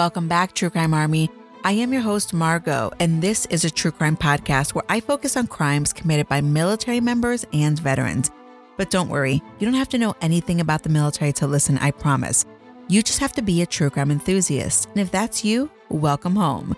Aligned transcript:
Welcome 0.00 0.28
back, 0.28 0.54
True 0.54 0.70
Crime 0.70 0.94
Army. 0.94 1.28
I 1.62 1.72
am 1.72 1.92
your 1.92 2.00
host, 2.00 2.32
Margot, 2.32 2.90
and 3.00 3.20
this 3.20 3.44
is 3.50 3.66
a 3.66 3.70
true 3.70 3.90
crime 3.90 4.16
podcast 4.16 4.72
where 4.72 4.86
I 4.88 4.98
focus 4.98 5.36
on 5.36 5.46
crimes 5.46 5.92
committed 5.92 6.26
by 6.26 6.40
military 6.40 7.00
members 7.00 7.44
and 7.52 7.78
veterans. 7.78 8.30
But 8.78 8.88
don't 8.88 9.10
worry, 9.10 9.42
you 9.58 9.66
don't 9.66 9.74
have 9.74 9.90
to 9.90 9.98
know 9.98 10.16
anything 10.22 10.58
about 10.58 10.84
the 10.84 10.88
military 10.88 11.34
to 11.34 11.46
listen, 11.46 11.76
I 11.76 11.90
promise. 11.90 12.46
You 12.88 13.02
just 13.02 13.18
have 13.18 13.34
to 13.34 13.42
be 13.42 13.60
a 13.60 13.66
true 13.66 13.90
crime 13.90 14.10
enthusiast. 14.10 14.88
And 14.88 15.00
if 15.00 15.10
that's 15.10 15.44
you, 15.44 15.70
welcome 15.90 16.34
home. 16.34 16.74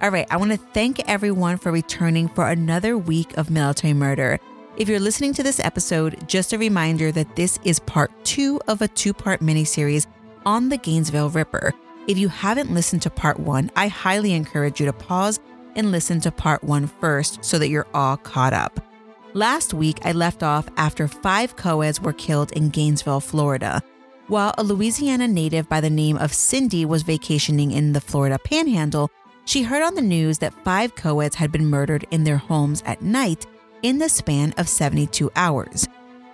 All 0.00 0.10
right, 0.10 0.28
I 0.30 0.36
want 0.36 0.52
to 0.52 0.66
thank 0.72 1.00
everyone 1.08 1.56
for 1.56 1.72
returning 1.72 2.28
for 2.28 2.46
another 2.46 2.96
week 2.96 3.36
of 3.36 3.50
military 3.50 3.94
murder. 3.94 4.38
If 4.76 4.88
you're 4.88 5.00
listening 5.00 5.32
to 5.34 5.42
this 5.42 5.58
episode, 5.58 6.28
just 6.28 6.52
a 6.52 6.58
reminder 6.58 7.10
that 7.10 7.34
this 7.34 7.58
is 7.64 7.80
part 7.80 8.12
two 8.24 8.60
of 8.68 8.80
a 8.80 8.86
two 8.86 9.12
part 9.12 9.40
miniseries 9.40 10.06
on 10.46 10.68
the 10.68 10.78
Gainesville 10.78 11.30
Ripper. 11.30 11.74
If 12.10 12.18
you 12.18 12.26
haven't 12.26 12.74
listened 12.74 13.02
to 13.02 13.10
part 13.10 13.38
one, 13.38 13.70
I 13.76 13.86
highly 13.86 14.32
encourage 14.32 14.80
you 14.80 14.86
to 14.86 14.92
pause 14.92 15.38
and 15.76 15.92
listen 15.92 16.18
to 16.22 16.32
part 16.32 16.64
one 16.64 16.88
first 16.88 17.44
so 17.44 17.56
that 17.56 17.68
you're 17.68 17.86
all 17.94 18.16
caught 18.16 18.52
up. 18.52 18.84
Last 19.32 19.72
week, 19.72 20.00
I 20.04 20.10
left 20.10 20.42
off 20.42 20.68
after 20.76 21.06
five 21.06 21.54
co-eds 21.54 22.00
were 22.00 22.12
killed 22.12 22.50
in 22.50 22.70
Gainesville, 22.70 23.20
Florida. 23.20 23.80
While 24.26 24.56
a 24.58 24.64
Louisiana 24.64 25.28
native 25.28 25.68
by 25.68 25.80
the 25.80 25.88
name 25.88 26.16
of 26.16 26.34
Cindy 26.34 26.84
was 26.84 27.04
vacationing 27.04 27.70
in 27.70 27.92
the 27.92 28.00
Florida 28.00 28.40
panhandle, 28.40 29.08
she 29.44 29.62
heard 29.62 29.84
on 29.84 29.94
the 29.94 30.02
news 30.02 30.38
that 30.38 30.64
five 30.64 30.96
co-eds 30.96 31.36
had 31.36 31.52
been 31.52 31.66
murdered 31.66 32.08
in 32.10 32.24
their 32.24 32.38
homes 32.38 32.82
at 32.86 33.02
night 33.02 33.46
in 33.82 33.98
the 33.98 34.08
span 34.08 34.52
of 34.58 34.68
72 34.68 35.30
hours. 35.36 35.86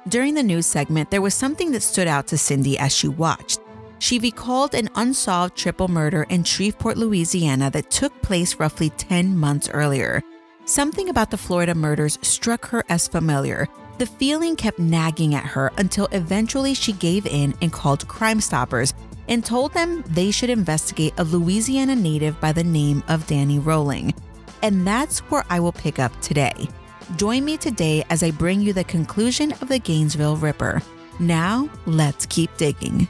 During 0.09 0.33
the 0.33 0.43
news 0.43 0.65
segment, 0.65 1.11
there 1.11 1.21
was 1.21 1.35
something 1.35 1.73
that 1.73 1.83
stood 1.83 2.09
out 2.09 2.29
to 2.29 2.39
Cindy 2.39 2.79
as 2.79 2.97
she 2.97 3.09
watched. 3.09 3.61
She 3.99 4.19
recalled 4.19 4.75
an 4.75 4.91
unsolved 4.95 5.57
triple 5.57 5.89
murder 5.89 6.25
in 6.29 6.45
Shreveport, 6.45 6.97
Louisiana 6.97 7.71
that 7.71 7.91
took 7.91 8.21
place 8.23 8.57
roughly 8.57 8.91
10 8.91 9.37
months 9.37 9.69
earlier. 9.71 10.23
Something 10.65 11.09
about 11.09 11.31
the 11.31 11.39
Florida 11.39 11.75
murders 11.75 12.19
struck 12.23 12.67
her 12.67 12.85
as 12.89 13.09
familiar. 13.09 13.69
The 13.99 14.07
feeling 14.07 14.57
kept 14.57 14.79
nagging 14.79 15.35
at 15.35 15.45
her 15.45 15.73
until 15.79 16.09
eventually 16.13 16.75
she 16.75 16.93
gave 16.93 17.27
in 17.27 17.55
and 17.63 17.73
called 17.73 18.07
Crime 18.09 18.41
Stoppers 18.41 18.93
and 19.29 19.45
told 19.45 19.73
them 19.73 20.05
they 20.09 20.31
should 20.31 20.51
investigate 20.51 21.15
a 21.19 21.25
Louisiana 21.25 21.97
native 21.97 22.39
by 22.41 22.53
the 22.53 22.65
name 22.65 23.03
of 23.09 23.27
Danny 23.27 23.59
Rolling. 23.59 24.15
And 24.63 24.87
that's 24.87 25.21
where 25.31 25.45
I 25.49 25.61
will 25.61 25.73
pick 25.73 25.99
up 25.99 26.19
today. 26.21 26.69
Join 27.17 27.45
me 27.45 27.57
today 27.57 28.05
as 28.11 28.23
I 28.23 28.31
bring 28.31 28.61
you 28.61 28.73
the 28.73 28.85
conclusion 28.85 29.53
of 29.53 29.69
the 29.69 29.79
Gainesville 29.79 30.37
Ripper. 30.37 30.83
Now, 31.19 31.71
let's 31.87 32.27
keep 32.27 32.55
digging. 32.57 33.09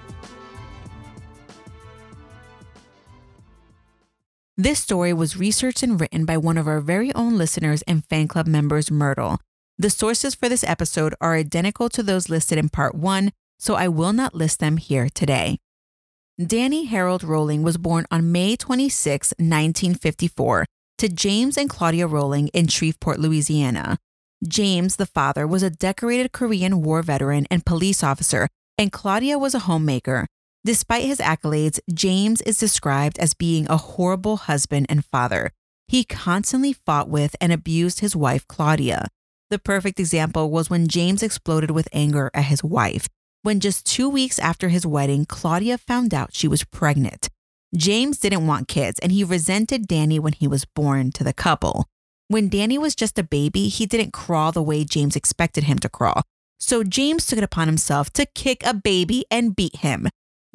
This 4.58 4.78
story 4.80 5.12
was 5.12 5.36
researched 5.36 5.82
and 5.82 6.00
written 6.00 6.24
by 6.24 6.38
one 6.38 6.56
of 6.56 6.66
our 6.66 6.80
very 6.80 7.14
own 7.14 7.36
listeners 7.36 7.82
and 7.82 8.06
fan 8.06 8.26
club 8.26 8.46
members, 8.46 8.90
Myrtle. 8.90 9.38
The 9.76 9.90
sources 9.90 10.34
for 10.34 10.48
this 10.48 10.64
episode 10.64 11.14
are 11.20 11.34
identical 11.34 11.90
to 11.90 12.02
those 12.02 12.30
listed 12.30 12.56
in 12.56 12.70
part 12.70 12.94
one, 12.94 13.32
so 13.58 13.74
I 13.74 13.88
will 13.88 14.14
not 14.14 14.34
list 14.34 14.58
them 14.58 14.78
here 14.78 15.10
today. 15.12 15.58
Danny 16.42 16.86
Harold 16.86 17.22
Rolling 17.22 17.62
was 17.62 17.76
born 17.76 18.06
on 18.10 18.32
May 18.32 18.56
26, 18.56 19.34
1954, 19.36 20.64
to 20.98 21.08
James 21.10 21.58
and 21.58 21.68
Claudia 21.68 22.06
Rolling 22.06 22.48
in 22.48 22.68
Shreveport, 22.68 23.18
Louisiana. 23.20 23.98
James, 24.48 24.96
the 24.96 25.04
father, 25.04 25.46
was 25.46 25.62
a 25.62 25.68
decorated 25.68 26.32
Korean 26.32 26.80
War 26.80 27.02
veteran 27.02 27.46
and 27.50 27.66
police 27.66 28.02
officer, 28.02 28.48
and 28.78 28.90
Claudia 28.90 29.38
was 29.38 29.54
a 29.54 29.60
homemaker. 29.60 30.26
Despite 30.66 31.04
his 31.04 31.20
accolades, 31.20 31.78
James 31.94 32.40
is 32.40 32.58
described 32.58 33.20
as 33.20 33.34
being 33.34 33.68
a 33.68 33.76
horrible 33.76 34.36
husband 34.36 34.86
and 34.88 35.04
father. 35.04 35.52
He 35.86 36.02
constantly 36.02 36.72
fought 36.72 37.08
with 37.08 37.36
and 37.40 37.52
abused 37.52 38.00
his 38.00 38.16
wife, 38.16 38.48
Claudia. 38.48 39.06
The 39.48 39.60
perfect 39.60 40.00
example 40.00 40.50
was 40.50 40.68
when 40.68 40.88
James 40.88 41.22
exploded 41.22 41.70
with 41.70 41.86
anger 41.92 42.32
at 42.34 42.46
his 42.46 42.64
wife. 42.64 43.08
When 43.42 43.60
just 43.60 43.86
two 43.86 44.08
weeks 44.08 44.40
after 44.40 44.68
his 44.68 44.84
wedding, 44.84 45.24
Claudia 45.24 45.78
found 45.78 46.12
out 46.12 46.34
she 46.34 46.48
was 46.48 46.64
pregnant. 46.64 47.28
James 47.76 48.18
didn't 48.18 48.48
want 48.48 48.66
kids, 48.66 48.98
and 48.98 49.12
he 49.12 49.22
resented 49.22 49.86
Danny 49.86 50.18
when 50.18 50.32
he 50.32 50.48
was 50.48 50.64
born 50.64 51.12
to 51.12 51.22
the 51.22 51.32
couple. 51.32 51.86
When 52.26 52.48
Danny 52.48 52.76
was 52.76 52.96
just 52.96 53.20
a 53.20 53.22
baby, 53.22 53.68
he 53.68 53.86
didn't 53.86 54.12
crawl 54.12 54.50
the 54.50 54.64
way 54.64 54.82
James 54.82 55.14
expected 55.14 55.62
him 55.62 55.78
to 55.78 55.88
crawl. 55.88 56.22
So 56.58 56.82
James 56.82 57.24
took 57.24 57.38
it 57.38 57.44
upon 57.44 57.68
himself 57.68 58.12
to 58.14 58.26
kick 58.26 58.66
a 58.66 58.74
baby 58.74 59.24
and 59.30 59.54
beat 59.54 59.76
him. 59.76 60.08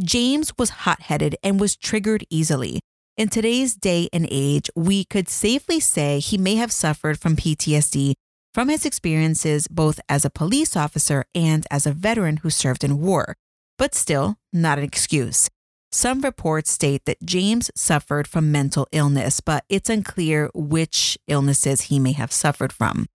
James 0.04 0.52
was 0.58 0.70
hot 0.70 1.02
headed 1.02 1.36
and 1.44 1.60
was 1.60 1.76
triggered 1.76 2.26
easily. 2.30 2.80
In 3.18 3.30
today's 3.30 3.76
day 3.76 4.10
and 4.12 4.28
age, 4.32 4.70
we 4.76 5.04
could 5.04 5.30
safely 5.30 5.80
say 5.80 6.20
he 6.20 6.38
may 6.38 6.56
have 6.56 6.72
suffered 6.72 7.20
from 7.20 7.36
PTSD 7.36 8.14
from 8.54 8.70
his 8.70 8.86
experiences 8.86 9.68
both 9.68 10.00
as 10.10 10.26
a 10.26 10.30
police 10.30 10.76
officer 10.76 11.26
and 11.36 11.66
as 11.70 11.86
a 11.86 11.94
veteran 11.94 12.38
who 12.38 12.50
served 12.50 12.84
in 12.84 13.00
war, 13.00 13.36
but 13.78 13.94
still 13.94 14.38
not 14.52 14.78
an 14.78 14.84
excuse. 14.84 15.50
Some 15.92 16.22
reports 16.22 16.72
state 16.72 17.06
that 17.06 17.24
James 17.24 17.70
suffered 17.76 18.28
from 18.28 18.52
mental 18.52 18.88
illness, 18.92 19.40
but 19.40 19.66
it's 19.70 19.90
unclear 19.90 20.50
which 20.54 21.18
illnesses 21.28 21.84
he 21.84 22.00
may 22.00 22.14
have 22.14 22.32
suffered 22.32 22.74
from. 22.74 23.08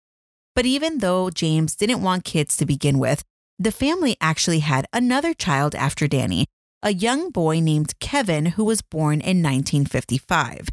But 0.55 0.67
even 0.67 0.99
though 0.99 1.31
James 1.31 1.75
didn't 1.75 2.03
want 2.03 2.25
kids 2.25 2.57
to 2.59 2.67
begin 2.67 2.99
with, 2.99 3.23
the 3.59 3.73
family 3.73 4.17
actually 4.21 4.61
had 4.61 4.87
another 4.93 5.33
child 5.33 5.75
after 5.75 6.07
Danny, 6.07 6.47
a 6.87 6.95
young 6.95 7.31
boy 7.31 7.59
named 7.59 7.99
Kevin 7.99 8.47
who 8.55 8.63
was 8.63 8.81
born 8.81 9.15
in 9.15 9.43
1955. 9.43 10.69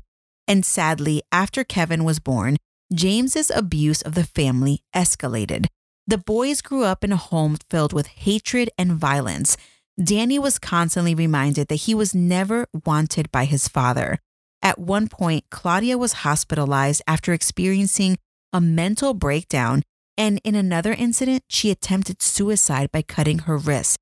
And 0.47 0.63
sadly, 0.63 1.24
after 1.31 1.63
Kevin 1.63 2.03
was 2.03 2.19
born, 2.19 2.57
James's 2.94 3.50
abuse 3.50 4.03
of 4.03 4.13
the 4.13 4.23
family 4.23 4.84
escalated. 4.96 5.66
The 6.06 6.19
boys 6.19 6.62
grew 6.62 6.84
up 6.84 7.03
in 7.03 7.12
a 7.12 7.18
home 7.18 7.57
filled 7.68 7.94
with 7.94 8.06
hatred 8.06 8.69
and 8.78 8.91
violence. 8.91 9.57
Danny 10.02 10.38
was 10.38 10.59
constantly 10.59 11.16
reminded 11.16 11.68
that 11.69 11.88
he 11.88 11.96
was 11.96 12.13
never 12.13 12.68
wanted 12.85 13.31
by 13.31 13.46
his 13.46 13.68
father. 13.68 14.19
At 14.62 14.78
one 14.78 15.07
point, 15.07 15.46
Claudia 15.50 15.97
was 15.97 16.22
hospitalized 16.22 17.02
after 17.07 17.34
experiencing 17.34 18.19
a 18.53 18.62
mental 18.62 19.16
breakdown, 19.16 19.81
and 20.16 20.40
in 20.44 20.53
another 20.53 20.94
incident, 20.94 21.41
she 21.47 21.72
attempted 21.72 22.22
suicide 22.22 22.91
by 22.91 23.02
cutting 23.02 23.40
her 23.40 23.57
wrist. 23.57 23.97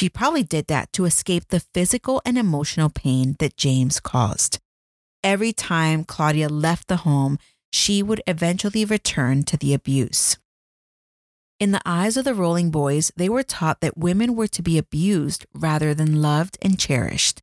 She 0.00 0.08
probably 0.08 0.42
did 0.42 0.68
that 0.68 0.94
to 0.94 1.04
escape 1.04 1.48
the 1.48 1.60
physical 1.60 2.22
and 2.24 2.38
emotional 2.38 2.88
pain 2.88 3.36
that 3.38 3.58
James 3.58 4.00
caused. 4.00 4.58
Every 5.22 5.52
time 5.52 6.04
Claudia 6.04 6.48
left 6.48 6.88
the 6.88 7.04
home, 7.04 7.36
she 7.70 8.02
would 8.02 8.22
eventually 8.26 8.86
return 8.86 9.42
to 9.42 9.58
the 9.58 9.74
abuse. 9.74 10.38
In 11.58 11.72
the 11.72 11.82
eyes 11.84 12.16
of 12.16 12.24
the 12.24 12.32
Rolling 12.32 12.70
Boys, 12.70 13.12
they 13.14 13.28
were 13.28 13.42
taught 13.42 13.82
that 13.82 13.98
women 13.98 14.34
were 14.34 14.46
to 14.46 14.62
be 14.62 14.78
abused 14.78 15.44
rather 15.52 15.92
than 15.92 16.22
loved 16.22 16.56
and 16.62 16.80
cherished. 16.80 17.42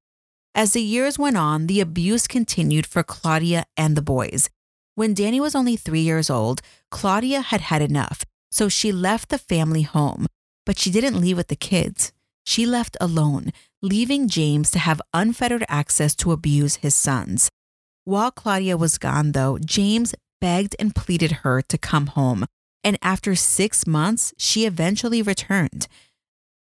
As 0.55 0.73
the 0.73 0.81
years 0.81 1.19
went 1.19 1.37
on, 1.37 1.67
the 1.67 1.79
abuse 1.79 2.25
continued 2.25 2.87
for 2.87 3.03
Claudia 3.03 3.65
and 3.77 3.95
the 3.95 4.01
boys. 4.01 4.49
When 4.95 5.13
Danny 5.13 5.39
was 5.39 5.53
only 5.53 5.75
three 5.75 6.01
years 6.01 6.27
old, 6.27 6.63
Claudia 6.89 7.41
had 7.41 7.61
had 7.61 7.83
enough, 7.83 8.25
so 8.49 8.67
she 8.67 8.91
left 8.91 9.29
the 9.29 9.37
family 9.37 9.83
home, 9.83 10.25
but 10.65 10.79
she 10.79 10.89
didn't 10.89 11.21
leave 11.21 11.37
with 11.37 11.49
the 11.49 11.55
kids. 11.55 12.13
She 12.47 12.65
left 12.65 12.95
alone, 13.01 13.51
leaving 13.81 14.29
James 14.29 14.71
to 14.71 14.79
have 14.79 15.01
unfettered 15.13 15.65
access 15.67 16.15
to 16.15 16.31
abuse 16.31 16.77
his 16.77 16.95
sons. 16.95 17.49
While 18.05 18.31
Claudia 18.31 18.77
was 18.77 18.97
gone, 18.97 19.33
though, 19.33 19.57
James 19.59 20.15
begged 20.39 20.73
and 20.79 20.95
pleaded 20.95 21.43
her 21.43 21.61
to 21.63 21.77
come 21.77 22.07
home, 22.07 22.45
and 22.85 22.97
after 23.01 23.35
six 23.35 23.85
months, 23.85 24.33
she 24.37 24.65
eventually 24.65 25.21
returned. 25.21 25.89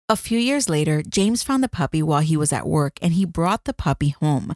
A 0.06 0.16
few 0.16 0.38
years 0.38 0.68
later, 0.68 1.02
James 1.02 1.42
found 1.42 1.64
the 1.64 1.68
puppy 1.80 2.02
while 2.02 2.20
he 2.20 2.36
was 2.36 2.52
at 2.52 2.68
work 2.68 2.98
and 3.00 3.14
he 3.14 3.24
brought 3.24 3.64
the 3.64 3.72
puppy 3.72 4.10
home. 4.10 4.52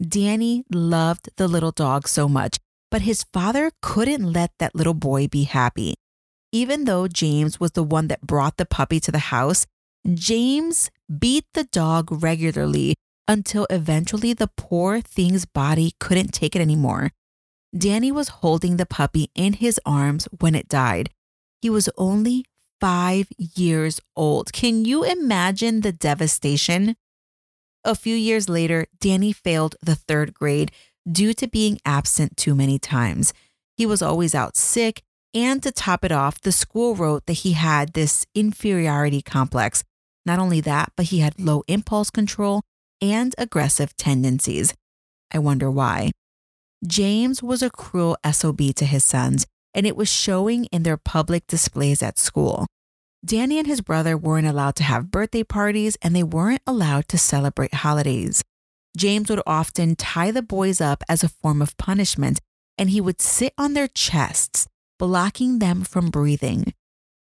Danny 0.00 0.64
loved 0.72 1.28
the 1.36 1.48
little 1.48 1.72
dog 1.72 2.08
so 2.08 2.30
much, 2.30 2.58
but 2.90 3.02
his 3.02 3.26
father 3.30 3.72
couldn't 3.82 4.32
let 4.32 4.52
that 4.58 4.74
little 4.74 4.94
boy 4.94 5.28
be 5.28 5.44
happy. 5.44 5.92
Even 6.50 6.84
though 6.84 7.08
James 7.08 7.60
was 7.60 7.72
the 7.72 7.82
one 7.82 8.08
that 8.08 8.22
brought 8.22 8.56
the 8.56 8.64
puppy 8.64 9.00
to 9.00 9.12
the 9.12 9.28
house, 9.36 9.66
James 10.14 10.90
beat 11.18 11.44
the 11.54 11.64
dog 11.64 12.10
regularly 12.10 12.94
until 13.28 13.66
eventually 13.70 14.32
the 14.32 14.50
poor 14.56 15.00
thing's 15.00 15.44
body 15.44 15.94
couldn't 16.00 16.32
take 16.32 16.56
it 16.56 16.60
anymore. 16.60 17.10
Danny 17.76 18.10
was 18.10 18.28
holding 18.28 18.76
the 18.76 18.86
puppy 18.86 19.30
in 19.34 19.54
his 19.54 19.80
arms 19.86 20.26
when 20.40 20.54
it 20.54 20.68
died. 20.68 21.10
He 21.60 21.70
was 21.70 21.88
only 21.96 22.44
five 22.80 23.28
years 23.38 24.00
old. 24.16 24.52
Can 24.52 24.84
you 24.84 25.04
imagine 25.04 25.80
the 25.80 25.92
devastation? 25.92 26.96
A 27.84 27.94
few 27.94 28.16
years 28.16 28.48
later, 28.48 28.86
Danny 29.00 29.32
failed 29.32 29.76
the 29.80 29.94
third 29.94 30.34
grade 30.34 30.72
due 31.10 31.32
to 31.34 31.46
being 31.46 31.78
absent 31.84 32.36
too 32.36 32.54
many 32.54 32.78
times. 32.78 33.32
He 33.76 33.86
was 33.86 34.02
always 34.02 34.34
out 34.34 34.56
sick, 34.56 35.02
and 35.32 35.62
to 35.62 35.72
top 35.72 36.04
it 36.04 36.12
off, 36.12 36.40
the 36.40 36.52
school 36.52 36.94
wrote 36.96 37.26
that 37.26 37.44
he 37.44 37.52
had 37.52 37.92
this 37.92 38.26
inferiority 38.34 39.22
complex. 39.22 39.84
Not 40.24 40.38
only 40.38 40.60
that, 40.60 40.92
but 40.96 41.06
he 41.06 41.18
had 41.20 41.38
low 41.40 41.64
impulse 41.66 42.10
control 42.10 42.62
and 43.00 43.34
aggressive 43.38 43.96
tendencies. 43.96 44.74
I 45.32 45.38
wonder 45.38 45.70
why. 45.70 46.12
James 46.86 47.42
was 47.42 47.62
a 47.62 47.70
cruel 47.70 48.16
SOB 48.30 48.74
to 48.76 48.84
his 48.84 49.04
sons, 49.04 49.46
and 49.74 49.86
it 49.86 49.96
was 49.96 50.08
showing 50.08 50.66
in 50.66 50.82
their 50.82 50.96
public 50.96 51.46
displays 51.46 52.02
at 52.02 52.18
school. 52.18 52.66
Danny 53.24 53.58
and 53.58 53.66
his 53.66 53.80
brother 53.80 54.16
weren't 54.16 54.48
allowed 54.48 54.74
to 54.76 54.82
have 54.82 55.10
birthday 55.10 55.44
parties, 55.44 55.96
and 56.02 56.14
they 56.14 56.24
weren't 56.24 56.62
allowed 56.66 57.08
to 57.08 57.18
celebrate 57.18 57.74
holidays. 57.74 58.42
James 58.96 59.30
would 59.30 59.42
often 59.46 59.96
tie 59.96 60.30
the 60.30 60.42
boys 60.42 60.80
up 60.80 61.02
as 61.08 61.22
a 61.22 61.28
form 61.28 61.62
of 61.62 61.76
punishment, 61.76 62.40
and 62.76 62.90
he 62.90 63.00
would 63.00 63.20
sit 63.20 63.54
on 63.56 63.74
their 63.74 63.88
chests, 63.88 64.66
blocking 64.98 65.60
them 65.60 65.82
from 65.82 66.10
breathing. 66.10 66.74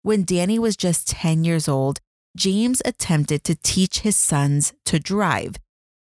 When 0.02 0.24
Danny 0.24 0.58
was 0.58 0.76
just 0.76 1.08
10 1.08 1.44
years 1.44 1.66
old, 1.66 1.98
James 2.36 2.82
attempted 2.84 3.42
to 3.44 3.56
teach 3.62 4.00
his 4.00 4.14
sons 4.14 4.74
to 4.84 4.98
drive. 4.98 5.56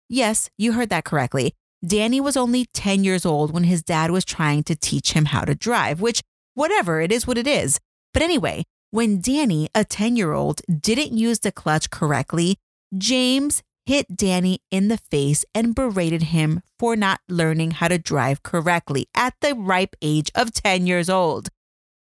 Yes, 0.09 0.49
you 0.56 0.73
heard 0.73 0.88
that 0.88 1.05
correctly. 1.05 1.53
Danny 1.87 2.19
was 2.19 2.37
only 2.37 2.67
10 2.73 3.05
years 3.05 3.26
old 3.26 3.53
when 3.53 3.65
his 3.65 3.82
dad 3.82 4.11
was 4.11 4.25
trying 4.25 4.62
to 4.65 4.75
teach 4.75 5.12
him 5.12 5.26
how 5.26 5.43
to 5.43 5.55
drive, 5.55 6.00
which, 6.00 6.23
whatever, 6.55 7.03
it 7.03 7.12
is 7.12 7.26
what 7.26 7.37
it 7.37 7.47
is. 7.47 7.79
But 8.15 8.23
anyway, 8.23 8.65
when 8.91 9.21
Danny, 9.21 9.69
a 9.75 9.85
10 9.85 10.17
year 10.17 10.32
old, 10.32 10.62
didn't 10.81 11.17
use 11.17 11.41
the 11.41 11.53
clutch 11.53 11.91
correctly, 11.91 12.56
James 12.97 13.62
hit 13.85 14.17
Danny 14.17 14.61
in 14.70 14.88
the 14.88 14.97
face 14.97 15.44
and 15.55 15.75
berated 15.75 16.23
him 16.23 16.62
for 16.79 16.97
not 16.97 17.20
learning 17.29 17.73
how 17.73 17.88
to 17.88 17.99
drive 17.99 18.43
correctly 18.43 19.09
at 19.15 19.35
the 19.43 19.55
ripe 19.55 19.94
age 20.00 20.31
of 20.35 20.55
10 20.55 20.87
years 20.87 21.11
old. 21.11 21.50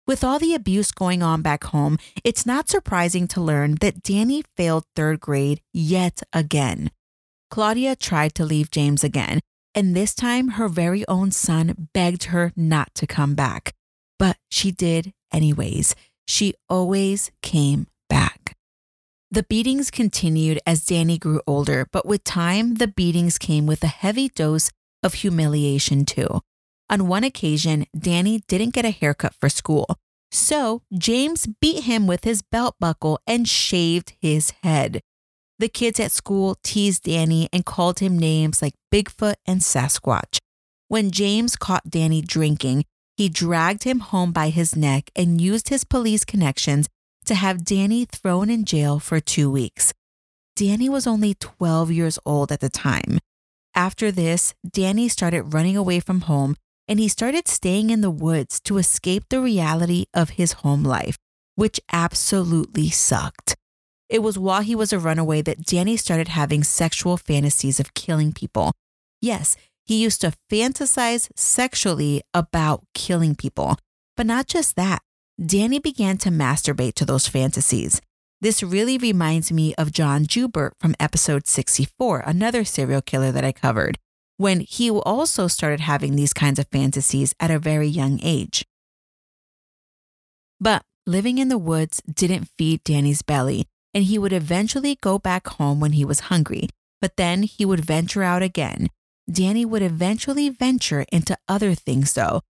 With 0.07 0.23
all 0.23 0.39
the 0.39 0.55
abuse 0.55 0.93
going 0.93 1.21
on 1.21 1.43
back 1.43 1.65
home, 1.65 1.99
it's 2.23 2.47
not 2.47 2.69
surprising 2.69 3.27
to 3.29 3.41
learn 3.41 3.75
that 3.81 4.05
Danny 4.05 4.45
failed 4.57 4.85
third 4.95 5.19
grade 5.19 5.61
yet 5.73 6.23
again. 6.33 6.93
Claudia 7.51 7.97
tried 7.97 8.35
to 8.37 8.45
leave 8.45 8.71
James 8.71 9.03
again, 9.03 9.41
and 9.75 9.97
this 9.97 10.15
time 10.15 10.51
her 10.51 10.69
very 10.69 11.07
own 11.09 11.33
son 11.33 11.89
begged 11.93 12.25
her 12.25 12.53
not 12.55 12.95
to 12.95 13.07
come 13.07 13.35
back. 13.35 13.75
But 14.17 14.37
she 14.49 14.71
did 14.71 15.13
anyways. 15.33 15.97
She 16.29 16.55
always 16.69 17.33
came 17.43 17.89
back. 18.09 18.57
The 19.33 19.43
beatings 19.43 19.91
continued 19.91 20.61
as 20.65 20.87
Danny 20.87 21.19
grew 21.19 21.41
older, 21.49 21.89
but 21.91 22.07
with 22.07 22.23
time, 22.23 22.75
the 22.75 22.87
beatings 22.87 23.39
came 23.39 23.67
with 23.67 23.83
a 23.83 23.89
heavy 23.89 24.29
dose 24.29 24.71
of 25.03 25.15
humiliation 25.15 26.05
too. 26.05 26.43
On 26.89 27.09
one 27.09 27.25
occasion, 27.25 27.87
Danny 27.99 28.43
didn't 28.47 28.75
get 28.75 28.85
a 28.85 28.91
haircut 28.91 29.35
for 29.35 29.49
school, 29.49 29.99
so 30.31 30.83
James 30.97 31.49
beat 31.61 31.83
him 31.85 32.07
with 32.07 32.23
his 32.23 32.43
belt 32.43 32.77
buckle 32.79 33.19
and 33.27 33.49
shaved 33.49 34.15
his 34.21 34.53
head. 34.63 35.01
The 35.59 35.69
kids 35.69 35.99
at 35.99 36.13
school 36.13 36.57
teased 36.63 37.03
Danny 37.03 37.49
and 37.53 37.65
called 37.65 37.99
him 37.99 38.17
names 38.19 38.63
like 38.63 38.75
Bigfoot 38.93 39.37
and 39.47 39.61
Sasquatch. 39.63 40.39
When 40.89 41.11
James 41.11 41.57
caught 41.57 41.91
Danny 41.91 42.23
drinking, 42.23 42.85
he 43.17 43.29
dragged 43.29 43.83
him 43.83 43.99
home 43.99 44.31
by 44.31 44.51
his 44.51 44.77
neck 44.77 45.11
and 45.17 45.41
used 45.41 45.71
his 45.71 45.83
police 45.83 46.25
connections 46.25 46.89
to 47.25 47.35
have 47.35 47.65
Danny 47.65 48.05
thrown 48.05 48.49
in 48.49 48.65
jail 48.65 49.01
for 49.01 49.19
two 49.19 49.51
weeks. 49.51 49.93
Danny 50.55 50.89
was 50.89 51.07
only 51.07 51.35
12 51.35 51.91
years 51.91 52.19
old 52.25 52.53
at 52.53 52.61
the 52.61 52.69
time. 52.69 53.19
After 53.75 54.13
this, 54.13 54.55
Danny 54.69 55.09
started 55.09 55.53
running 55.55 55.77
away 55.77 55.99
from 55.99 56.23
home 56.23 56.55
and 56.89 56.99
he 56.99 57.09
started 57.09 57.49
staying 57.49 57.91
in 57.91 58.01
the 58.01 58.11
woods 58.11 58.61
to 58.61 58.79
escape 58.79 59.25
the 59.29 59.41
reality 59.41 60.07
of 60.15 60.31
his 60.31 60.53
home 60.53 60.83
life, 60.85 61.17
which 61.55 61.81
absolutely 61.93 62.91
sucked. 62.91 63.57
It 64.09 64.23
was 64.23 64.39
while 64.39 64.63
he 64.63 64.75
was 64.75 64.93
a 64.93 64.99
runaway 64.99 65.43
that 65.43 65.65
Danny 65.65 65.97
started 65.97 66.29
having 66.29 66.63
sexual 66.63 67.17
fantasies 67.17 67.81
of 67.81 67.95
killing 67.95 68.33
people. 68.33 68.73
Yes, 69.21 69.57
he 69.85 70.03
used 70.03 70.21
to 70.21 70.33
fantasize 70.51 71.29
sexually 71.35 72.23
about 72.33 72.85
killing 72.95 73.35
people. 73.35 73.79
But 74.17 74.27
not 74.27 74.47
just 74.47 74.77
that, 74.77 75.03
Danny 75.45 75.79
began 75.79 76.19
to 76.19 76.31
masturbate 76.31 76.95
to 76.95 77.05
those 77.05 77.27
fantasies. 77.29 78.01
This 78.41 78.63
really 78.63 78.99
reminds 78.99 79.51
me 79.51 79.75
of 79.77 79.93
John 79.93 80.27
Joubert 80.27 80.75
from 80.79 80.95
episode 81.01 81.47
64, 81.47 82.21
another 82.21 82.65
serial 82.65 83.01
killer 83.01 83.33
that 83.33 83.45
I 83.45 83.53
covered, 83.53 83.99
when 84.37 84.61
he 84.61 84.91
also 84.91 85.49
started 85.49 85.81
having 85.81 86.17
these 86.17 86.33
kinds 86.33 86.59
of 86.59 86.69
fantasies 86.69 87.35
at 87.41 87.51
a 87.51 87.59
very 87.59 87.89
young 87.89 88.21
age. 88.23 88.65
But 90.61 90.83
living 91.07 91.39
in 91.39 91.49
the 91.49 91.59
woods 91.59 92.03
didn't 92.03 92.49
feed 92.57 92.85
Danny's 92.85 93.23
belly, 93.23 93.67
and 93.95 94.05
he 94.05 94.19
would 94.19 94.33
eventually 94.33 94.97
go 95.01 95.19
back 95.19 95.47
home 95.47 95.81
when 95.81 95.93
he 95.93 96.05
was 96.05 96.21
hungry. 96.21 96.69
But 97.01 97.17
then 97.17 97.43
he 97.43 97.65
would 97.65 97.85
venture 97.85 98.23
out 98.23 98.43
again. 98.43 98.89
Danny 99.31 99.65
would 99.65 99.83
eventually 99.83 100.49
venture 100.49 101.05
into 101.13 101.37
other 101.49 101.75
things, 101.75 102.15
though, 102.15 102.43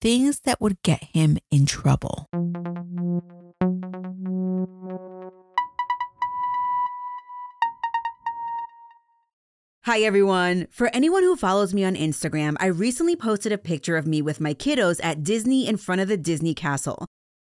things 0.00 0.40
that 0.40 0.60
would 0.60 0.82
get 0.82 1.04
him 1.14 1.38
in 1.50 1.64
trouble. 1.66 2.28
Hi, 9.86 10.00
everyone. 10.00 10.66
For 10.70 10.88
anyone 10.94 11.24
who 11.24 11.36
follows 11.36 11.74
me 11.74 11.84
on 11.84 11.94
Instagram, 11.94 12.56
I 12.58 12.68
recently 12.68 13.16
posted 13.16 13.52
a 13.52 13.58
picture 13.58 13.98
of 13.98 14.06
me 14.06 14.22
with 14.22 14.40
my 14.40 14.54
kiddos 14.54 14.98
at 15.02 15.22
Disney 15.22 15.68
in 15.68 15.76
front 15.76 16.00
of 16.00 16.08
the 16.08 16.16
Disney 16.16 16.54
castle. 16.54 17.04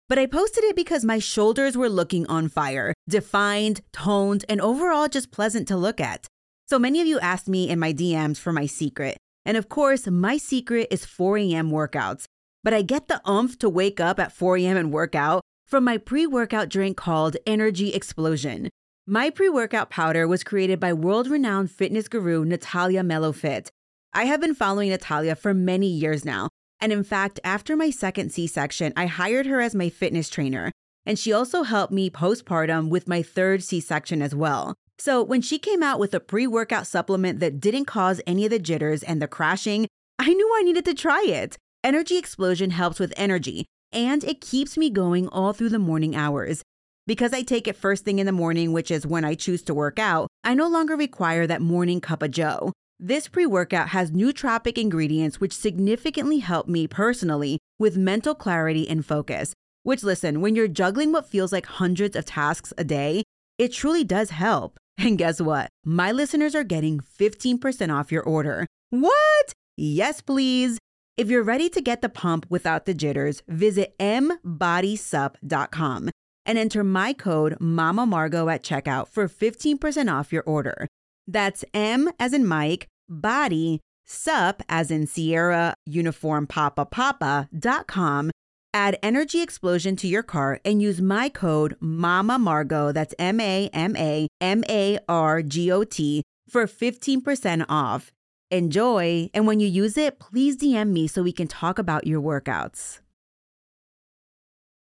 But 0.08 0.20
I 0.20 0.28
posted 0.28 0.64
it 0.66 0.76
because 0.76 1.04
my 1.04 1.18
shoulders 1.18 1.76
were 1.76 1.90
looking 1.90 2.28
on 2.28 2.48
fire, 2.48 2.94
defined, 3.10 3.82
toned, 3.92 4.46
and 4.48 4.62
overall 4.62 5.08
just 5.08 5.32
pleasant 5.32 5.68
to 5.70 5.76
look 5.76 6.00
at. 6.00 6.28
So 6.68 6.78
many 6.78 7.02
of 7.02 7.08
you 7.08 7.20
asked 7.22 7.48
me 7.48 7.72
in 7.72 7.80
my 7.80 7.92
DMs 7.92 8.38
for 8.38 8.54
my 8.54 8.68
secret. 8.68 9.18
And 9.44 9.58
of 9.58 9.68
course, 9.68 10.06
my 10.06 10.38
secret 10.38 10.90
is 10.92 11.08
4 11.08 11.40
a.m. 11.40 11.72
workouts. 11.72 12.26
But 12.64 12.72
I 12.72 12.84
get 12.84 13.08
the 13.08 13.20
umph 13.26 13.58
to 13.58 13.68
wake 13.68 14.00
up 14.00 14.20
at 14.20 14.32
4 14.32 14.58
a.m. 14.58 14.78
and 14.78 14.94
work 14.94 15.16
out 15.16 15.42
from 15.66 15.84
my 15.84 15.98
pre 15.98 16.28
workout 16.28 16.70
drink 16.70 16.98
called 16.98 17.36
Energy 17.48 17.96
Explosion. 17.96 18.70
My 19.10 19.30
pre 19.30 19.48
workout 19.48 19.90
powder 19.90 20.28
was 20.28 20.44
created 20.44 20.82
by 20.82 20.92
world 20.92 21.30
renowned 21.30 21.72
fitness 21.72 22.10
guru 22.10 22.44
Natalia 22.44 23.04
Melofit. 23.04 23.70
I 24.14 24.26
have 24.26 24.42
been 24.42 24.54
following 24.54 24.90
Natalia 24.90 25.34
for 25.34 25.54
many 25.54 25.88
years 25.88 26.26
now, 26.26 26.50
and 26.82 26.92
in 26.92 27.06
fact, 27.06 27.40
after 27.46 27.78
my 27.78 27.90
second 27.90 28.34
C 28.34 28.48
section, 28.48 28.92
I 28.98 29.06
hired 29.06 29.46
her 29.46 29.62
as 29.62 29.74
my 29.74 29.88
fitness 29.88 30.28
trainer. 30.28 30.74
And 31.06 31.18
she 31.18 31.32
also 31.32 31.64
helped 31.64 31.94
me 31.94 32.10
postpartum 32.10 32.90
with 32.90 33.08
my 33.08 33.24
third 33.24 33.64
C 33.64 33.80
section 33.80 34.22
as 34.22 34.36
well. 34.36 34.76
So 35.00 35.24
when 35.24 35.42
she 35.42 35.58
came 35.58 35.82
out 35.82 36.00
with 36.00 36.14
a 36.14 36.20
pre 36.20 36.46
workout 36.46 36.86
supplement 36.86 37.40
that 37.40 37.62
didn't 37.62 37.86
cause 37.86 38.20
any 38.28 38.44
of 38.44 38.52
the 38.52 38.60
jitters 38.60 39.04
and 39.04 39.22
the 39.22 39.28
crashing, 39.30 39.88
I 40.20 40.34
knew 40.34 40.54
I 40.54 40.64
needed 40.64 40.84
to 40.84 40.94
try 40.94 41.24
it. 41.26 41.56
Energy 41.82 42.18
Explosion 42.18 42.72
helps 42.72 43.00
with 43.00 43.14
energy, 43.16 43.68
and 43.94 44.26
it 44.26 44.42
keeps 44.42 44.78
me 44.78 44.90
going 44.90 45.30
all 45.30 45.54
through 45.54 45.70
the 45.70 45.80
morning 45.80 46.14
hours. 46.14 46.62
Because 47.08 47.34
I 47.34 47.42
take 47.42 47.68
it 47.70 47.78
first 47.78 48.04
thing 48.04 48.20
in 48.20 48.26
the 48.26 48.34
morning, 48.34 48.74
which 48.74 48.92
is 48.92 49.08
when 49.08 49.24
I 49.24 49.34
choose 49.34 49.62
to 49.64 49.74
work 49.74 49.98
out, 49.98 50.28
I 50.44 50.54
no 50.54 50.68
longer 50.68 50.98
require 50.98 51.48
that 51.48 51.62
morning 51.62 52.02
cup 52.02 52.22
of 52.22 52.32
joe. 52.32 52.74
This 53.00 53.30
pre 53.30 53.46
workout 53.46 53.88
has 53.90 54.12
nootropic 54.12 54.78
ingredients 54.78 55.40
which 55.40 55.54
significantly 55.54 56.40
help 56.40 56.68
me 56.68 56.86
personally 56.86 57.60
with 57.80 57.96
mental 57.96 58.36
clarity 58.36 58.90
and 58.90 59.06
focus. 59.06 59.54
Which, 59.84 60.04
listen, 60.04 60.42
when 60.42 60.56
you're 60.56 60.68
juggling 60.68 61.14
what 61.14 61.30
feels 61.30 61.54
like 61.54 61.66
hundreds 61.66 62.18
of 62.18 62.26
tasks 62.26 62.74
a 62.78 62.84
day, 62.84 63.24
it 63.58 63.72
truly 63.72 64.04
does 64.04 64.32
help. 64.32 64.78
And 65.00 65.16
guess 65.16 65.40
what? 65.40 65.70
My 65.86 66.12
listeners 66.12 66.56
are 66.56 66.64
getting 66.64 67.00
15% 67.00 67.94
off 67.94 68.12
your 68.12 68.24
order. 68.24 68.66
What? 68.90 69.54
Yes, 69.78 70.22
please. 70.22 70.80
If 71.18 71.30
you're 71.30 71.44
ready 71.44 71.70
to 71.70 71.82
get 71.82 72.02
the 72.02 72.10
pump 72.10 72.48
without 72.50 72.86
the 72.86 72.96
jitters, 72.96 73.44
visit 73.48 73.96
mbodysup.com 74.00 76.10
and 76.48 76.58
enter 76.58 76.84
my 76.84 77.14
code 77.14 77.58
Mama 77.60 78.06
Margot 78.06 78.50
at 78.50 78.64
checkout 78.64 79.10
for 79.10 79.28
15% 79.28 80.12
off 80.12 80.34
your 80.34 80.44
order. 80.44 80.88
That's 81.28 81.64
M 81.74 82.10
as 82.20 82.34
in 82.34 82.48
Mike, 82.48 82.88
body, 83.10 83.82
sup 84.06 84.64
as 84.70 84.90
in 84.90 85.06
Sierra, 85.06 85.76
uniform 85.86 86.48
papa 86.48 86.86
papa 86.86 87.50
dot 87.58 87.86
com. 87.88 88.32
Add 88.74 88.98
Energy 89.02 89.42
Explosion 89.42 89.96
to 89.98 90.08
your 90.08 90.24
cart 90.24 90.62
and 90.64 90.82
use 90.82 91.02
my 91.02 91.30
code 91.30 91.76
Mama 91.80 92.40
Margot, 92.40 92.92
that's 92.92 93.14
M 93.20 93.40
A 93.40 93.70
M 93.74 93.96
A 93.96 94.28
M 94.40 94.64
A 94.70 95.00
R 95.10 95.42
G 95.42 95.72
O 95.72 95.84
T, 95.84 96.24
for 96.50 96.66
15% 96.66 97.66
off. 97.68 98.12
Enjoy, 98.50 99.30
and 99.34 99.46
when 99.46 99.60
you 99.60 99.68
use 99.68 99.98
it, 99.98 100.20
please 100.20 100.56
DM 100.56 100.92
me 100.92 101.08
so 101.08 101.22
we 101.22 101.34
can 101.34 101.48
talk 101.48 101.78
about 101.78 102.08
your 102.08 102.22
workouts. 102.22 103.00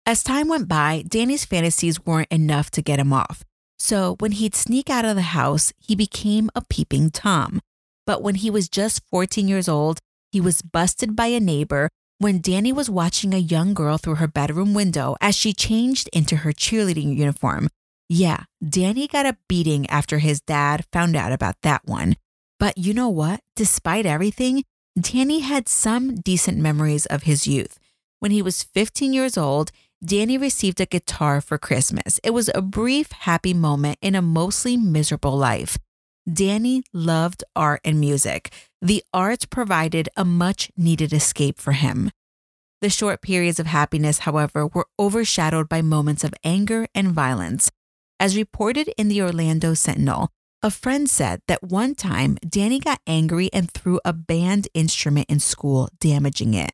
As 0.09 0.23
time 0.23 0.49
went 0.49 0.69
by, 0.69 1.05
Danny's 1.07 1.45
fantasies 1.45 2.07
weren't 2.07 2.33
enough 2.33 2.71
to 2.71 2.81
get 2.81 2.99
him 2.99 3.13
off. 3.13 3.45
So 3.79 4.17
when 4.21 4.33
he'd 4.33 4.55
sneak 4.55 4.89
out 4.89 5.05
of 5.05 5.17
the 5.17 5.37
house, 5.37 5.71
he 5.77 5.95
became 5.95 6.49
a 6.55 6.63
peeping 6.63 7.11
Tom. 7.11 7.61
But 8.07 8.23
when 8.23 8.37
he 8.37 8.49
was 8.49 8.71
just 8.71 9.03
14 9.11 9.47
years 9.47 9.69
old, 9.69 9.99
he 10.33 10.41
was 10.41 10.63
busted 10.63 11.15
by 11.15 11.27
a 11.27 11.41
neighbor 11.41 11.91
when 12.17 12.41
Danny 12.41 12.73
was 12.73 12.89
watching 12.89 13.35
a 13.35 13.39
young 13.39 13.75
girl 13.75 13.99
through 13.99 14.15
her 14.15 14.27
bedroom 14.27 14.73
window 14.73 15.15
as 15.21 15.35
she 15.35 15.53
changed 15.53 16.09
into 16.15 16.37
her 16.37 16.53
cheerleading 16.53 17.15
uniform. 17.15 17.69
Yeah, 18.09 18.45
Danny 18.67 19.09
got 19.09 19.27
a 19.27 19.37
beating 19.47 19.87
after 19.91 20.21
his 20.21 20.41
dad 20.41 20.87
found 20.91 21.17
out 21.17 21.33
about 21.33 21.57
that 21.65 21.83
one. 21.85 22.17
But 22.59 22.79
you 22.79 22.95
know 22.95 23.11
what? 23.11 23.41
Despite 23.57 24.07
everything, 24.07 24.65
Danny 24.99 25.41
had 25.41 25.69
some 25.69 26.15
decent 26.15 26.57
memories 26.57 27.05
of 27.05 27.25
his 27.25 27.47
youth. 27.47 27.79
When 28.21 28.31
he 28.31 28.41
was 28.41 28.63
15 28.63 29.13
years 29.13 29.37
old, 29.37 29.71
Danny 30.05 30.39
received 30.39 30.81
a 30.81 30.87
guitar 30.87 31.41
for 31.41 31.59
Christmas. 31.59 32.21
It 32.23 32.31
was 32.31 32.49
a 32.55 32.63
brief, 32.63 33.11
happy 33.11 33.53
moment 33.53 33.99
in 34.01 34.15
a 34.15 34.23
mostly 34.23 34.77
miserable 34.77 35.37
life. 35.37 35.77
Danny 36.33 36.85
loved 36.93 37.43
art 37.57 37.81
and 37.85 37.99
music. 37.99 38.53
The 38.81 39.03
arts 39.13 39.45
provided 39.45 40.09
a 40.17 40.25
much 40.25 40.71
needed 40.77 41.13
escape 41.13 41.59
for 41.59 41.73
him. 41.73 42.13
The 42.81 42.91
short 42.91 43.23
periods 43.23 43.59
of 43.59 43.67
happiness, 43.67 44.21
however, 44.21 44.69
were 44.69 44.87
overshadowed 45.01 45.69
by 45.69 45.83
moments 45.83 46.23
of 46.23 46.33
anger 46.45 46.87
and 46.95 47.09
violence. 47.09 47.69
As 48.21 48.37
reported 48.37 48.93
in 48.97 49.09
the 49.09 49.21
Orlando 49.23 49.75
Sentinel, 49.75 50.29
a 50.63 50.71
friend 50.71 51.11
said 51.11 51.41
that 51.49 51.65
one 51.65 51.97
time 51.97 52.37
Danny 52.49 52.79
got 52.79 53.01
angry 53.05 53.51
and 53.53 53.69
threw 53.69 53.99
a 54.05 54.13
band 54.13 54.69
instrument 54.75 55.27
in 55.29 55.41
school, 55.41 55.89
damaging 55.99 56.55
it. 56.55 56.71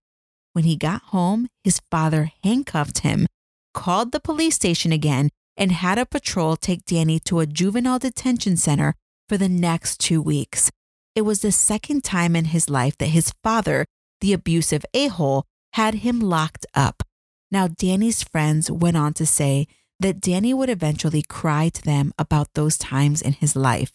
When 0.55 0.65
he 0.65 0.77
got 0.77 1.03
home, 1.07 1.49
his 1.65 1.81
father 1.91 2.31
handcuffed 2.45 3.01
him, 3.01 3.27
called 3.75 4.13
the 4.13 4.21
police 4.21 4.55
station 4.55 4.93
again, 4.93 5.31
and 5.57 5.73
had 5.73 5.99
a 5.99 6.07
patrol 6.07 6.55
take 6.57 6.85
Danny 6.85 7.19
to 7.21 7.41
a 7.41 7.47
juvenile 7.47 7.99
detention 7.99 8.57
center 8.57 8.95
for 9.29 9.37
the 9.37 9.49
next 9.49 9.99
two 9.99 10.23
weeks. 10.23 10.71
It 11.17 11.23
was 11.23 11.41
the 11.41 11.51
second 11.51 12.05
time 12.05 12.37
in 12.37 12.47
his 12.47 12.71
life 12.71 12.97
that 12.99 13.07
his 13.07 13.33
father, 13.43 13.85
the 14.21 14.33
abusive 14.33 14.87
a 14.95 15.09
hole, 15.09 15.45
had 15.73 15.97
him 15.97 16.21
locked 16.21 16.67
up. 16.73 17.03
Now, 17.51 17.67
Danny's 17.67 18.23
friends 18.23 18.71
went 18.71 18.97
on 18.97 19.13
to 19.15 19.27
say 19.27 19.67
that 19.99 20.21
Danny 20.21 20.55
would 20.55 20.71
eventually 20.71 21.23
cry 21.23 21.69
to 21.69 21.83
them 21.83 22.13
about 22.17 22.55
those 22.55 22.79
times 22.79 23.21
in 23.21 23.33
his 23.33 23.57
life. 23.57 23.93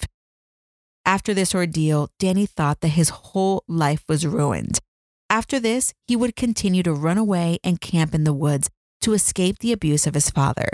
After 1.05 1.33
this 1.33 1.55
ordeal, 1.55 2.09
Danny 2.19 2.45
thought 2.45 2.81
that 2.81 2.89
his 2.89 3.09
whole 3.09 3.63
life 3.65 4.03
was 4.09 4.27
ruined. 4.27 4.79
After 5.29 5.59
this, 5.59 5.93
he 6.07 6.15
would 6.15 6.35
continue 6.35 6.81
to 6.83 6.93
run 6.93 7.17
away 7.17 7.59
and 7.63 7.79
camp 7.79 8.15
in 8.15 8.23
the 8.23 8.33
woods 8.33 8.69
to 9.01 9.13
escape 9.13 9.59
the 9.59 9.71
abuse 9.71 10.07
of 10.07 10.15
his 10.15 10.29
father. 10.29 10.69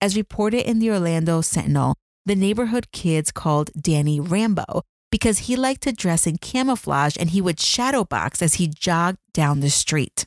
As 0.00 0.16
reported 0.16 0.68
in 0.68 0.78
the 0.78 0.90
Orlando 0.90 1.40
Sentinel, 1.40 1.96
the 2.24 2.36
neighborhood 2.36 2.92
kids 2.92 3.32
called 3.32 3.70
Danny 3.78 4.20
Rambo 4.20 4.82
because 5.10 5.40
he 5.40 5.56
liked 5.56 5.82
to 5.82 5.92
dress 5.92 6.26
in 6.26 6.38
camouflage 6.38 7.16
and 7.18 7.30
he 7.30 7.40
would 7.40 7.60
shadow 7.60 8.04
box 8.04 8.42
as 8.42 8.54
he 8.54 8.68
jogged 8.68 9.18
down 9.32 9.60
the 9.60 9.70
street. 9.70 10.26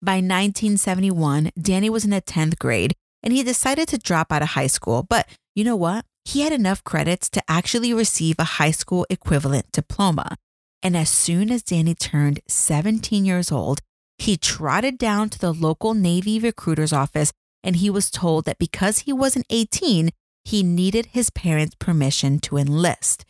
By 0.00 0.16
1971, 0.16 1.50
Danny 1.60 1.90
was 1.90 2.04
in 2.04 2.10
the 2.10 2.22
10th 2.22 2.58
grade 2.58 2.94
and 3.22 3.32
he 3.32 3.42
decided 3.42 3.88
to 3.88 3.98
drop 3.98 4.32
out 4.32 4.42
of 4.42 4.48
high 4.48 4.66
school. 4.66 5.02
But 5.02 5.28
you 5.54 5.64
know 5.64 5.76
what? 5.76 6.04
He 6.24 6.42
had 6.42 6.52
enough 6.52 6.82
credits 6.84 7.28
to 7.30 7.42
actually 7.48 7.92
receive 7.92 8.36
a 8.38 8.44
high 8.58 8.70
school 8.70 9.06
equivalent 9.10 9.70
diploma. 9.72 10.36
And 10.82 10.96
as 10.96 11.08
soon 11.08 11.50
as 11.50 11.62
Danny 11.62 11.94
turned 11.94 12.40
17 12.48 13.24
years 13.24 13.52
old, 13.52 13.80
he 14.18 14.36
trotted 14.36 14.98
down 14.98 15.28
to 15.30 15.38
the 15.38 15.52
local 15.52 15.94
Navy 15.94 16.38
recruiter's 16.38 16.92
office 16.92 17.32
and 17.64 17.76
he 17.76 17.90
was 17.90 18.10
told 18.10 18.44
that 18.44 18.58
because 18.58 19.00
he 19.00 19.12
wasn't 19.12 19.46
18, 19.50 20.10
he 20.44 20.62
needed 20.62 21.06
his 21.06 21.30
parents' 21.30 21.76
permission 21.78 22.40
to 22.40 22.56
enlist. 22.56 23.24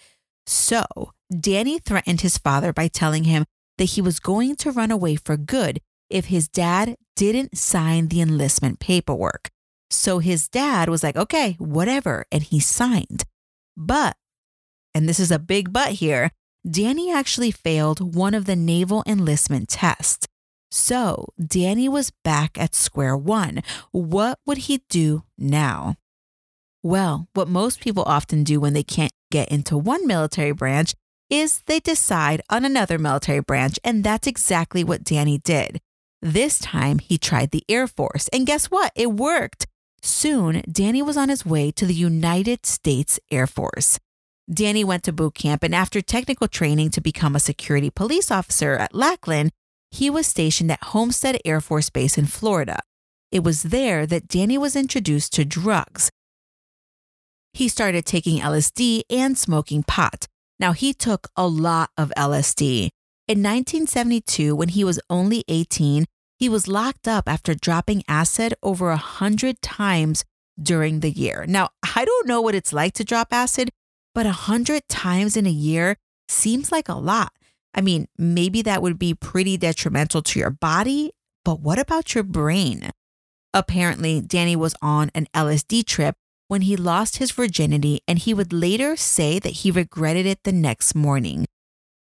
So, 0.47 0.85
Danny 1.39 1.79
threatened 1.79 2.23
his 2.23 2.39
father 2.39 2.73
by 2.73 2.89
telling 2.89 3.25
him 3.25 3.45
that 3.79 3.91
he 3.91 4.03
was 4.03 4.21
going 4.21 4.57
to 4.57 4.73
run 4.73 4.91
away 4.91 5.17
for 5.17 5.37
good 5.37 5.81
if 6.09 6.27
his 6.27 6.49
dad 6.49 6.97
didn't 7.17 7.57
sign 7.57 8.09
the 8.09 8.21
enlistment 8.21 8.81
paperwork. 8.81 9.51
So 9.91 10.19
his 10.19 10.49
dad 10.49 10.89
was 10.89 11.03
like, 11.03 11.17
okay, 11.17 11.57
whatever. 11.59 12.25
And 12.33 12.43
he 12.43 12.61
signed. 12.61 13.25
But, 13.77 14.17
and 14.95 15.09
this 15.09 15.21
is 15.21 15.31
a 15.31 15.39
big 15.39 15.73
but 15.73 15.93
here, 15.93 16.31
Danny 16.69 17.13
actually 17.13 17.51
failed 17.51 18.15
one 18.15 18.35
of 18.35 18.45
the 18.45 18.57
naval 18.57 19.03
enlistment 19.07 19.69
tests. 19.69 20.27
So 20.71 21.29
Danny 21.45 21.89
was 21.89 22.13
back 22.25 22.57
at 22.59 22.75
square 22.75 23.17
one. 23.17 23.63
What 23.91 24.39
would 24.47 24.59
he 24.59 24.83
do 24.89 25.25
now? 25.37 25.97
Well, 26.83 27.29
what 27.35 27.49
most 27.49 27.81
people 27.81 28.05
often 28.07 28.45
do 28.45 28.61
when 28.61 28.73
they 28.73 28.83
can't 28.83 29.13
get 29.31 29.49
into 29.49 29.77
one 29.77 30.07
military 30.07 30.53
branch 30.53 30.95
is 31.29 31.63
they 31.67 31.81
decide 31.81 32.43
on 32.51 32.65
another 32.65 32.99
military 32.99 33.41
branch, 33.41 33.79
and 33.83 34.05
that's 34.05 34.27
exactly 34.27 34.85
what 34.85 35.05
Danny 35.05 35.39
did. 35.39 35.81
This 36.21 36.59
time 36.59 36.99
he 36.99 37.19
tried 37.19 37.51
the 37.51 37.65
Air 37.69 37.87
Force, 37.87 38.29
and 38.33 38.47
guess 38.47 38.67
what? 38.67 38.93
It 38.95 39.13
worked. 39.13 39.67
Soon, 40.03 40.63
Danny 40.71 41.03
was 41.03 41.17
on 41.17 41.29
his 41.29 41.47
way 41.47 41.71
to 41.73 41.87
the 41.87 41.95
United 41.95 42.67
States 42.67 43.19
Air 43.31 43.47
Force. 43.47 43.99
Danny 44.51 44.85
went 44.85 45.05
to 45.05 45.13
boot 45.13 45.35
camp, 45.35 45.63
and 45.63 45.75
after 45.75 46.01
technical 46.01 46.49
training 46.49 46.91
to 46.91 47.01
become 47.01 47.37
a 47.37 47.41
security 47.41 47.91
police 47.91 48.31
officer 48.31 48.75
at 48.75 48.95
Lackland, 48.95 49.51
he 49.91 50.11
was 50.11 50.27
stationed 50.27 50.73
at 50.73 50.83
Homestead 50.85 51.39
Air 51.45 51.61
Force 51.61 51.91
Base 51.91 52.17
in 52.17 52.27
Florida. 52.27 52.81
It 53.31 53.45
was 53.45 53.63
there 53.65 54.07
that 54.07 54.29
Danny 54.29 54.59
was 54.59 54.75
introduced 54.75 55.33
to 55.35 55.45
drugs. 55.45 56.11
He 57.53 57.69
started 57.69 58.05
taking 58.07 58.41
LSD 58.41 59.03
and 59.11 59.37
smoking 59.37 59.83
pot. 59.83 60.27
Now, 60.59 60.73
he 60.73 60.93
took 60.95 61.29
a 61.37 61.47
lot 61.47 61.91
of 61.97 62.13
LSD. 62.17 62.91
In 63.29 63.39
1972, 63.39 64.57
when 64.57 64.71
he 64.71 64.85
was 64.85 65.01
only 65.09 65.45
18, 65.49 66.07
he 66.39 66.49
was 66.49 66.67
locked 66.67 67.07
up 67.07 67.29
after 67.29 67.55
dropping 67.55 68.03
acid 68.09 68.55
over 68.63 68.91
a 68.91 68.97
hundred 68.97 69.61
times 69.63 70.25
during 70.61 71.01
the 71.01 71.11
year. 71.11 71.45
Now, 71.47 71.71
I 71.97 72.05
don't 72.05 72.27
know 72.27 72.41
what 72.41 72.55
it's 72.55 72.73
like 72.73 72.95
to 72.95 73.05
drop 73.05 73.29
acid, 73.33 73.71
but 74.15 74.27
a 74.27 74.33
hundred 74.33 74.89
times 74.89 75.37
in 75.37 75.47
a 75.47 75.51
year 75.51 75.97
seems 76.29 76.73
like 76.73 76.89
a 76.89 76.95
lot. 76.95 77.33
I 77.75 77.81
mean, 77.81 78.07
maybe 78.19 78.63
that 78.63 78.83
would 78.83 78.99
be 78.99 79.15
pretty 79.15 79.57
detrimental 79.57 80.23
to 80.23 80.39
your 80.39 80.51
body, 80.51 81.13
but 81.45 81.61
what 81.61 81.79
about 81.79 82.15
your 82.15 82.25
brain? 82.25 82.91
Apparently, 83.55 84.21
Danny 84.21 84.57
was 84.57 84.75
on 84.83 85.11
an 85.15 85.27
LSD 85.35 85.85
trip 85.85 86.15
when 86.49 86.63
he 86.63 86.77
lost 86.77 87.17
his 87.17 87.31
virginity, 87.31 88.01
and 88.07 88.19
he 88.19 88.35
would 88.35 88.53
later 88.53 88.97
say 88.97 89.39
that 89.39 89.51
he 89.51 89.71
regretted 89.71 90.27
it 90.27 90.43
the 90.45 90.53
next 90.53 90.95
morning. 90.95 91.47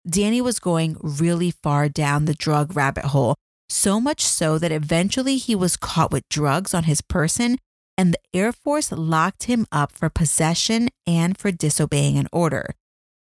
Danny 0.08 0.42
was 0.42 0.60
going 0.60 0.98
really 1.02 1.52
far 1.52 1.90
down 1.90 2.26
the 2.26 2.34
drug 2.34 2.76
rabbit 2.76 3.06
hole, 3.06 3.36
so 3.70 4.00
much 4.00 4.26
so 4.26 4.58
that 4.58 4.72
eventually 4.72 5.38
he 5.38 5.56
was 5.56 5.78
caught 5.78 6.12
with 6.12 6.28
drugs 6.30 6.74
on 6.74 6.84
his 6.86 7.02
person, 7.02 7.58
and 8.02 8.16
the 8.16 8.38
Air 8.40 8.52
Force 8.52 8.92
locked 8.92 9.44
him 9.44 9.68
up 9.72 9.92
for 9.92 10.10
possession 10.10 10.90
and 11.06 11.38
for 11.38 11.52
disobeying 11.52 12.18
an 12.18 12.28
order. 12.32 12.74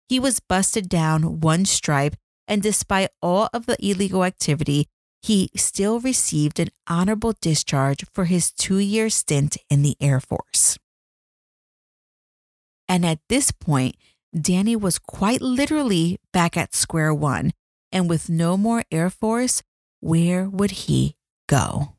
He 0.10 0.20
was 0.20 0.41
busted 0.41 0.89
down 0.89 1.39
one 1.39 1.63
stripe 1.63 2.17
and 2.46 2.62
despite 2.62 3.10
all 3.22 3.48
of 3.53 3.67
the 3.67 3.77
illegal 3.79 4.25
activity, 4.25 4.88
he 5.22 5.50
still 5.55 6.01
received 6.01 6.60
an 6.60 6.67
honorable 6.88 7.34
discharge 7.39 8.03
for 8.13 8.25
his 8.25 8.51
two 8.51 8.79
year 8.79 9.10
stint 9.10 9.55
in 9.70 9.82
the 9.82 9.96
Air 10.01 10.20
Force. 10.20 10.77
And 12.89 13.05
at 13.05 13.20
this 13.29 13.51
point, 13.51 13.96
Danny 14.38 14.75
was 14.75 15.00
quite 15.00 15.41
literally 15.41 16.20
back 16.34 16.58
at 16.58 16.75
square 16.75 17.13
one. 17.13 17.53
And 17.94 18.10
with 18.10 18.29
no 18.29 18.58
more 18.58 18.84
Air 18.91 19.10
Force, 19.10 19.63
where 20.01 20.50
would 20.50 20.72
he 20.72 21.15
go? 21.48 21.95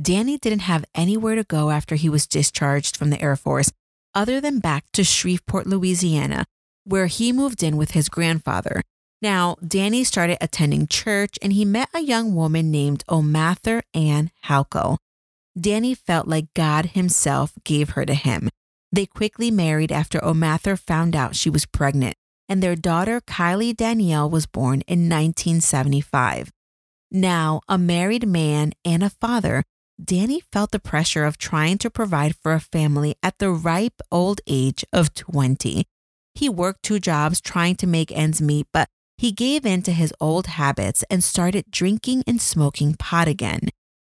Danny 0.00 0.38
didn't 0.38 0.60
have 0.60 0.84
anywhere 0.94 1.34
to 1.34 1.44
go 1.44 1.70
after 1.70 1.96
he 1.96 2.08
was 2.08 2.26
discharged 2.26 2.96
from 2.96 3.10
the 3.10 3.20
Air 3.20 3.36
Force 3.36 3.72
other 4.14 4.40
than 4.40 4.60
back 4.60 4.84
to 4.92 5.04
Shreveport, 5.04 5.66
Louisiana, 5.66 6.44
where 6.84 7.06
he 7.06 7.32
moved 7.32 7.62
in 7.62 7.76
with 7.76 7.92
his 7.92 8.08
grandfather. 8.08 8.82
Now, 9.22 9.56
Danny 9.66 10.04
started 10.04 10.38
attending 10.40 10.86
church 10.86 11.38
and 11.42 11.52
he 11.52 11.64
met 11.64 11.88
a 11.92 12.00
young 12.00 12.34
woman 12.34 12.70
named 12.70 13.04
O'Mather 13.08 13.82
Ann 13.92 14.30
Halko. 14.46 14.96
Danny 15.60 15.94
felt 15.94 16.26
like 16.26 16.54
God 16.54 16.86
himself 16.86 17.52
gave 17.64 17.90
her 17.90 18.06
to 18.06 18.14
him. 18.14 18.48
They 18.92 19.06
quickly 19.06 19.50
married 19.50 19.92
after 19.92 20.24
O'Mather 20.24 20.76
found 20.76 21.14
out 21.14 21.36
she 21.36 21.50
was 21.50 21.66
pregnant, 21.66 22.16
and 22.48 22.62
their 22.62 22.76
daughter 22.76 23.20
Kylie 23.20 23.76
Danielle 23.76 24.30
was 24.30 24.46
born 24.46 24.82
in 24.82 25.08
1975. 25.08 26.50
Now, 27.12 27.60
a 27.68 27.76
married 27.76 28.26
man 28.26 28.72
and 28.84 29.02
a 29.02 29.10
father, 29.10 29.64
Danny 30.04 30.40
felt 30.52 30.70
the 30.70 30.78
pressure 30.78 31.24
of 31.24 31.36
trying 31.36 31.76
to 31.78 31.90
provide 31.90 32.36
for 32.36 32.52
a 32.52 32.60
family 32.60 33.16
at 33.22 33.38
the 33.38 33.50
ripe 33.50 34.00
old 34.10 34.40
age 34.46 34.84
of 34.92 35.14
20. 35.14 35.84
He 36.34 36.48
worked 36.48 36.82
two 36.82 36.98
jobs 36.98 37.40
trying 37.40 37.76
to 37.76 37.86
make 37.86 38.10
ends 38.12 38.40
meet, 38.40 38.66
but 38.72 38.88
he 39.18 39.32
gave 39.32 39.66
in 39.66 39.82
to 39.82 39.92
his 39.92 40.14
old 40.20 40.46
habits 40.46 41.04
and 41.10 41.22
started 41.22 41.70
drinking 41.70 42.22
and 42.26 42.40
smoking 42.40 42.94
pot 42.94 43.28
again. 43.28 43.68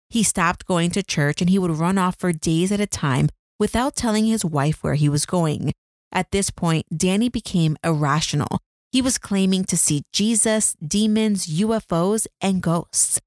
He 0.09 0.23
stopped 0.23 0.67
going 0.67 0.91
to 0.93 1.03
church 1.03 1.41
and 1.41 1.50
he 1.50 1.59
would 1.59 1.73
run 1.73 1.99
off 1.99 2.17
for 2.19 2.33
days 2.33 2.73
at 2.73 2.81
a 2.81 2.87
time 2.87 3.29
without 3.59 3.97
telling 3.97 4.26
his 4.26 4.45
wife 4.45 4.83
where 4.83 4.95
he 4.95 5.09
was 5.09 5.26
going. 5.26 5.73
At 6.12 6.31
this 6.31 6.50
point, 6.50 6.87
Danny 6.97 7.29
became 7.29 7.76
irrational. 7.85 8.61
He 8.93 9.03
was 9.03 9.19
claiming 9.19 9.64
to 9.64 9.76
see 9.76 10.05
Jesus, 10.12 10.76
demons, 10.87 11.47
UFOs, 11.49 12.26
and 12.41 12.62
ghosts. 12.62 13.21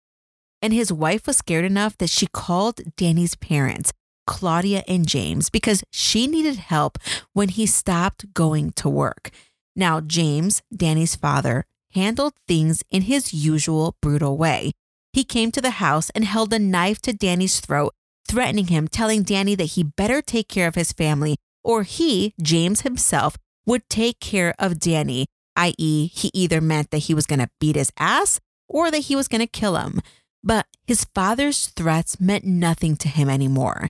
And 0.62 0.74
his 0.74 0.92
wife 0.92 1.28
was 1.28 1.38
scared 1.38 1.66
enough 1.66 1.98
that 1.98 2.10
she 2.10 2.28
called 2.28 2.82
Danny's 2.96 3.36
parents, 3.36 3.94
Claudia 4.26 4.84
and 4.88 5.08
James, 5.08 5.50
because 5.50 5.84
she 5.92 6.28
needed 6.28 6.58
help 6.58 6.98
when 7.34 7.50
he 7.50 7.66
stopped 7.66 8.34
going 8.34 8.72
to 8.72 8.90
work. 8.90 9.30
Now, 9.76 10.02
James, 10.02 10.62
Danny's 10.76 11.16
father, 11.16 11.66
handled 11.94 12.34
things 12.48 12.84
in 12.90 13.04
his 13.04 13.34
usual 13.34 13.96
brutal 14.02 14.38
way. 14.38 14.72
He 15.14 15.24
came 15.24 15.52
to 15.52 15.62
the 15.62 15.72
house 15.72 16.10
and 16.12 16.26
held 16.26 16.54
a 16.54 16.60
knife 16.60 17.02
to 17.04 17.14
Danny's 17.14 17.60
throat, 17.60 17.94
threatening 18.28 18.68
him, 18.68 18.88
telling 18.88 19.24
Danny 19.24 19.56
that 19.56 19.74
he 19.76 19.84
better 19.84 20.22
take 20.22 20.48
care 20.48 20.68
of 20.68 20.76
his 20.76 20.92
family 20.92 21.38
or 21.64 21.84
he, 21.84 22.34
James 22.42 22.82
himself, 22.82 23.36
would 23.66 23.90
take 23.90 24.20
care 24.20 24.56
of 24.58 24.80
Danny, 24.80 25.26
i.e., 25.56 26.08
he 26.08 26.32
either 26.34 26.62
meant 26.62 26.92
that 26.92 27.00
he 27.00 27.14
was 27.14 27.26
going 27.26 27.40
to 27.40 27.50
beat 27.60 27.76
his 27.76 27.92
ass 27.98 28.40
or 28.70 28.90
that 28.90 29.00
he 29.00 29.16
was 29.16 29.28
going 29.28 29.42
to 29.42 29.48
kill 29.48 29.76
him. 29.76 30.02
But 30.44 30.65
his 30.86 31.06
father's 31.15 31.67
threats 31.67 32.20
meant 32.20 32.46
nothing 32.46 32.96
to 32.98 33.08
him 33.08 33.29
anymore. 33.29 33.88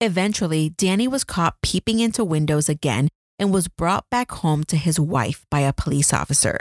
Eventually, 0.00 0.70
Danny 0.70 1.08
was 1.08 1.24
caught 1.24 1.60
peeping 1.62 1.98
into 1.98 2.24
windows 2.24 2.68
again 2.68 3.08
and 3.38 3.52
was 3.52 3.68
brought 3.68 4.08
back 4.10 4.30
home 4.30 4.64
to 4.64 4.76
his 4.76 5.00
wife 5.00 5.44
by 5.50 5.60
a 5.60 5.72
police 5.72 6.12
officer. 6.12 6.58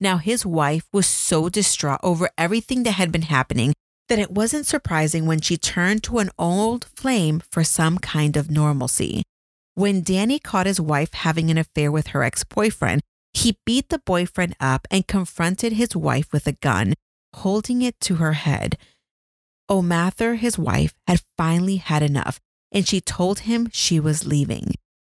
Now, 0.00 0.16
his 0.16 0.46
wife 0.46 0.86
was 0.92 1.06
so 1.06 1.48
distraught 1.48 2.00
over 2.02 2.30
everything 2.38 2.82
that 2.84 2.92
had 2.92 3.12
been 3.12 3.22
happening 3.22 3.74
that 4.08 4.18
it 4.18 4.30
wasn't 4.30 4.66
surprising 4.66 5.26
when 5.26 5.40
she 5.40 5.56
turned 5.56 6.02
to 6.04 6.18
an 6.18 6.30
old 6.38 6.86
flame 6.96 7.42
for 7.50 7.62
some 7.62 7.98
kind 7.98 8.36
of 8.36 8.50
normalcy. 8.50 9.22
When 9.74 10.02
Danny 10.02 10.38
caught 10.38 10.66
his 10.66 10.80
wife 10.80 11.12
having 11.14 11.50
an 11.50 11.58
affair 11.58 11.92
with 11.92 12.08
her 12.08 12.24
ex 12.24 12.42
boyfriend, 12.42 13.02
he 13.32 13.58
beat 13.64 13.88
the 13.88 14.00
boyfriend 14.00 14.56
up 14.58 14.88
and 14.90 15.06
confronted 15.06 15.74
his 15.74 15.94
wife 15.94 16.32
with 16.32 16.46
a 16.48 16.52
gun, 16.52 16.94
holding 17.36 17.82
it 17.82 17.98
to 18.00 18.16
her 18.16 18.32
head. 18.32 18.76
O'Mather, 19.68 20.34
his 20.34 20.58
wife, 20.58 20.94
had 21.06 21.22
finally 21.38 21.76
had 21.76 22.02
enough, 22.02 22.40
and 22.72 22.86
she 22.86 23.00
told 23.00 23.40
him 23.40 23.68
she 23.72 24.00
was 24.00 24.26
leaving. 24.26 24.74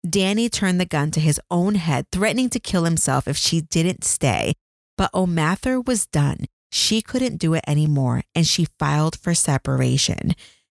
Danny 0.08 0.48
turned 0.48 0.80
the 0.80 0.86
gun 0.86 1.10
to 1.12 1.20
his 1.20 1.40
own 1.50 1.74
head, 1.74 2.06
threatening 2.10 2.48
to 2.50 2.60
kill 2.60 2.84
himself 2.84 3.28
if 3.28 3.36
she 3.36 3.60
didn't 3.60 4.04
stay. 4.04 4.54
But 4.96 5.12
O'Mather 5.14 5.80
was 5.80 6.06
done. 6.06 6.46
She 6.72 7.02
couldn't 7.02 7.36
do 7.36 7.54
it 7.54 7.64
anymore, 7.66 8.22
and 8.34 8.46
she 8.46 8.68
filed 8.78 9.18
for 9.18 9.34
separation. 9.34 10.34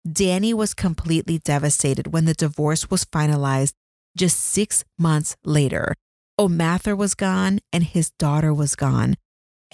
Danny 0.10 0.54
was 0.54 0.74
completely 0.74 1.39
devastated 1.39 2.13
when 2.13 2.25
the 2.25 2.34
divorce 2.34 2.89
was 2.89 3.06
finalized 3.06 3.74
just 4.15 4.39
six 4.39 4.84
months 4.98 5.36
later. 5.44 5.96
O'Mather 6.38 6.96
was 6.96 7.15
gone, 7.15 7.60
and 7.74 7.84
his 7.84 8.12
daughter 8.12 8.54
was 8.54 8.75
gone, 8.75 9.15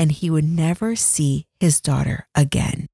and 0.01 0.11
he 0.11 0.31
would 0.31 0.43
never 0.43 0.95
see 0.95 1.45
his 1.59 1.79
daughter 1.79 2.27
again. 2.33 2.87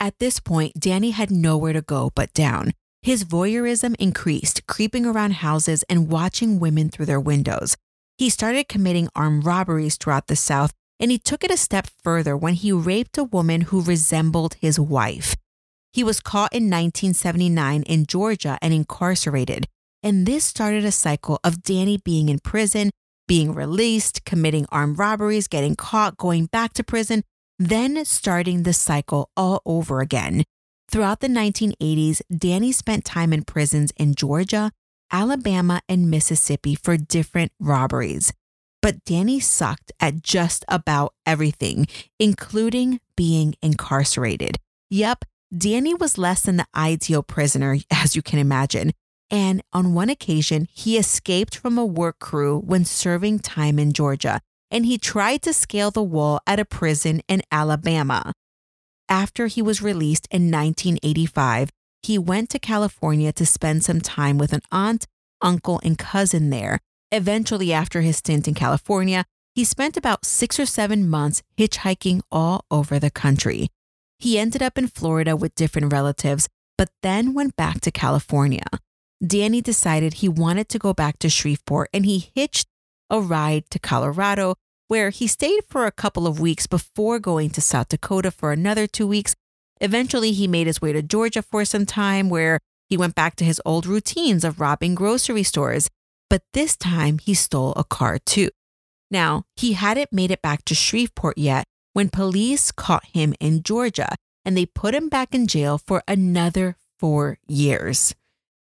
At 0.00 0.18
this 0.20 0.40
point, 0.40 0.72
Danny 0.80 1.10
had 1.10 1.30
nowhere 1.30 1.74
to 1.74 1.82
go 1.82 2.10
but 2.14 2.32
down. 2.32 2.72
His 3.02 3.24
voyeurism 3.24 3.94
increased, 3.98 4.66
creeping 4.66 5.04
around 5.04 5.34
houses 5.34 5.82
and 5.90 6.08
watching 6.08 6.58
women 6.58 6.88
through 6.88 7.06
their 7.06 7.20
windows. 7.20 7.76
He 8.16 8.30
started 8.30 8.68
committing 8.68 9.10
armed 9.14 9.44
robberies 9.44 9.96
throughout 9.96 10.28
the 10.28 10.36
South, 10.36 10.72
and 10.98 11.10
he 11.10 11.18
took 11.18 11.44
it 11.44 11.50
a 11.50 11.58
step 11.58 11.88
further 12.02 12.34
when 12.34 12.54
he 12.54 12.72
raped 12.72 13.18
a 13.18 13.24
woman 13.24 13.68
who 13.68 13.82
resembled 13.82 14.54
his 14.54 14.80
wife. 14.80 15.36
He 15.96 16.04
was 16.04 16.20
caught 16.20 16.52
in 16.52 16.64
1979 16.64 17.82
in 17.84 18.04
Georgia 18.04 18.58
and 18.60 18.74
incarcerated, 18.74 19.66
and 20.02 20.26
this 20.26 20.44
started 20.44 20.84
a 20.84 20.92
cycle 20.92 21.40
of 21.42 21.62
Danny 21.62 21.96
being 21.96 22.28
in 22.28 22.38
prison, 22.38 22.90
being 23.26 23.54
released, 23.54 24.22
committing 24.26 24.66
armed 24.68 24.98
robberies, 24.98 25.48
getting 25.48 25.74
caught, 25.74 26.18
going 26.18 26.46
back 26.52 26.74
to 26.74 26.84
prison, 26.84 27.22
then 27.58 28.04
starting 28.04 28.64
the 28.64 28.74
cycle 28.74 29.30
all 29.38 29.62
over 29.64 30.02
again. 30.02 30.44
Throughout 30.90 31.20
the 31.20 31.28
1980s, 31.28 32.20
Danny 32.28 32.72
spent 32.72 33.06
time 33.06 33.32
in 33.32 33.44
prisons 33.44 33.90
in 33.96 34.14
Georgia, 34.14 34.72
Alabama, 35.10 35.80
and 35.88 36.10
Mississippi 36.10 36.74
for 36.74 36.98
different 36.98 37.52
robberies. 37.58 38.34
But 38.82 39.02
Danny 39.06 39.40
sucked 39.40 39.92
at 39.98 40.22
just 40.22 40.62
about 40.68 41.14
everything, 41.24 41.86
including 42.20 43.00
being 43.16 43.54
incarcerated. 43.62 44.58
Yep, 44.90 45.24
Danny 45.56 45.94
was 45.94 46.18
less 46.18 46.42
than 46.42 46.56
the 46.56 46.66
ideal 46.74 47.22
prisoner, 47.22 47.76
as 47.90 48.16
you 48.16 48.22
can 48.22 48.38
imagine. 48.38 48.92
And 49.30 49.62
on 49.72 49.94
one 49.94 50.08
occasion, 50.08 50.68
he 50.72 50.96
escaped 50.96 51.56
from 51.56 51.78
a 51.78 51.84
work 51.84 52.18
crew 52.20 52.58
when 52.58 52.84
serving 52.84 53.40
time 53.40 53.78
in 53.78 53.92
Georgia 53.92 54.40
and 54.70 54.86
he 54.86 54.98
tried 54.98 55.42
to 55.42 55.52
scale 55.52 55.90
the 55.90 56.02
wall 56.02 56.40
at 56.46 56.60
a 56.60 56.64
prison 56.64 57.22
in 57.28 57.42
Alabama. 57.50 58.32
After 59.08 59.46
he 59.46 59.62
was 59.62 59.82
released 59.82 60.26
in 60.30 60.50
1985, 60.50 61.70
he 62.02 62.18
went 62.18 62.50
to 62.50 62.58
California 62.58 63.32
to 63.32 63.46
spend 63.46 63.84
some 63.84 64.00
time 64.00 64.38
with 64.38 64.52
an 64.52 64.62
aunt, 64.72 65.06
uncle, 65.40 65.80
and 65.84 65.98
cousin 65.98 66.50
there. 66.50 66.80
Eventually, 67.12 67.72
after 67.72 68.00
his 68.00 68.16
stint 68.16 68.48
in 68.48 68.54
California, 68.54 69.24
he 69.54 69.64
spent 69.64 69.96
about 69.96 70.24
six 70.24 70.58
or 70.58 70.66
seven 70.66 71.08
months 71.08 71.42
hitchhiking 71.56 72.20
all 72.30 72.64
over 72.70 72.98
the 72.98 73.10
country. 73.10 73.68
He 74.18 74.38
ended 74.38 74.62
up 74.62 74.78
in 74.78 74.88
Florida 74.88 75.36
with 75.36 75.54
different 75.54 75.92
relatives, 75.92 76.48
but 76.78 76.90
then 77.02 77.34
went 77.34 77.56
back 77.56 77.80
to 77.82 77.90
California. 77.90 78.64
Danny 79.24 79.60
decided 79.60 80.14
he 80.14 80.28
wanted 80.28 80.68
to 80.70 80.78
go 80.78 80.92
back 80.92 81.18
to 81.18 81.28
Shreveport 81.28 81.88
and 81.92 82.04
he 82.04 82.30
hitched 82.34 82.66
a 83.10 83.20
ride 83.20 83.64
to 83.70 83.78
Colorado, 83.78 84.56
where 84.88 85.10
he 85.10 85.26
stayed 85.26 85.64
for 85.68 85.86
a 85.86 85.92
couple 85.92 86.26
of 86.26 86.40
weeks 86.40 86.66
before 86.66 87.18
going 87.18 87.50
to 87.50 87.60
South 87.60 87.88
Dakota 87.88 88.30
for 88.30 88.52
another 88.52 88.86
two 88.86 89.06
weeks. 89.06 89.34
Eventually, 89.80 90.32
he 90.32 90.46
made 90.46 90.66
his 90.66 90.80
way 90.80 90.92
to 90.92 91.02
Georgia 91.02 91.42
for 91.42 91.64
some 91.64 91.86
time, 91.86 92.28
where 92.30 92.60
he 92.88 92.96
went 92.96 93.14
back 93.14 93.36
to 93.36 93.44
his 93.44 93.60
old 93.64 93.86
routines 93.86 94.44
of 94.44 94.60
robbing 94.60 94.94
grocery 94.94 95.42
stores. 95.42 95.90
But 96.30 96.42
this 96.52 96.76
time, 96.76 97.18
he 97.18 97.34
stole 97.34 97.72
a 97.76 97.84
car 97.84 98.18
too. 98.18 98.50
Now, 99.10 99.44
he 99.56 99.74
hadn't 99.74 100.12
made 100.12 100.30
it 100.30 100.42
back 100.42 100.64
to 100.64 100.74
Shreveport 100.74 101.38
yet 101.38 101.66
when 101.96 102.10
police 102.10 102.70
caught 102.72 103.06
him 103.14 103.32
in 103.40 103.62
Georgia 103.62 104.14
and 104.44 104.54
they 104.54 104.66
put 104.66 104.94
him 104.94 105.08
back 105.08 105.34
in 105.34 105.46
jail 105.46 105.78
for 105.78 106.02
another 106.06 106.76
four 106.98 107.38
years. 107.48 108.14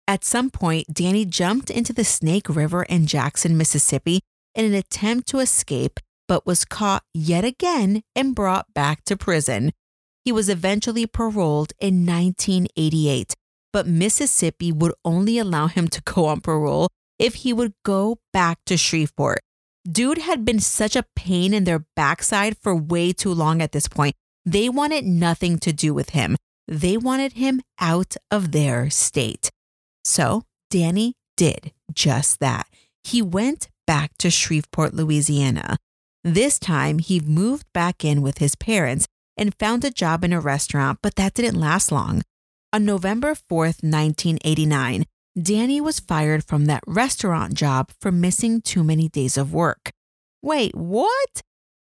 At 0.06 0.22
some 0.22 0.50
point, 0.50 0.92
Danny 0.92 1.24
jumped 1.24 1.70
into 1.70 1.94
the 1.94 2.04
Snake 2.04 2.46
River 2.50 2.82
in 2.82 3.06
Jackson, 3.06 3.56
Mississippi, 3.56 4.20
in 4.54 4.66
an 4.66 4.74
attempt 4.74 5.28
to 5.28 5.38
escape, 5.38 5.98
but 6.28 6.44
was 6.44 6.66
caught 6.66 7.04
yet 7.14 7.42
again 7.42 8.02
and 8.14 8.34
brought 8.34 8.74
back 8.74 9.02
to 9.04 9.16
prison. 9.16 9.72
He 10.26 10.30
was 10.30 10.50
eventually 10.50 11.06
paroled 11.06 11.72
in 11.80 12.04
1988, 12.04 13.32
but 13.72 13.86
Mississippi 13.86 14.70
would 14.70 14.92
only 15.06 15.38
allow 15.38 15.68
him 15.68 15.88
to 15.88 16.02
go 16.02 16.26
on 16.26 16.42
parole 16.42 16.90
if 17.18 17.36
he 17.36 17.54
would 17.54 17.72
go 17.82 18.18
back 18.34 18.58
to 18.66 18.76
Shreveport. 18.76 19.40
Dude 19.90 20.18
had 20.18 20.44
been 20.44 20.60
such 20.60 20.94
a 20.94 21.04
pain 21.16 21.52
in 21.52 21.64
their 21.64 21.84
backside 21.96 22.56
for 22.56 22.74
way 22.74 23.12
too 23.12 23.34
long 23.34 23.60
at 23.60 23.72
this 23.72 23.88
point. 23.88 24.14
They 24.44 24.68
wanted 24.68 25.04
nothing 25.04 25.58
to 25.58 25.72
do 25.72 25.92
with 25.92 26.10
him. 26.10 26.36
They 26.68 26.96
wanted 26.96 27.32
him 27.32 27.62
out 27.80 28.16
of 28.30 28.52
their 28.52 28.90
state. 28.90 29.50
So 30.04 30.44
Danny 30.70 31.14
did 31.36 31.72
just 31.92 32.38
that. 32.40 32.68
He 33.02 33.20
went 33.20 33.68
back 33.86 34.16
to 34.18 34.30
Shreveport, 34.30 34.94
Louisiana. 34.94 35.78
This 36.22 36.58
time, 36.60 37.00
he 37.00 37.18
moved 37.18 37.66
back 37.74 38.04
in 38.04 38.22
with 38.22 38.38
his 38.38 38.54
parents 38.54 39.06
and 39.36 39.54
found 39.58 39.84
a 39.84 39.90
job 39.90 40.22
in 40.22 40.32
a 40.32 40.40
restaurant, 40.40 41.00
but 41.02 41.16
that 41.16 41.34
didn't 41.34 41.60
last 41.60 41.90
long. 41.90 42.22
On 42.72 42.84
November 42.84 43.34
4th, 43.34 43.82
1989, 43.82 45.04
Danny 45.40 45.80
was 45.80 45.98
fired 45.98 46.44
from 46.44 46.66
that 46.66 46.84
restaurant 46.86 47.54
job 47.54 47.90
for 48.00 48.12
missing 48.12 48.60
too 48.60 48.84
many 48.84 49.08
days 49.08 49.38
of 49.38 49.54
work. 49.54 49.90
Wait, 50.42 50.74
what? 50.74 51.40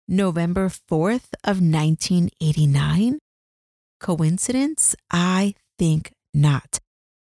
November 0.08 0.70
4th 0.70 1.34
of 1.44 1.60
1989? 1.60 3.18
Coincidence? 4.00 4.96
I 5.10 5.56
think 5.80 6.12
not. 6.34 6.80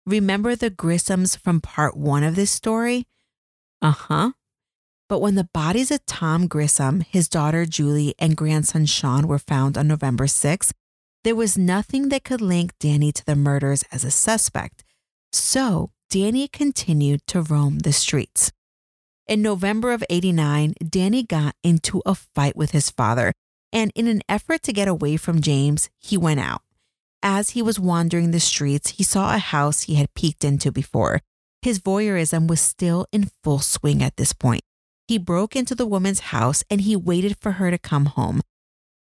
Remember 0.06 0.56
the 0.56 0.70
Grissoms 0.70 1.38
from 1.38 1.60
part 1.60 1.96
one 1.96 2.22
of 2.22 2.34
this 2.34 2.50
story? 2.50 3.04
Uh 3.82 3.90
huh. 3.90 4.32
But 5.08 5.20
when 5.20 5.34
the 5.34 5.48
bodies 5.52 5.90
of 5.90 6.06
Tom 6.06 6.46
Grissom, 6.46 7.00
his 7.00 7.28
daughter 7.28 7.66
Julie, 7.66 8.14
and 8.18 8.36
grandson 8.36 8.86
Sean 8.86 9.28
were 9.28 9.38
found 9.38 9.76
on 9.76 9.86
November 9.86 10.24
6th, 10.24 10.72
there 11.24 11.36
was 11.36 11.58
nothing 11.58 12.08
that 12.08 12.24
could 12.24 12.40
link 12.40 12.72
Danny 12.80 13.12
to 13.12 13.24
the 13.24 13.36
murders 13.36 13.84
as 13.92 14.02
a 14.02 14.10
suspect. 14.10 14.82
So 15.32 15.90
Danny 16.16 16.48
continued 16.48 17.20
to 17.26 17.42
roam 17.42 17.80
the 17.80 17.92
streets. 17.92 18.50
In 19.26 19.42
November 19.42 19.92
of 19.92 20.02
89, 20.08 20.72
Danny 20.88 21.22
got 21.22 21.54
into 21.62 22.00
a 22.06 22.14
fight 22.14 22.56
with 22.56 22.70
his 22.70 22.88
father, 22.88 23.34
and 23.70 23.92
in 23.94 24.06
an 24.06 24.22
effort 24.26 24.62
to 24.62 24.72
get 24.72 24.88
away 24.88 25.18
from 25.18 25.42
James, 25.42 25.90
he 25.98 26.16
went 26.16 26.40
out. 26.40 26.62
As 27.22 27.50
he 27.50 27.60
was 27.60 27.78
wandering 27.78 28.30
the 28.30 28.40
streets, 28.40 28.92
he 28.92 29.02
saw 29.02 29.34
a 29.34 29.38
house 29.38 29.82
he 29.82 29.96
had 29.96 30.14
peeked 30.14 30.42
into 30.42 30.72
before. 30.72 31.20
His 31.60 31.80
voyeurism 31.80 32.46
was 32.46 32.62
still 32.62 33.04
in 33.12 33.28
full 33.44 33.58
swing 33.58 34.02
at 34.02 34.16
this 34.16 34.32
point. 34.32 34.62
He 35.06 35.18
broke 35.18 35.54
into 35.54 35.74
the 35.74 35.84
woman's 35.84 36.32
house 36.32 36.64
and 36.70 36.80
he 36.80 36.96
waited 36.96 37.36
for 37.42 37.52
her 37.60 37.70
to 37.70 37.76
come 37.76 38.06
home. 38.06 38.40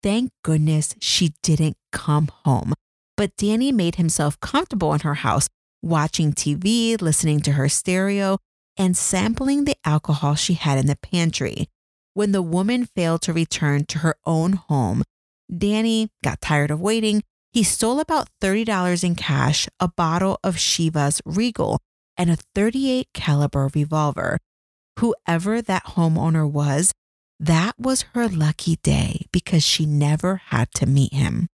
Thank 0.03 0.31
goodness 0.43 0.95
she 1.01 1.35
didn't 1.43 1.77
come 1.93 2.29
home. 2.47 2.73
But 3.14 3.37
Danny 3.37 3.73
made 3.73 3.97
himself 3.97 4.40
comfortable 4.40 4.95
in 4.95 5.01
her 5.01 5.17
house, 5.17 5.51
watching 5.85 6.33
TV, 6.33 7.01
listening 7.01 7.40
to 7.40 7.53
her 7.53 7.68
stereo, 7.68 8.38
and 8.77 8.97
sampling 8.97 9.64
the 9.64 9.77
alcohol 9.85 10.35
she 10.35 10.55
had 10.55 10.79
in 10.79 10.87
the 10.87 10.97
pantry. 10.97 11.68
When 12.14 12.33
the 12.33 12.42
woman 12.42 12.87
failed 12.87 13.23
to 13.23 13.33
return 13.33 13.85
to 13.87 13.99
her 13.99 14.16
own 14.25 14.55
home, 14.55 15.03
Danny 15.57 16.11
got 16.23 16.40
tired 16.40 16.70
of 16.70 16.81
waiting. 16.81 17.23
He 17.53 17.62
stole 17.62 18.01
about 18.01 18.31
$30 18.40 19.05
in 19.05 19.14
cash, 19.14 19.68
a 19.79 19.88
bottle 19.88 20.38
of 20.42 20.57
Chivas 20.57 21.20
Regal, 21.25 21.79
and 22.16 22.31
a 22.31 22.38
38 22.55 23.09
caliber 23.12 23.70
revolver 23.75 24.38
whoever 24.99 25.61
that 25.62 25.85
homeowner 25.85 26.51
was, 26.51 26.92
that 27.40 27.75
was 27.79 28.03
her 28.14 28.29
lucky 28.29 28.77
day 28.77 29.27
because 29.33 29.62
she 29.62 29.87
never 29.87 30.37
had 30.47 30.70
to 30.75 30.87
meet 30.87 31.12
him. 31.12 31.49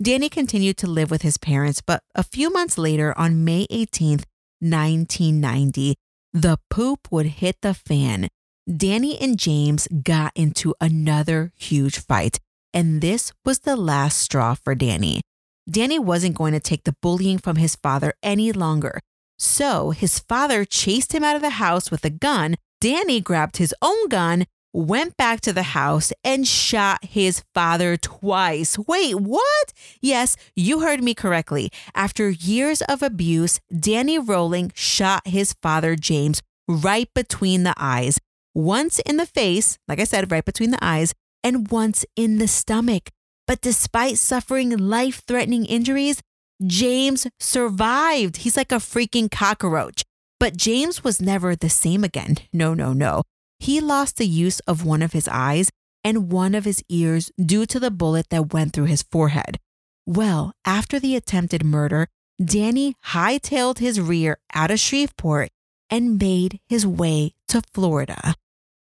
Danny 0.00 0.28
continued 0.28 0.76
to 0.76 0.86
live 0.86 1.10
with 1.10 1.22
his 1.22 1.38
parents, 1.38 1.80
but 1.80 2.04
a 2.14 2.22
few 2.22 2.52
months 2.52 2.78
later, 2.78 3.12
on 3.18 3.44
May 3.44 3.66
18th, 3.66 4.22
1990, 4.60 5.96
the 6.32 6.58
poop 6.70 7.08
would 7.10 7.26
hit 7.26 7.56
the 7.62 7.74
fan. 7.74 8.28
Danny 8.76 9.20
and 9.20 9.36
James 9.36 9.88
got 10.04 10.30
into 10.36 10.72
another 10.80 11.52
huge 11.56 11.98
fight, 11.98 12.38
and 12.72 13.00
this 13.00 13.32
was 13.44 13.60
the 13.60 13.74
last 13.74 14.18
straw 14.18 14.54
for 14.54 14.76
Danny. 14.76 15.20
Danny 15.68 15.98
wasn't 15.98 16.36
going 16.36 16.52
to 16.52 16.60
take 16.60 16.84
the 16.84 16.94
bullying 17.02 17.38
from 17.38 17.56
his 17.56 17.74
father 17.74 18.14
any 18.22 18.52
longer. 18.52 19.00
So 19.36 19.90
his 19.90 20.20
father 20.20 20.64
chased 20.64 21.12
him 21.12 21.24
out 21.24 21.34
of 21.34 21.42
the 21.42 21.58
house 21.58 21.90
with 21.90 22.04
a 22.04 22.10
gun. 22.10 22.54
Danny 22.80 23.20
grabbed 23.20 23.56
his 23.56 23.74
own 23.82 24.08
gun, 24.08 24.44
went 24.72 25.16
back 25.16 25.40
to 25.42 25.52
the 25.52 25.62
house, 25.62 26.12
and 26.22 26.46
shot 26.46 27.04
his 27.04 27.42
father 27.54 27.96
twice. 27.96 28.78
Wait, 28.78 29.14
what? 29.14 29.72
Yes, 30.00 30.36
you 30.54 30.80
heard 30.80 31.02
me 31.02 31.14
correctly. 31.14 31.70
After 31.94 32.30
years 32.30 32.82
of 32.82 33.02
abuse, 33.02 33.60
Danny 33.76 34.18
Rolling 34.18 34.72
shot 34.74 35.26
his 35.26 35.54
father, 35.62 35.96
James, 35.96 36.42
right 36.68 37.08
between 37.14 37.62
the 37.64 37.74
eyes. 37.76 38.18
Once 38.54 38.98
in 39.00 39.16
the 39.16 39.26
face, 39.26 39.78
like 39.88 40.00
I 40.00 40.04
said, 40.04 40.30
right 40.30 40.44
between 40.44 40.70
the 40.70 40.84
eyes, 40.84 41.14
and 41.44 41.70
once 41.70 42.04
in 42.16 42.38
the 42.38 42.48
stomach. 42.48 43.10
But 43.46 43.60
despite 43.60 44.18
suffering 44.18 44.76
life 44.76 45.22
threatening 45.26 45.64
injuries, 45.64 46.20
James 46.66 47.26
survived. 47.38 48.38
He's 48.38 48.56
like 48.56 48.72
a 48.72 48.76
freaking 48.76 49.30
cockroach. 49.30 50.02
But 50.40 50.56
James 50.56 51.02
was 51.02 51.20
never 51.20 51.56
the 51.56 51.70
same 51.70 52.04
again. 52.04 52.38
No, 52.52 52.74
no, 52.74 52.92
no. 52.92 53.22
He 53.58 53.80
lost 53.80 54.16
the 54.16 54.26
use 54.26 54.60
of 54.60 54.84
one 54.84 55.02
of 55.02 55.12
his 55.12 55.28
eyes 55.28 55.70
and 56.04 56.30
one 56.30 56.54
of 56.54 56.64
his 56.64 56.82
ears 56.88 57.30
due 57.38 57.66
to 57.66 57.80
the 57.80 57.90
bullet 57.90 58.28
that 58.30 58.52
went 58.52 58.72
through 58.72 58.86
his 58.86 59.02
forehead. 59.02 59.58
Well, 60.06 60.52
after 60.64 60.98
the 60.98 61.16
attempted 61.16 61.64
murder, 61.64 62.08
Danny 62.42 62.94
hightailed 63.08 63.78
his 63.78 64.00
rear 64.00 64.38
out 64.54 64.70
of 64.70 64.78
Shreveport 64.78 65.50
and 65.90 66.18
made 66.18 66.60
his 66.68 66.86
way 66.86 67.34
to 67.48 67.62
Florida. 67.72 68.34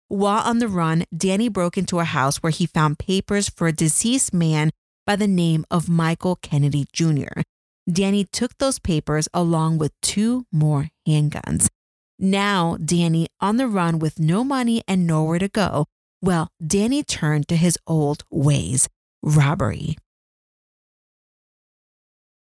While 0.08 0.42
on 0.42 0.58
the 0.58 0.68
run, 0.68 1.04
Danny 1.16 1.48
broke 1.48 1.76
into 1.76 1.98
a 1.98 2.04
house 2.04 2.38
where 2.38 2.50
he 2.50 2.66
found 2.66 2.98
papers 2.98 3.48
for 3.48 3.66
a 3.66 3.72
deceased 3.72 4.32
man 4.32 4.70
by 5.06 5.16
the 5.16 5.26
name 5.26 5.64
of 5.70 5.88
Michael 5.88 6.36
Kennedy 6.36 6.86
Jr. 6.92 7.42
Danny 7.90 8.24
took 8.24 8.56
those 8.58 8.78
papers 8.78 9.28
along 9.34 9.78
with 9.78 9.92
two 10.00 10.46
more 10.50 10.88
handguns. 11.06 11.68
Now, 12.18 12.76
Danny, 12.84 13.26
on 13.40 13.56
the 13.56 13.66
run 13.66 13.98
with 13.98 14.20
no 14.20 14.44
money 14.44 14.82
and 14.86 15.06
nowhere 15.06 15.38
to 15.38 15.48
go, 15.48 15.86
well, 16.22 16.48
Danny 16.64 17.02
turned 17.02 17.48
to 17.48 17.56
his 17.56 17.78
old 17.86 18.24
ways 18.30 18.88
robbery. 19.22 19.96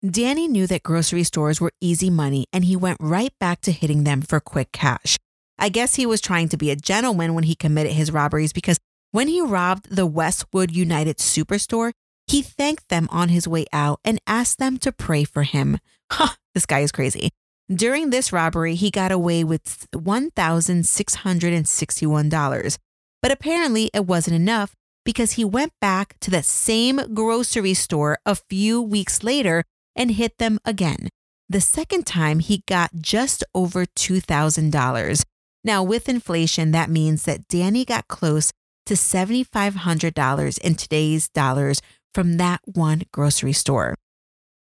Danny 0.08 0.47
knew 0.47 0.67
that 0.67 0.84
grocery 0.84 1.23
stores 1.23 1.60
were 1.60 1.71
easy 1.82 2.10
money 2.10 2.45
and 2.53 2.63
he 2.63 2.75
went 2.75 2.97
right 3.01 3.34
back 3.39 3.62
to 3.62 3.71
hitting 3.71 4.03
them 4.03 4.21
for 4.21 4.39
quick 4.39 4.71
cash. 4.71 5.17
I 5.60 5.69
guess 5.69 5.95
he 5.95 6.06
was 6.06 6.21
trying 6.21 6.49
to 6.49 6.58
be 6.58 6.69
a 6.69 6.75
gentleman 6.75 7.34
when 7.34 7.43
he 7.43 7.56
committed 7.56 7.93
his 7.93 8.12
robberies 8.12 8.53
because 8.53 8.80
when 9.12 9.27
he 9.27 9.41
robbed 9.41 9.95
the 9.95 10.06
Westwood 10.06 10.71
United 10.71 11.17
Superstore, 11.17 11.91
he 12.27 12.41
thanked 12.41 12.89
them 12.89 13.08
on 13.12 13.30
his 13.30 13.47
way 13.47 13.65
out 13.73 13.99
and 14.06 14.19
asked 14.27 14.60
them 14.60 14.77
to 14.80 14.91
pray 14.91 15.23
for 15.23 15.43
him. 15.43 15.80
Ha, 16.10 16.38
this 16.53 16.65
guy 16.65 16.80
is 16.80 16.93
crazy. 16.93 17.32
During 17.73 18.12
this 18.12 18.32
robbery, 18.32 18.75
he 18.75 18.89
got 18.89 19.12
away 19.12 19.43
with 19.43 19.88
$1,661. 19.93 22.77
But 23.21 23.32
apparently, 23.32 23.89
it 23.93 24.06
wasn't 24.06 24.38
enough 24.38 24.73
because 25.03 25.34
he 25.34 25.43
went 25.43 25.73
back 25.82 26.17
to 26.21 26.32
that 26.32 26.45
same 26.45 27.13
grocery 27.13 27.73
store 27.73 28.19
a 28.25 28.36
few 28.36 28.82
weeks 28.82 29.21
later 29.21 29.65
and 29.97 30.12
hit 30.12 30.38
them 30.38 30.60
again. 30.63 31.10
The 31.49 31.60
second 31.60 32.06
time, 32.06 32.39
he 32.39 32.63
got 32.67 33.01
just 33.01 33.43
over 33.53 33.86
$2,000. 33.86 35.23
Now, 35.63 35.84
with 35.84 36.08
inflation, 36.08 36.71
that 36.71 36.89
means 36.89 37.23
that 37.23 37.49
Danny 37.49 37.84
got 37.84 38.08
close 38.08 38.53
to 38.86 38.93
$7,500 38.93 40.60
in 40.60 40.75
today's 40.75 41.27
dollars 41.27 41.82
from 42.13 42.38
that 42.38 42.62
one 42.63 43.03
grocery 43.12 43.53
store. 43.53 43.95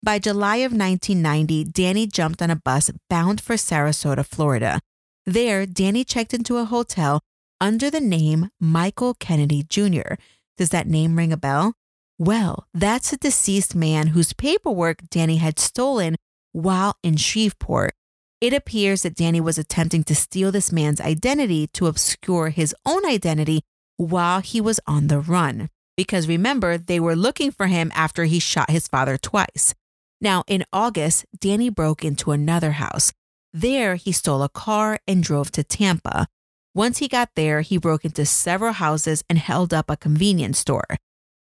By 0.02 0.18
July 0.18 0.56
of 0.56 0.72
1990, 0.72 1.64
Danny 1.64 2.06
jumped 2.06 2.40
on 2.40 2.50
a 2.50 2.56
bus 2.56 2.90
bound 3.11 3.40
for 3.40 3.56
Sarasota, 3.56 4.24
Florida. 4.24 4.80
There, 5.26 5.66
Danny 5.66 6.04
checked 6.04 6.32
into 6.32 6.56
a 6.56 6.64
hotel 6.64 7.20
under 7.61 7.90
the 7.90 8.00
name 8.00 8.50
Michael 8.61 9.14
Kennedy 9.14 9.64
Jr. 9.68 10.14
Does 10.56 10.70
that 10.70 10.87
name 10.87 11.16
ring 11.16 11.32
a 11.32 11.37
bell? 11.37 11.74
Well, 12.18 12.66
that's 12.72 13.12
a 13.12 13.16
deceased 13.16 13.74
man 13.74 14.08
whose 14.08 14.32
paperwork 14.32 15.02
Danny 15.11 15.37
had 15.37 15.58
stolen 15.58 16.16
while 16.52 16.96
in 17.02 17.16
Shreveport. 17.16 17.92
It 18.40 18.52
appears 18.52 19.02
that 19.02 19.16
Danny 19.16 19.40
was 19.40 19.58
attempting 19.58 20.04
to 20.04 20.14
steal 20.14 20.52
this 20.52 20.70
man's 20.70 21.00
identity 21.00 21.66
to 21.74 21.87
obscure 21.87 22.50
his 22.50 22.74
own 22.87 23.04
identity 23.04 23.62
while 23.96 24.40
he 24.40 24.61
was 24.61 24.78
on 24.87 25.08
the 25.08 25.18
run 25.18 25.68
because 25.98 26.28
remember, 26.28 26.78
they 26.78 27.00
were 27.00 27.16
looking 27.16 27.50
for 27.50 27.66
him 27.66 27.90
after 27.92 28.24
he 28.24 28.38
shot 28.38 28.70
his 28.70 28.87
father 28.87 29.18
twice. 29.18 29.74
Now, 30.20 30.44
in 30.46 30.64
August, 30.72 31.26
Danny 31.38 31.70
broke 31.70 32.04
into 32.04 32.33
another 32.33 32.72
house. 32.72 33.12
There, 33.52 33.94
he 33.96 34.12
stole 34.12 34.42
a 34.42 34.48
car 34.48 34.98
and 35.07 35.22
drove 35.22 35.50
to 35.52 35.62
Tampa. 35.62 36.26
Once 36.74 36.98
he 36.98 37.09
got 37.09 37.31
there, 37.35 37.61
he 37.61 37.78
broke 37.78 38.04
into 38.04 38.26
several 38.26 38.72
houses 38.72 39.24
and 39.28 39.38
held 39.38 39.72
up 39.72 39.90
a 39.90 39.96
convenience 39.96 40.59
store. 40.59 40.96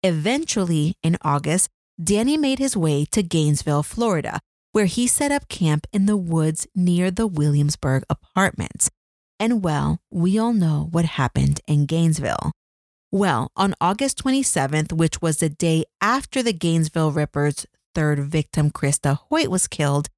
Eventually, 0.02 0.94
in 1.02 1.16
August, 1.22 1.68
Danny 2.02 2.37
made 2.37 2.59
his 2.59 2.76
way 2.76 3.05
to 3.07 3.22
Gainesville, 3.22 3.83
Florida, 3.83 4.40
where 4.72 4.85
he 4.85 5.07
set 5.07 5.33
up 5.33 5.48
camp 5.48 5.87
in 5.92 6.07
the 6.07 6.16
woods 6.16 6.66
near 6.74 7.11
the 7.11 7.26
Williamsburg 7.26 8.02
apartments. 8.11 8.90
And 9.40 9.64
well, 9.64 9.98
we 10.11 10.38
all 10.38 10.52
know 10.52 10.88
what 10.90 11.05
happened 11.05 11.61
in 11.66 11.87
Gainesville. 11.87 12.52
Well, 13.11 13.50
on 13.57 13.74
August 13.81 14.22
27th, 14.22 14.92
which 14.92 15.22
was 15.22 15.38
the 15.38 15.48
day 15.48 15.85
after 16.00 16.42
the 16.42 16.52
Gainesville 16.52 17.12
Rippers' 17.12 17.64
third 17.96 18.18
victim, 18.20 18.70
Christa 18.70 19.18
Hoyt, 19.30 19.48
was 19.48 19.66
killed, 19.66 20.09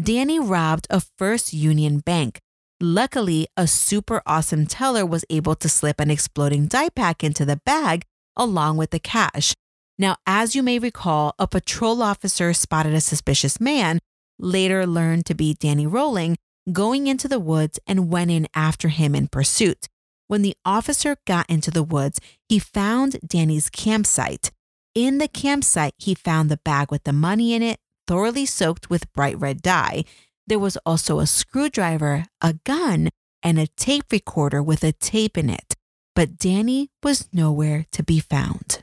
Danny 0.00 0.38
robbed 0.38 0.86
a 0.88 1.02
First 1.18 1.52
Union 1.52 1.98
bank. 1.98 2.40
Luckily, 2.80 3.48
a 3.56 3.66
super 3.66 4.22
awesome 4.24 4.66
teller 4.66 5.04
was 5.04 5.24
able 5.28 5.56
to 5.56 5.68
slip 5.68 5.98
an 5.98 6.12
exploding 6.12 6.68
dye 6.68 6.90
pack 6.90 7.24
into 7.24 7.44
the 7.44 7.60
bag 7.66 8.04
along 8.36 8.76
with 8.76 8.90
the 8.90 9.00
cash. 9.00 9.52
Now, 9.98 10.16
as 10.26 10.54
you 10.54 10.62
may 10.62 10.78
recall, 10.78 11.34
a 11.36 11.48
patrol 11.48 12.02
officer 12.02 12.52
spotted 12.52 12.94
a 12.94 13.00
suspicious 13.00 13.60
man, 13.60 13.98
later 14.38 14.86
learned 14.86 15.26
to 15.26 15.34
be 15.34 15.54
Danny 15.54 15.88
Rolling, 15.88 16.36
going 16.72 17.08
into 17.08 17.26
the 17.26 17.40
woods 17.40 17.80
and 17.84 18.10
went 18.10 18.30
in 18.30 18.46
after 18.54 18.88
him 18.88 19.14
in 19.16 19.26
pursuit. 19.26 19.88
When 20.28 20.42
the 20.42 20.56
officer 20.64 21.16
got 21.26 21.50
into 21.50 21.72
the 21.72 21.82
woods, 21.82 22.20
he 22.48 22.60
found 22.60 23.18
Danny's 23.26 23.70
campsite. 23.70 24.52
In 24.94 25.18
the 25.18 25.26
campsite, 25.26 25.94
he 25.98 26.14
found 26.14 26.48
the 26.48 26.60
bag 26.64 26.92
with 26.92 27.02
the 27.02 27.12
money 27.12 27.52
in 27.52 27.64
it, 27.64 27.78
thoroughly 28.06 28.46
soaked 28.46 28.90
with 28.90 29.12
bright 29.12 29.36
red 29.36 29.60
dye. 29.60 30.04
There 30.46 30.60
was 30.60 30.76
also 30.86 31.18
a 31.18 31.26
screwdriver, 31.26 32.26
a 32.40 32.54
gun, 32.64 33.08
and 33.42 33.58
a 33.58 33.66
tape 33.66 34.12
recorder 34.12 34.62
with 34.62 34.84
a 34.84 34.92
tape 34.92 35.36
in 35.36 35.50
it, 35.50 35.74
but 36.14 36.38
Danny 36.38 36.90
was 37.02 37.28
nowhere 37.32 37.86
to 37.90 38.04
be 38.04 38.20
found. 38.20 38.78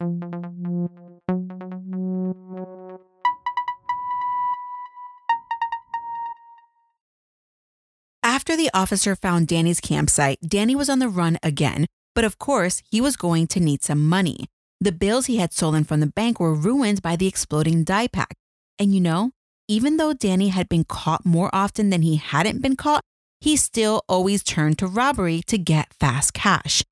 After 8.22 8.58
the 8.58 8.70
officer 8.74 9.16
found 9.16 9.48
Danny's 9.48 9.80
campsite, 9.80 10.40
Danny 10.46 10.76
was 10.76 10.90
on 10.90 11.00
the 11.00 11.08
run 11.08 11.38
again, 11.42 11.86
but 12.14 12.26
of 12.26 12.38
course, 12.38 12.84
he 12.92 13.00
was 13.00 13.16
going 13.16 13.48
to 13.48 13.62
need 13.62 13.82
some 13.82 14.10
money. 14.10 14.48
The 14.82 14.92
bills 14.92 15.28
he 15.28 15.38
had 15.38 15.54
stolen 15.54 15.84
from 15.84 16.00
the 16.00 16.08
bank 16.08 16.40
were 16.40 16.56
ruined 16.56 17.04
by 17.04 17.16
the 17.16 17.28
exploding 17.28 17.84
dye 17.84 18.08
pack. 18.08 18.34
And 18.80 18.96
you 18.96 19.00
know, 19.00 19.30
even 19.68 19.98
though 19.98 20.12
Danny 20.12 20.48
had 20.50 20.68
been 20.68 20.86
caught 20.86 21.24
more 21.24 21.52
often 21.54 21.92
than 21.92 22.02
he 22.02 22.16
hadn't 22.16 22.64
been 22.64 22.76
caught, 22.76 23.04
he 23.40 23.56
still 23.56 24.04
always 24.10 24.42
turned 24.42 24.80
to 24.80 24.88
robbery 24.88 25.44
to 25.46 25.60
get 25.60 25.94
fast 26.00 26.34
cash. 26.34 26.84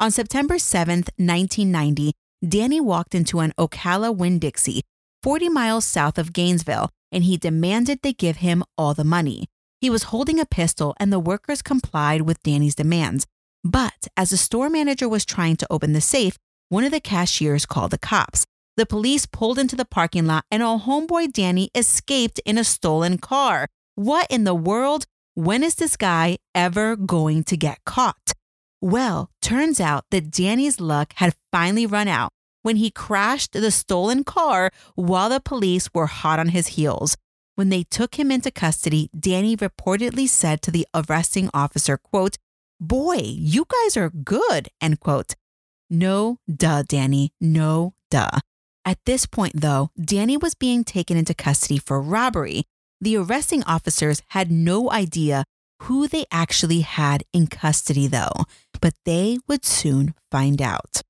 On 0.00 0.10
September 0.10 0.56
7th, 0.56 1.08
1990, 1.18 2.12
Danny 2.46 2.80
walked 2.80 3.14
into 3.14 3.38
an 3.38 3.52
Ocala 3.56 4.14
Winn 4.14 4.40
Dixie, 4.40 4.82
40 5.22 5.48
miles 5.48 5.84
south 5.84 6.18
of 6.18 6.32
Gainesville, 6.32 6.90
and 7.12 7.22
he 7.22 7.36
demanded 7.36 8.00
they 8.02 8.12
give 8.12 8.38
him 8.38 8.64
all 8.76 8.92
the 8.92 9.04
money. 9.04 9.46
He 9.80 9.88
was 9.88 10.04
holding 10.04 10.40
a 10.40 10.46
pistol, 10.46 10.96
and 10.98 11.12
the 11.12 11.20
workers 11.20 11.62
complied 11.62 12.22
with 12.22 12.42
Danny's 12.42 12.74
demands. 12.74 13.24
But 13.62 14.08
as 14.16 14.30
the 14.30 14.36
store 14.36 14.68
manager 14.68 15.08
was 15.08 15.24
trying 15.24 15.56
to 15.56 15.66
open 15.70 15.92
the 15.92 16.00
safe, 16.00 16.36
one 16.68 16.84
of 16.84 16.90
the 16.90 17.00
cashiers 17.00 17.66
called 17.66 17.90
the 17.90 17.98
cops. 17.98 18.44
The 18.76 18.86
police 18.86 19.26
pulled 19.26 19.58
into 19.58 19.76
the 19.76 19.84
parking 19.84 20.26
lot, 20.26 20.44
and 20.50 20.62
our 20.62 20.78
homeboy 20.78 21.32
Danny 21.32 21.70
escaped 21.74 22.40
in 22.44 22.58
a 22.58 22.64
stolen 22.64 23.18
car. 23.18 23.68
What 23.94 24.26
in 24.30 24.44
the 24.44 24.54
world? 24.54 25.06
When 25.34 25.62
is 25.62 25.76
this 25.76 25.96
guy 25.96 26.38
ever 26.54 26.96
going 26.96 27.44
to 27.44 27.56
get 27.56 27.84
caught? 27.84 28.32
Well, 28.80 29.30
turns 29.40 29.80
out 29.80 30.04
that 30.10 30.30
Danny's 30.30 30.80
luck 30.80 31.12
had 31.16 31.34
finally 31.50 31.86
run 31.86 32.08
out 32.08 32.30
when 32.62 32.76
he 32.76 32.90
crashed 32.90 33.52
the 33.52 33.70
stolen 33.70 34.24
car 34.24 34.70
while 34.94 35.28
the 35.28 35.40
police 35.40 35.88
were 35.94 36.06
hot 36.06 36.38
on 36.38 36.48
his 36.48 36.68
heels. 36.68 37.16
When 37.54 37.70
they 37.70 37.84
took 37.84 38.16
him 38.16 38.30
into 38.30 38.50
custody, 38.50 39.08
Danny 39.18 39.56
reportedly 39.56 40.28
said 40.28 40.60
to 40.62 40.70
the 40.70 40.86
arresting 40.92 41.48
officer, 41.54 41.96
quote, 41.96 42.36
Boy, 42.78 43.20
you 43.22 43.64
guys 43.66 43.96
are 43.96 44.10
good, 44.10 44.68
end 44.80 45.00
quote. 45.00 45.34
No 45.88 46.38
duh, 46.52 46.82
Danny, 46.86 47.32
no 47.40 47.94
duh. 48.10 48.40
At 48.84 48.98
this 49.04 49.26
point, 49.26 49.60
though, 49.60 49.90
Danny 50.00 50.36
was 50.36 50.54
being 50.54 50.84
taken 50.84 51.16
into 51.16 51.34
custody 51.34 51.78
for 51.78 52.00
robbery. 52.00 52.64
The 53.00 53.16
arresting 53.16 53.62
officers 53.64 54.22
had 54.28 54.50
no 54.50 54.90
idea 54.90 55.44
who 55.82 56.08
they 56.08 56.24
actually 56.30 56.80
had 56.80 57.24
in 57.32 57.46
custody, 57.46 58.06
though, 58.06 58.44
but 58.80 58.94
they 59.04 59.38
would 59.46 59.64
soon 59.64 60.14
find 60.30 60.62
out. 60.62 61.02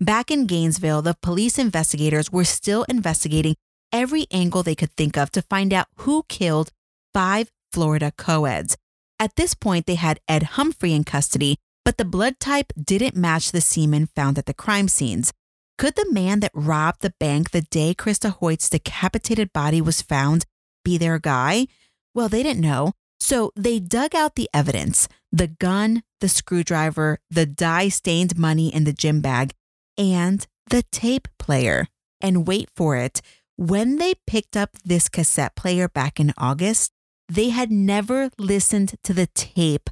Back 0.00 0.30
in 0.30 0.46
Gainesville, 0.46 1.02
the 1.02 1.16
police 1.20 1.58
investigators 1.58 2.30
were 2.30 2.44
still 2.44 2.84
investigating 2.88 3.56
every 3.92 4.26
angle 4.30 4.62
they 4.62 4.74
could 4.74 4.92
think 4.92 5.16
of 5.16 5.30
to 5.32 5.42
find 5.42 5.72
out 5.72 5.88
who 5.96 6.24
killed 6.28 6.70
five 7.12 7.50
Florida 7.72 8.12
coeds. 8.16 8.76
At 9.18 9.34
this 9.36 9.54
point, 9.54 9.86
they 9.86 9.96
had 9.96 10.20
Ed 10.28 10.54
Humphrey 10.54 10.94
in 10.94 11.02
custody, 11.04 11.56
but 11.88 11.96
the 11.96 12.04
blood 12.04 12.38
type 12.38 12.70
didn't 12.78 13.16
match 13.16 13.50
the 13.50 13.62
semen 13.62 14.06
found 14.14 14.36
at 14.36 14.44
the 14.44 14.52
crime 14.52 14.88
scenes. 14.88 15.32
Could 15.78 15.94
the 15.96 16.12
man 16.12 16.40
that 16.40 16.50
robbed 16.52 17.00
the 17.00 17.14
bank 17.18 17.50
the 17.50 17.62
day 17.62 17.94
Christa 17.94 18.30
Hoyt's 18.30 18.68
decapitated 18.68 19.54
body 19.54 19.80
was 19.80 20.02
found 20.02 20.44
be 20.84 20.98
their 20.98 21.18
guy? 21.18 21.66
Well, 22.14 22.28
they 22.28 22.42
didn't 22.42 22.60
know. 22.60 22.92
So 23.18 23.52
they 23.56 23.80
dug 23.80 24.14
out 24.14 24.34
the 24.34 24.50
evidence 24.52 25.08
the 25.32 25.46
gun, 25.46 26.02
the 26.20 26.28
screwdriver, 26.28 27.20
the 27.30 27.46
dye 27.46 27.88
stained 27.88 28.36
money 28.36 28.68
in 28.68 28.84
the 28.84 28.92
gym 28.92 29.22
bag, 29.22 29.54
and 29.96 30.46
the 30.68 30.82
tape 30.92 31.26
player. 31.38 31.86
And 32.20 32.46
wait 32.46 32.68
for 32.76 32.96
it, 32.96 33.22
when 33.56 33.96
they 33.96 34.12
picked 34.26 34.58
up 34.58 34.76
this 34.84 35.08
cassette 35.08 35.56
player 35.56 35.88
back 35.88 36.20
in 36.20 36.34
August, 36.36 36.92
they 37.30 37.48
had 37.48 37.70
never 37.70 38.28
listened 38.36 38.96
to 39.04 39.14
the 39.14 39.28
tape 39.28 39.88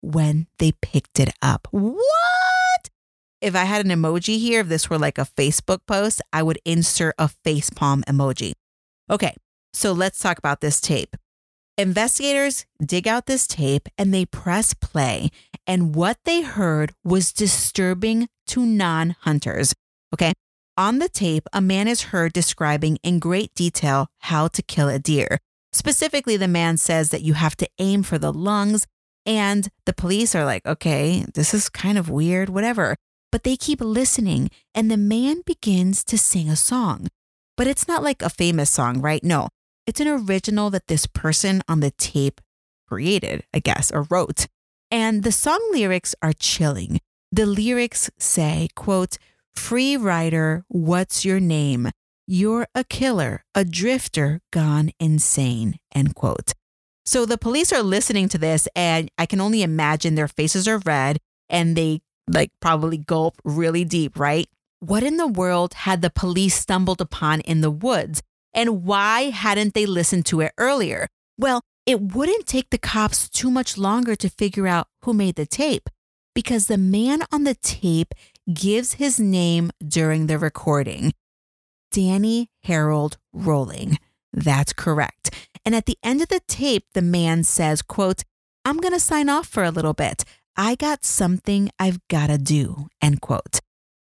when 0.00 0.46
they 0.58 0.72
picked 0.72 1.20
it 1.20 1.30
up. 1.42 1.68
What? 1.70 2.90
If 3.40 3.56
I 3.56 3.64
had 3.64 3.84
an 3.84 3.90
emoji 3.90 4.38
here, 4.38 4.60
if 4.60 4.68
this 4.68 4.90
were 4.90 4.98
like 4.98 5.18
a 5.18 5.22
Facebook 5.22 5.80
post, 5.86 6.20
I 6.32 6.42
would 6.42 6.58
insert 6.64 7.14
a 7.18 7.30
facepalm 7.44 8.04
emoji. 8.04 8.52
Okay, 9.10 9.34
so 9.72 9.92
let's 9.92 10.18
talk 10.18 10.38
about 10.38 10.60
this 10.60 10.80
tape. 10.80 11.16
Investigators 11.78 12.66
dig 12.84 13.08
out 13.08 13.24
this 13.24 13.46
tape 13.46 13.88
and 13.96 14.12
they 14.12 14.26
press 14.26 14.74
play, 14.74 15.30
and 15.66 15.94
what 15.94 16.18
they 16.24 16.42
heard 16.42 16.92
was 17.02 17.32
disturbing 17.32 18.28
to 18.48 18.66
non 18.66 19.16
hunters. 19.20 19.72
Okay, 20.12 20.32
on 20.76 20.98
the 20.98 21.08
tape, 21.08 21.46
a 21.52 21.60
man 21.60 21.88
is 21.88 22.04
heard 22.04 22.32
describing 22.32 22.98
in 23.02 23.18
great 23.18 23.54
detail 23.54 24.08
how 24.18 24.48
to 24.48 24.62
kill 24.62 24.88
a 24.88 24.98
deer. 24.98 25.38
Specifically, 25.72 26.36
the 26.36 26.48
man 26.48 26.76
says 26.76 27.10
that 27.10 27.22
you 27.22 27.34
have 27.34 27.56
to 27.56 27.68
aim 27.78 28.02
for 28.02 28.18
the 28.18 28.32
lungs, 28.32 28.86
and 29.26 29.68
the 29.84 29.92
police 29.92 30.34
are 30.34 30.44
like, 30.44 30.64
okay, 30.66 31.24
this 31.34 31.54
is 31.54 31.68
kind 31.68 31.98
of 31.98 32.10
weird, 32.10 32.48
whatever. 32.48 32.96
But 33.32 33.44
they 33.44 33.56
keep 33.56 33.80
listening, 33.80 34.50
and 34.74 34.90
the 34.90 34.96
man 34.96 35.42
begins 35.46 36.02
to 36.04 36.18
sing 36.18 36.48
a 36.48 36.56
song. 36.56 37.08
But 37.56 37.66
it's 37.66 37.86
not 37.86 38.02
like 38.02 38.22
a 38.22 38.30
famous 38.30 38.70
song, 38.70 39.00
right? 39.00 39.22
No, 39.22 39.48
it's 39.86 40.00
an 40.00 40.08
original 40.08 40.70
that 40.70 40.88
this 40.88 41.06
person 41.06 41.62
on 41.68 41.80
the 41.80 41.92
tape 41.92 42.40
created, 42.88 43.44
I 43.54 43.60
guess, 43.60 43.90
or 43.90 44.06
wrote. 44.10 44.46
And 44.90 45.22
the 45.22 45.32
song 45.32 45.60
lyrics 45.72 46.14
are 46.22 46.32
chilling. 46.32 47.00
The 47.30 47.46
lyrics 47.46 48.10
say, 48.18 48.68
quote, 48.74 49.18
Free 49.54 49.96
rider, 49.96 50.64
what's 50.68 51.24
your 51.24 51.38
name? 51.38 51.90
You're 52.26 52.66
a 52.74 52.84
killer, 52.84 53.44
a 53.54 53.64
drifter 53.64 54.40
gone 54.52 54.90
insane. 54.98 55.78
End 55.94 56.14
quote. 56.14 56.52
So 57.10 57.26
the 57.26 57.36
police 57.36 57.72
are 57.72 57.82
listening 57.82 58.28
to 58.28 58.38
this, 58.38 58.68
and 58.76 59.10
I 59.18 59.26
can 59.26 59.40
only 59.40 59.64
imagine 59.64 60.14
their 60.14 60.28
faces 60.28 60.68
are 60.68 60.78
red 60.78 61.18
and 61.48 61.74
they 61.74 62.02
like 62.28 62.52
probably 62.60 62.98
gulp 62.98 63.34
really 63.42 63.84
deep, 63.84 64.16
right? 64.16 64.46
What 64.78 65.02
in 65.02 65.16
the 65.16 65.26
world 65.26 65.74
had 65.74 66.02
the 66.02 66.10
police 66.10 66.54
stumbled 66.54 67.00
upon 67.00 67.40
in 67.40 67.62
the 67.62 67.70
woods? 67.72 68.22
And 68.54 68.84
why 68.84 69.30
hadn't 69.30 69.74
they 69.74 69.86
listened 69.86 70.24
to 70.26 70.40
it 70.40 70.52
earlier? 70.56 71.08
Well, 71.36 71.62
it 71.84 72.00
wouldn't 72.00 72.46
take 72.46 72.70
the 72.70 72.78
cops 72.78 73.28
too 73.28 73.50
much 73.50 73.76
longer 73.76 74.14
to 74.14 74.28
figure 74.28 74.68
out 74.68 74.86
who 75.02 75.12
made 75.12 75.34
the 75.34 75.46
tape 75.46 75.90
because 76.32 76.68
the 76.68 76.78
man 76.78 77.24
on 77.32 77.42
the 77.42 77.56
tape 77.56 78.14
gives 78.54 78.92
his 78.92 79.18
name 79.18 79.72
during 79.84 80.28
the 80.28 80.38
recording 80.38 81.12
Danny 81.90 82.50
Harold 82.62 83.18
Rolling. 83.32 83.98
That's 84.32 84.72
correct. 84.72 85.49
And 85.64 85.74
at 85.74 85.86
the 85.86 85.98
end 86.02 86.22
of 86.22 86.28
the 86.28 86.40
tape, 86.46 86.86
the 86.94 87.02
man 87.02 87.44
says, 87.44 87.82
quote, 87.82 88.24
I'm 88.64 88.78
going 88.78 88.92
to 88.92 89.00
sign 89.00 89.28
off 89.28 89.46
for 89.46 89.64
a 89.64 89.70
little 89.70 89.94
bit. 89.94 90.24
I 90.56 90.74
got 90.74 91.04
something 91.04 91.70
I've 91.78 92.06
got 92.08 92.28
to 92.28 92.38
do, 92.38 92.88
end 93.00 93.20
quote. 93.20 93.60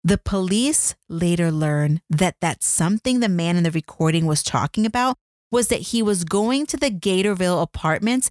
The 0.04 0.18
police 0.18 0.94
later 1.08 1.50
learn 1.50 2.00
that 2.08 2.36
that 2.40 2.62
something 2.62 3.20
the 3.20 3.28
man 3.28 3.56
in 3.56 3.64
the 3.64 3.70
recording 3.70 4.26
was 4.26 4.42
talking 4.42 4.86
about 4.86 5.16
was 5.50 5.68
that 5.68 5.90
he 5.90 6.02
was 6.02 6.24
going 6.24 6.66
to 6.66 6.76
the 6.76 6.90
Gatorwood 6.90 7.62
apartments. 7.62 8.30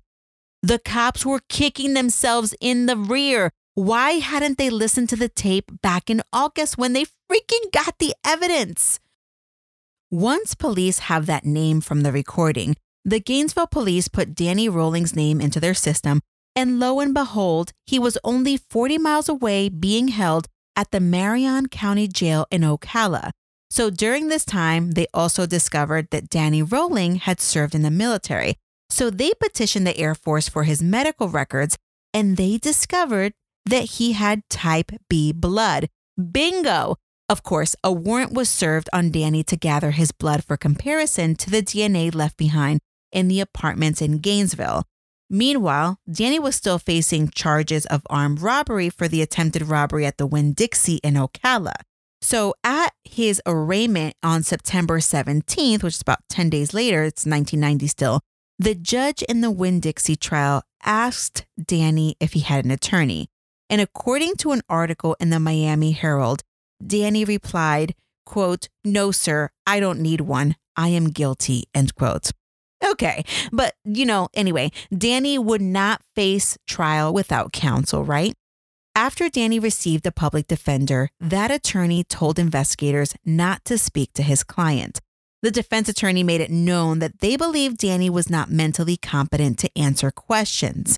The 0.61 0.79
cops 0.79 1.25
were 1.25 1.41
kicking 1.49 1.93
themselves 1.93 2.55
in 2.61 2.85
the 2.85 2.95
rear 2.95 3.51
why 3.75 4.11
hadn't 4.11 4.57
they 4.57 4.69
listened 4.69 5.09
to 5.09 5.17
the 5.17 5.27
tape 5.27 5.81
back 5.81 6.09
in 6.09 6.21
August 6.31 6.77
when 6.77 6.93
they 6.93 7.03
freaking 7.03 7.71
got 7.73 7.99
the 7.99 8.15
evidence? 8.25 9.01
Once 10.09 10.55
police 10.55 10.99
have 10.99 11.25
that 11.25 11.45
name 11.45 11.81
from 11.81 12.01
the 12.01 12.13
recording, 12.13 12.77
the 13.05 13.19
Gainesville 13.19 13.67
police 13.67 14.07
put 14.07 14.33
Danny 14.33 14.67
Rolling's 14.67 15.15
name 15.15 15.39
into 15.39 15.59
their 15.59 15.75
system, 15.75 16.21
and 16.55 16.79
lo 16.79 16.99
and 16.99 17.13
behold, 17.13 17.71
he 17.85 17.99
was 17.99 18.17
only 18.23 18.57
40 18.57 18.97
miles 18.97 19.29
away 19.29 19.69
being 19.69 20.07
held 20.07 20.47
at 20.75 20.89
the 20.89 20.99
Marion 20.99 21.67
County 21.67 22.07
Jail 22.07 22.47
in 22.49 22.61
Ocala. 22.61 23.29
So 23.69 23.91
during 23.91 24.27
this 24.27 24.43
time, 24.43 24.91
they 24.91 25.05
also 25.13 25.45
discovered 25.45 26.07
that 26.09 26.29
Danny 26.29 26.63
Rolling 26.63 27.17
had 27.17 27.39
served 27.39 27.75
in 27.75 27.83
the 27.83 27.91
military. 27.91 28.55
So 28.89 29.09
they 29.09 29.33
petitioned 29.39 29.85
the 29.85 29.97
Air 29.97 30.15
Force 30.15 30.49
for 30.49 30.63
his 30.63 30.81
medical 30.81 31.29
records, 31.29 31.77
and 32.13 32.37
they 32.37 32.57
discovered 32.57 33.33
that 33.65 33.83
he 33.83 34.13
had 34.13 34.41
type 34.49 34.91
B 35.09 35.31
blood. 35.31 35.89
Bingo! 36.31 36.95
Of 37.27 37.43
course, 37.43 37.75
a 37.83 37.91
warrant 37.91 38.33
was 38.33 38.49
served 38.49 38.89
on 38.93 39.11
Danny 39.11 39.43
to 39.43 39.55
gather 39.55 39.91
his 39.91 40.11
blood 40.11 40.43
for 40.43 40.57
comparison 40.57 41.35
to 41.35 41.49
the 41.49 41.63
DNA 41.63 42.13
left 42.13 42.37
behind 42.37 42.79
in 43.15 43.27
the 43.27 43.39
apartments 43.39 44.01
in 44.01 44.19
Gainesville. 44.19 44.83
Meanwhile, 45.29 45.97
Danny 46.11 46.37
was 46.37 46.55
still 46.55 46.77
facing 46.77 47.29
charges 47.29 47.87
of 47.87 48.03
armed 48.09 48.41
robbery 48.41 48.89
for 48.91 49.07
the 49.07 49.23
attempted 49.23 49.63
robbery 49.63 50.05
at 50.05 50.17
the 50.17 50.27
Winn 50.27 50.53
Dixie 50.53 50.97
in 50.97 51.15
Ocala. 51.15 51.73
So, 52.21 52.53
at 52.63 52.93
his 53.03 53.41
arraignment 53.45 54.15
on 54.21 54.43
September 54.43 54.99
17th, 54.99 55.81
which 55.83 55.95
is 55.95 56.01
about 56.01 56.19
10 56.29 56.49
days 56.49 56.73
later, 56.73 57.03
it's 57.03 57.25
1990 57.25 57.87
still, 57.87 58.21
the 58.59 58.75
judge 58.75 59.21
in 59.23 59.41
the 59.41 59.51
Winn 59.51 59.79
Dixie 59.79 60.15
trial 60.15 60.63
asked 60.83 61.45
Danny 61.63 62.15
if 62.19 62.33
he 62.33 62.39
had 62.39 62.65
an 62.65 62.71
attorney. 62.71 63.27
And 63.69 63.81
according 63.81 64.35
to 64.37 64.51
an 64.51 64.61
article 64.69 65.15
in 65.19 65.29
the 65.29 65.39
Miami 65.39 65.91
Herald, 65.91 66.41
Danny 66.85 67.25
replied, 67.25 67.95
quote, 68.25 68.69
No, 68.83 69.11
sir, 69.11 69.49
I 69.65 69.79
don't 69.79 69.99
need 69.99 70.21
one. 70.21 70.55
I 70.77 70.89
am 70.89 71.09
guilty, 71.09 71.65
end 71.73 71.95
quote. 71.95 72.31
Okay, 72.91 73.23
but 73.51 73.73
you 73.83 74.05
know, 74.05 74.29
anyway, 74.33 74.71
Danny 74.95 75.37
would 75.37 75.61
not 75.61 76.01
face 76.15 76.57
trial 76.67 77.13
without 77.13 77.51
counsel, 77.51 78.03
right? 78.03 78.33
After 78.93 79.27
Danny 79.27 79.59
received 79.59 80.05
a 80.07 80.11
public 80.11 80.47
defender, 80.47 81.09
that 81.19 81.51
attorney 81.51 82.03
told 82.03 82.39
investigators 82.39 83.13
not 83.25 83.65
to 83.65 83.77
speak 83.77 84.13
to 84.13 84.23
his 84.23 84.43
client. 84.43 85.01
The 85.41 85.51
defense 85.51 85.89
attorney 85.89 86.23
made 86.23 86.41
it 86.41 86.49
known 86.49 86.99
that 86.99 87.19
they 87.19 87.35
believed 87.35 87.77
Danny 87.77 88.09
was 88.09 88.29
not 88.29 88.49
mentally 88.49 88.97
competent 88.97 89.59
to 89.59 89.77
answer 89.77 90.11
questions. 90.11 90.97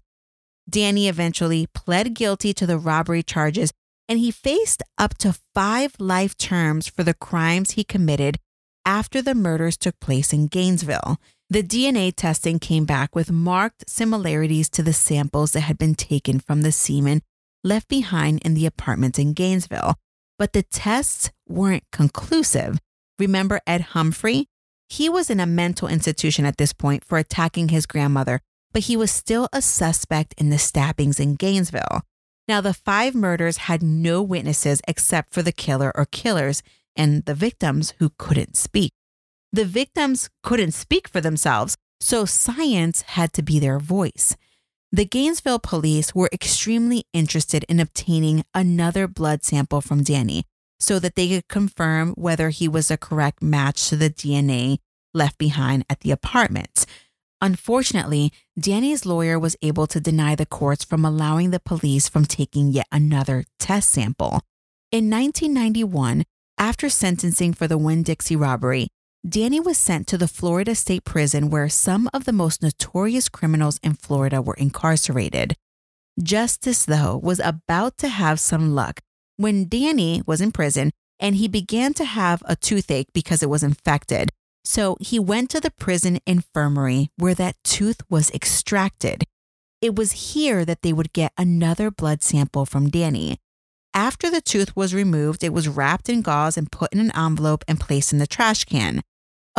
Danny 0.69 1.07
eventually 1.07 1.67
pled 1.73 2.13
guilty 2.13 2.53
to 2.53 2.67
the 2.67 2.77
robbery 2.77 3.23
charges 3.23 3.71
and 4.07 4.19
he 4.19 4.31
faced 4.31 4.83
up 4.97 5.17
to 5.17 5.37
five 5.53 5.95
life 5.99 6.37
terms 6.37 6.87
for 6.87 7.03
the 7.03 7.13
crimes 7.13 7.71
he 7.71 7.83
committed 7.83 8.37
after 8.85 9.21
the 9.21 9.35
murders 9.35 9.75
took 9.75 9.99
place 9.99 10.31
in 10.31 10.47
Gainesville. 10.47 11.17
The 11.49 11.63
DNA 11.63 12.13
testing 12.13 12.59
came 12.59 12.83
back 12.83 13.15
with 13.15 13.31
marked 13.31 13.89
similarities 13.89 14.69
to 14.71 14.83
the 14.83 14.91
samples 14.91 15.53
that 15.53 15.61
had 15.61 15.77
been 15.77 15.95
taken 15.95 16.41
from 16.41 16.61
the 16.61 16.73
semen 16.73 17.21
left 17.63 17.87
behind 17.87 18.41
in 18.43 18.53
the 18.53 18.65
apartment 18.65 19.17
in 19.17 19.31
Gainesville, 19.31 19.95
but 20.37 20.51
the 20.51 20.63
tests 20.63 21.31
weren't 21.47 21.85
conclusive. 21.93 22.79
Remember 23.17 23.61
Ed 23.65 23.81
Humphrey? 23.93 24.47
He 24.89 25.07
was 25.07 25.29
in 25.29 25.39
a 25.39 25.45
mental 25.45 25.87
institution 25.87 26.43
at 26.45 26.57
this 26.57 26.73
point 26.73 27.05
for 27.05 27.17
attacking 27.17 27.69
his 27.69 27.85
grandmother, 27.85 28.41
but 28.73 28.83
he 28.83 28.97
was 28.97 29.09
still 29.09 29.47
a 29.53 29.61
suspect 29.61 30.35
in 30.37 30.49
the 30.49 30.59
stabbings 30.59 31.17
in 31.17 31.35
Gainesville. 31.35 32.01
Now, 32.49 32.59
the 32.59 32.73
five 32.73 33.15
murders 33.15 33.57
had 33.57 33.81
no 33.81 34.21
witnesses 34.21 34.81
except 34.85 35.33
for 35.33 35.41
the 35.41 35.53
killer 35.53 35.93
or 35.95 36.05
killers 36.05 36.61
and 36.93 37.23
the 37.23 37.33
victims 37.33 37.93
who 37.99 38.11
couldn't 38.17 38.57
speak. 38.57 38.91
The 39.53 39.65
victims 39.65 40.29
couldn't 40.43 40.73
speak 40.73 41.07
for 41.07 41.21
themselves, 41.21 41.77
so 41.99 42.25
science 42.25 43.01
had 43.01 43.33
to 43.33 43.41
be 43.41 43.59
their 43.59 43.79
voice. 43.79 44.35
The 44.91 45.05
Gainesville 45.05 45.59
police 45.59 46.15
were 46.15 46.29
extremely 46.31 47.05
interested 47.13 47.65
in 47.67 47.79
obtaining 47.79 48.43
another 48.53 49.07
blood 49.07 49.43
sample 49.43 49.81
from 49.81 50.03
Danny 50.03 50.45
so 50.79 50.99
that 50.99 51.15
they 51.15 51.29
could 51.29 51.47
confirm 51.47 52.13
whether 52.13 52.49
he 52.49 52.67
was 52.67 52.91
a 52.91 52.97
correct 52.97 53.41
match 53.41 53.89
to 53.89 53.95
the 53.95 54.09
DNA 54.09 54.77
left 55.13 55.37
behind 55.37 55.85
at 55.89 56.01
the 56.01 56.11
apartment. 56.11 56.85
Unfortunately, 57.41 58.31
Danny's 58.59 59.05
lawyer 59.05 59.37
was 59.37 59.55
able 59.61 59.87
to 59.87 59.99
deny 59.99 60.35
the 60.35 60.45
courts 60.45 60.83
from 60.83 61.05
allowing 61.05 61.51
the 61.51 61.59
police 61.59 62.07
from 62.07 62.25
taking 62.25 62.69
yet 62.71 62.87
another 62.91 63.43
test 63.59 63.89
sample. 63.89 64.41
In 64.91 65.09
1991, 65.09 66.23
after 66.57 66.89
sentencing 66.89 67.53
for 67.53 67.67
the 67.67 67.77
Winn 67.77 68.03
Dixie 68.03 68.35
robbery, 68.35 68.87
Danny 69.27 69.59
was 69.59 69.77
sent 69.77 70.07
to 70.07 70.17
the 70.17 70.27
Florida 70.27 70.73
State 70.73 71.03
Prison 71.03 71.49
where 71.49 71.67
some 71.67 72.09
of 72.13 72.23
the 72.23 72.31
most 72.31 72.61
notorious 72.61 73.27
criminals 73.27 73.77
in 73.83 73.93
Florida 73.93 74.41
were 74.41 74.53
incarcerated. 74.53 75.53
Justice, 76.21 76.85
though, 76.85 77.17
was 77.17 77.41
about 77.41 77.97
to 77.97 78.07
have 78.07 78.39
some 78.39 78.73
luck 78.73 79.01
when 79.35 79.67
Danny 79.67 80.21
was 80.25 80.39
in 80.39 80.53
prison 80.53 80.91
and 81.19 81.35
he 81.35 81.49
began 81.49 81.93
to 81.95 82.05
have 82.05 82.41
a 82.45 82.55
toothache 82.55 83.11
because 83.13 83.43
it 83.43 83.49
was 83.49 83.63
infected. 83.63 84.29
So 84.63 84.95
he 85.01 85.19
went 85.19 85.49
to 85.49 85.59
the 85.59 85.71
prison 85.71 86.19
infirmary 86.25 87.09
where 87.17 87.35
that 87.35 87.57
tooth 87.65 87.99
was 88.09 88.31
extracted. 88.31 89.25
It 89.81 89.95
was 89.95 90.33
here 90.33 90.63
that 90.63 90.83
they 90.83 90.93
would 90.93 91.11
get 91.11 91.33
another 91.37 91.91
blood 91.91 92.23
sample 92.23 92.65
from 92.65 92.89
Danny. 92.89 93.39
After 93.93 94.31
the 94.31 94.41
tooth 94.41 94.73
was 94.73 94.95
removed, 94.95 95.43
it 95.43 95.51
was 95.51 95.67
wrapped 95.67 96.07
in 96.07 96.21
gauze 96.21 96.55
and 96.55 96.71
put 96.71 96.93
in 96.93 96.99
an 96.99 97.11
envelope 97.13 97.65
and 97.67 97.77
placed 97.77 98.13
in 98.13 98.19
the 98.19 98.27
trash 98.27 98.63
can. 98.63 99.01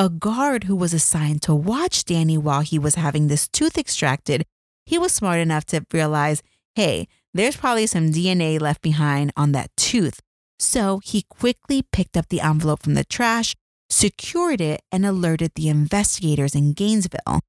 A 0.00 0.08
guard 0.08 0.64
who 0.64 0.76
was 0.76 0.94
assigned 0.94 1.42
to 1.42 1.52
watch 1.52 2.04
Danny 2.04 2.38
while 2.38 2.60
he 2.60 2.78
was 2.78 2.94
having 2.94 3.26
this 3.26 3.48
tooth 3.48 3.76
extracted, 3.76 4.46
he 4.86 4.96
was 4.96 5.12
smart 5.12 5.40
enough 5.40 5.64
to 5.66 5.84
realize, 5.92 6.40
hey, 6.76 7.08
there's 7.34 7.56
probably 7.56 7.88
some 7.88 8.12
DNA 8.12 8.60
left 8.60 8.80
behind 8.80 9.32
on 9.36 9.50
that 9.52 9.72
tooth. 9.76 10.20
So 10.60 11.00
he 11.02 11.22
quickly 11.28 11.82
picked 11.82 12.16
up 12.16 12.28
the 12.28 12.40
envelope 12.40 12.84
from 12.84 12.94
the 12.94 13.02
trash, 13.02 13.56
secured 13.90 14.60
it, 14.60 14.82
and 14.92 15.04
alerted 15.04 15.50
the 15.56 15.68
investigators 15.68 16.54
in 16.54 16.74
Gainesville. 16.74 17.40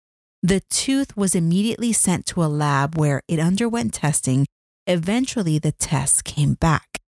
The 0.41 0.63
tooth 0.71 1.15
was 1.15 1.35
immediately 1.35 1.93
sent 1.93 2.25
to 2.27 2.43
a 2.43 2.49
lab 2.49 2.97
where 2.97 3.21
it 3.27 3.37
underwent 3.37 3.93
testing. 3.93 4.47
Eventually, 4.87 5.59
the 5.59 5.73
tests 5.73 6.23
came 6.23 6.55
back. 6.55 6.99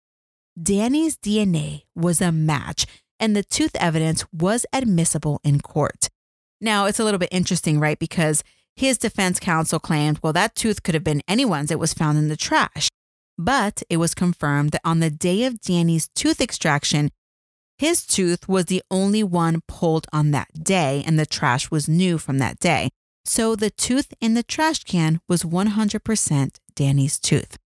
Danny's 0.60 1.16
DNA 1.16 1.82
was 1.96 2.20
a 2.20 2.30
match, 2.30 2.86
and 3.22 3.36
the 3.36 3.44
tooth 3.44 3.76
evidence 3.76 4.26
was 4.32 4.66
admissible 4.72 5.40
in 5.44 5.60
court. 5.60 6.10
Now, 6.60 6.86
it's 6.86 6.98
a 6.98 7.04
little 7.04 7.18
bit 7.18 7.28
interesting, 7.30 7.78
right? 7.78 7.98
Because 7.98 8.42
his 8.74 8.98
defense 8.98 9.38
counsel 9.38 9.78
claimed, 9.78 10.18
well, 10.22 10.32
that 10.32 10.56
tooth 10.56 10.82
could 10.82 10.94
have 10.94 11.04
been 11.04 11.22
anyone's. 11.28 11.70
It 11.70 11.78
was 11.78 11.94
found 11.94 12.18
in 12.18 12.26
the 12.26 12.36
trash. 12.36 12.88
But 13.38 13.84
it 13.88 13.98
was 13.98 14.14
confirmed 14.14 14.72
that 14.72 14.80
on 14.84 14.98
the 14.98 15.08
day 15.08 15.44
of 15.44 15.60
Danny's 15.60 16.08
tooth 16.16 16.40
extraction, 16.40 17.10
his 17.78 18.04
tooth 18.04 18.48
was 18.48 18.66
the 18.66 18.82
only 18.90 19.22
one 19.22 19.62
pulled 19.68 20.06
on 20.12 20.32
that 20.32 20.48
day, 20.64 21.04
and 21.06 21.16
the 21.16 21.24
trash 21.24 21.70
was 21.70 21.88
new 21.88 22.18
from 22.18 22.38
that 22.38 22.58
day. 22.58 22.90
So 23.24 23.54
the 23.54 23.70
tooth 23.70 24.12
in 24.20 24.34
the 24.34 24.42
trash 24.42 24.82
can 24.82 25.20
was 25.28 25.44
100% 25.44 26.56
Danny's 26.74 27.20
tooth. 27.20 27.56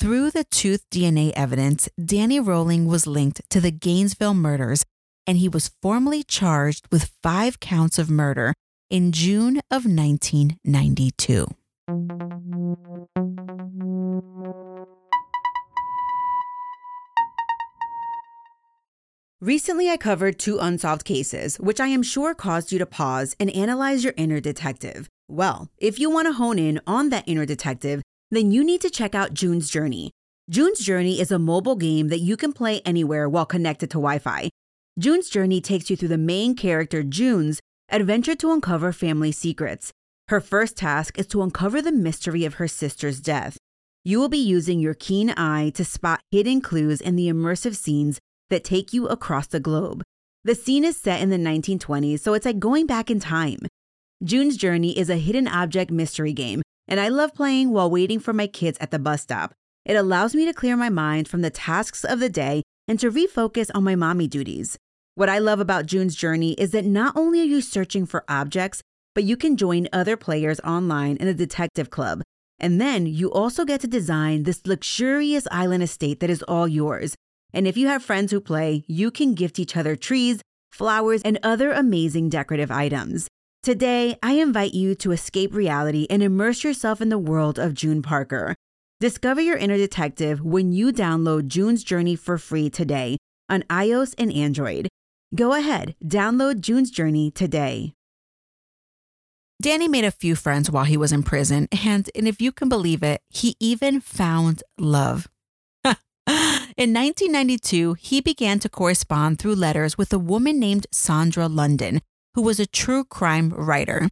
Through 0.00 0.30
the 0.30 0.44
tooth 0.44 0.88
DNA 0.90 1.30
evidence, 1.36 1.86
Danny 2.02 2.40
Rolling 2.40 2.86
was 2.86 3.06
linked 3.06 3.42
to 3.50 3.60
the 3.60 3.70
Gainesville 3.70 4.32
murders, 4.32 4.82
and 5.26 5.36
he 5.36 5.46
was 5.46 5.72
formally 5.82 6.22
charged 6.22 6.88
with 6.90 7.12
five 7.22 7.60
counts 7.60 7.98
of 7.98 8.08
murder 8.08 8.54
in 8.88 9.12
June 9.12 9.58
of 9.70 9.84
1992. 9.84 11.48
Recently, 19.42 19.90
I 19.90 19.98
covered 19.98 20.38
two 20.38 20.58
unsolved 20.58 21.04
cases, 21.04 21.60
which 21.60 21.78
I 21.78 21.88
am 21.88 22.02
sure 22.02 22.34
caused 22.34 22.72
you 22.72 22.78
to 22.78 22.86
pause 22.86 23.36
and 23.38 23.50
analyze 23.50 24.02
your 24.02 24.14
inner 24.16 24.40
detective. 24.40 25.10
Well, 25.28 25.68
if 25.76 25.98
you 25.98 26.08
want 26.08 26.26
to 26.26 26.32
hone 26.32 26.58
in 26.58 26.80
on 26.86 27.10
that 27.10 27.24
inner 27.26 27.44
detective, 27.44 28.00
then 28.30 28.50
you 28.50 28.64
need 28.64 28.80
to 28.80 28.90
check 28.90 29.14
out 29.14 29.34
June's 29.34 29.70
Journey. 29.70 30.10
June's 30.48 30.80
Journey 30.80 31.20
is 31.20 31.30
a 31.30 31.38
mobile 31.38 31.76
game 31.76 32.08
that 32.08 32.20
you 32.20 32.36
can 32.36 32.52
play 32.52 32.80
anywhere 32.80 33.28
while 33.28 33.46
connected 33.46 33.90
to 33.90 33.98
Wi 33.98 34.18
Fi. 34.18 34.50
June's 34.98 35.28
Journey 35.28 35.60
takes 35.60 35.90
you 35.90 35.96
through 35.96 36.08
the 36.08 36.18
main 36.18 36.54
character, 36.54 37.02
June's, 37.02 37.60
adventure 37.90 38.34
to 38.36 38.52
uncover 38.52 38.92
family 38.92 39.32
secrets. 39.32 39.92
Her 40.28 40.40
first 40.40 40.76
task 40.76 41.18
is 41.18 41.26
to 41.28 41.42
uncover 41.42 41.82
the 41.82 41.92
mystery 41.92 42.44
of 42.44 42.54
her 42.54 42.68
sister's 42.68 43.20
death. 43.20 43.56
You 44.04 44.18
will 44.18 44.28
be 44.28 44.38
using 44.38 44.80
your 44.80 44.94
keen 44.94 45.30
eye 45.36 45.70
to 45.74 45.84
spot 45.84 46.20
hidden 46.30 46.60
clues 46.60 47.00
in 47.00 47.16
the 47.16 47.28
immersive 47.28 47.74
scenes 47.76 48.18
that 48.48 48.64
take 48.64 48.92
you 48.92 49.08
across 49.08 49.46
the 49.46 49.60
globe. 49.60 50.02
The 50.44 50.54
scene 50.54 50.84
is 50.84 50.96
set 50.96 51.20
in 51.20 51.30
the 51.30 51.36
1920s, 51.36 52.20
so 52.20 52.34
it's 52.34 52.46
like 52.46 52.58
going 52.58 52.86
back 52.86 53.10
in 53.10 53.20
time. 53.20 53.58
June's 54.22 54.56
Journey 54.56 54.98
is 54.98 55.10
a 55.10 55.16
hidden 55.16 55.46
object 55.46 55.90
mystery 55.90 56.32
game, 56.32 56.62
and 56.90 57.00
I 57.00 57.08
love 57.08 57.32
playing 57.32 57.70
while 57.70 57.90
waiting 57.90 58.18
for 58.18 58.32
my 58.32 58.48
kids 58.48 58.76
at 58.80 58.90
the 58.90 58.98
bus 58.98 59.22
stop. 59.22 59.54
It 59.86 59.94
allows 59.94 60.34
me 60.34 60.44
to 60.44 60.52
clear 60.52 60.76
my 60.76 60.90
mind 60.90 61.28
from 61.28 61.40
the 61.40 61.48
tasks 61.48 62.04
of 62.04 62.20
the 62.20 62.28
day 62.28 62.62
and 62.88 62.98
to 63.00 63.10
refocus 63.10 63.70
on 63.74 63.84
my 63.84 63.94
mommy 63.94 64.26
duties. 64.26 64.76
What 65.14 65.28
I 65.28 65.38
love 65.38 65.60
about 65.60 65.86
June's 65.86 66.16
journey 66.16 66.52
is 66.54 66.72
that 66.72 66.84
not 66.84 67.16
only 67.16 67.40
are 67.40 67.44
you 67.44 67.60
searching 67.60 68.04
for 68.04 68.24
objects, 68.28 68.82
but 69.14 69.24
you 69.24 69.36
can 69.36 69.56
join 69.56 69.88
other 69.92 70.16
players 70.16 70.60
online 70.60 71.16
in 71.16 71.28
a 71.28 71.34
detective 71.34 71.90
club. 71.90 72.22
And 72.58 72.80
then 72.80 73.06
you 73.06 73.32
also 73.32 73.64
get 73.64 73.80
to 73.80 73.86
design 73.86 74.42
this 74.42 74.66
luxurious 74.66 75.46
island 75.50 75.82
estate 75.82 76.20
that 76.20 76.30
is 76.30 76.42
all 76.42 76.68
yours. 76.68 77.14
And 77.52 77.66
if 77.66 77.76
you 77.76 77.86
have 77.88 78.04
friends 78.04 78.32
who 78.32 78.40
play, 78.40 78.84
you 78.86 79.10
can 79.10 79.34
gift 79.34 79.58
each 79.58 79.76
other 79.76 79.96
trees, 79.96 80.42
flowers, 80.70 81.22
and 81.22 81.38
other 81.42 81.72
amazing 81.72 82.28
decorative 82.28 82.70
items. 82.70 83.28
Today, 83.62 84.16
I 84.22 84.32
invite 84.32 84.72
you 84.72 84.94
to 84.94 85.12
escape 85.12 85.52
reality 85.52 86.06
and 86.08 86.22
immerse 86.22 86.64
yourself 86.64 87.02
in 87.02 87.10
the 87.10 87.18
world 87.18 87.58
of 87.58 87.74
June 87.74 88.00
Parker. 88.00 88.54
Discover 89.00 89.42
your 89.42 89.58
inner 89.58 89.76
detective 89.76 90.40
when 90.40 90.72
you 90.72 90.90
download 90.94 91.46
June's 91.46 91.84
Journey 91.84 92.16
for 92.16 92.38
free 92.38 92.70
today 92.70 93.18
on 93.50 93.62
iOS 93.64 94.14
and 94.16 94.32
Android. 94.32 94.88
Go 95.34 95.52
ahead, 95.52 95.94
download 96.02 96.60
June's 96.60 96.90
Journey 96.90 97.30
today. 97.30 97.92
Danny 99.60 99.88
made 99.88 100.06
a 100.06 100.10
few 100.10 100.36
friends 100.36 100.70
while 100.70 100.84
he 100.84 100.96
was 100.96 101.12
in 101.12 101.22
prison, 101.22 101.68
and, 101.84 102.08
and 102.14 102.26
if 102.26 102.40
you 102.40 102.52
can 102.52 102.70
believe 102.70 103.02
it, 103.02 103.20
he 103.28 103.56
even 103.60 104.00
found 104.00 104.62
love. 104.78 105.28
in 105.84 105.92
1992, 106.94 107.92
he 108.00 108.22
began 108.22 108.58
to 108.60 108.70
correspond 108.70 109.38
through 109.38 109.54
letters 109.54 109.98
with 109.98 110.14
a 110.14 110.18
woman 110.18 110.58
named 110.58 110.86
Sandra 110.90 111.46
London, 111.46 112.00
who 112.34 112.42
was 112.42 112.60
a 112.60 112.66
true 112.66 113.04
crime 113.04 113.50
writer. 113.50 114.08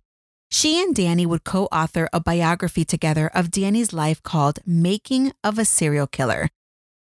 She 0.51 0.83
and 0.83 0.95
Danny 0.95 1.27
would 1.27 1.45
co 1.45 1.67
author 1.67 2.09
a 2.13 2.21
biography 2.21 2.85
together 2.85 3.31
of 3.35 3.51
Danny's 3.51 3.93
life 3.93 4.23
called 4.23 4.61
Making 4.67 5.33
of 5.45 5.59
a 5.59 5.65
Serial 5.65 6.07
Killer. 6.07 6.49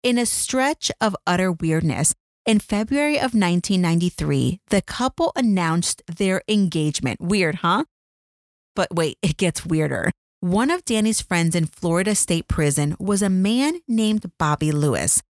In 0.02 0.18
a 0.18 0.26
stretch 0.26 0.90
of 1.00 1.16
utter 1.26 1.52
weirdness, 1.52 2.14
in 2.46 2.58
February 2.58 3.16
of 3.16 3.32
1993, 3.32 4.60
the 4.68 4.82
couple 4.82 5.32
announced 5.34 6.02
their 6.06 6.42
engagement. 6.46 7.20
Weird, 7.20 7.56
huh? 7.56 7.84
But 8.76 8.94
wait, 8.94 9.18
it 9.22 9.36
gets 9.36 9.64
weirder. 9.64 10.10
One 10.40 10.70
of 10.70 10.84
Danny's 10.84 11.22
friends 11.22 11.54
in 11.54 11.64
Florida 11.64 12.14
State 12.14 12.48
Prison 12.48 12.96
was 12.98 13.22
a 13.22 13.30
man 13.30 13.80
named 13.88 14.30
Bobby 14.38 14.72
Lewis. 14.72 15.22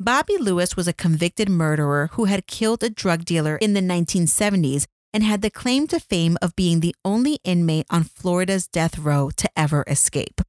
Bobby 0.00 0.38
Lewis 0.38 0.76
was 0.76 0.88
a 0.88 0.94
convicted 0.94 1.50
murderer 1.50 2.08
who 2.12 2.24
had 2.24 2.46
killed 2.46 2.82
a 2.82 2.88
drug 2.88 3.24
dealer 3.26 3.56
in 3.56 3.74
the 3.74 3.80
1970s 3.80 4.86
and 5.12 5.22
had 5.22 5.42
the 5.42 5.50
claim 5.50 5.86
to 5.88 6.00
fame 6.00 6.36
of 6.40 6.56
being 6.56 6.80
the 6.80 6.94
only 7.04 7.38
inmate 7.44 7.86
on 7.90 8.04
Florida's 8.04 8.66
death 8.66 8.98
row 8.98 9.30
to 9.36 9.48
ever 9.56 9.84
escape. 9.86 10.40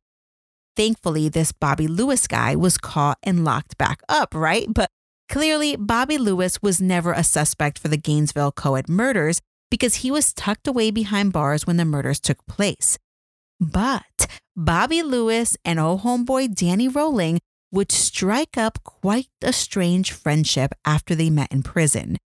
Thankfully, 0.75 1.29
this 1.29 1.51
Bobby 1.51 1.87
Lewis 1.87 2.27
guy 2.27 2.55
was 2.55 2.77
caught 2.77 3.19
and 3.21 3.45
locked 3.45 3.77
back 3.77 4.01
up, 4.09 4.33
right? 4.33 4.67
But 4.67 4.89
clearly, 5.29 5.75
Bobby 5.75 6.17
Lewis 6.17 6.61
was 6.61 6.81
never 6.81 7.13
a 7.13 7.23
suspect 7.23 7.77
for 7.77 7.89
the 7.89 7.97
Gainesville 7.97 8.51
co 8.51 8.75
ed 8.75 8.89
murders 8.89 9.39
because 9.69 9.95
he 9.95 10.11
was 10.11 10.33
tucked 10.33 10.67
away 10.67 10.91
behind 10.91 11.33
bars 11.33 11.67
when 11.67 11.77
the 11.77 11.85
murders 11.85 12.19
took 12.19 12.45
place. 12.47 12.97
But 13.59 14.27
Bobby 14.55 15.03
Lewis 15.03 15.57
and 15.63 15.79
old 15.79 16.01
homeboy 16.01 16.55
Danny 16.55 16.87
Rolling 16.87 17.39
would 17.71 17.91
strike 17.91 18.57
up 18.57 18.83
quite 18.83 19.29
a 19.41 19.53
strange 19.53 20.11
friendship 20.11 20.73
after 20.85 21.15
they 21.15 21.29
met 21.29 21.51
in 21.51 21.63
prison. 21.63 22.17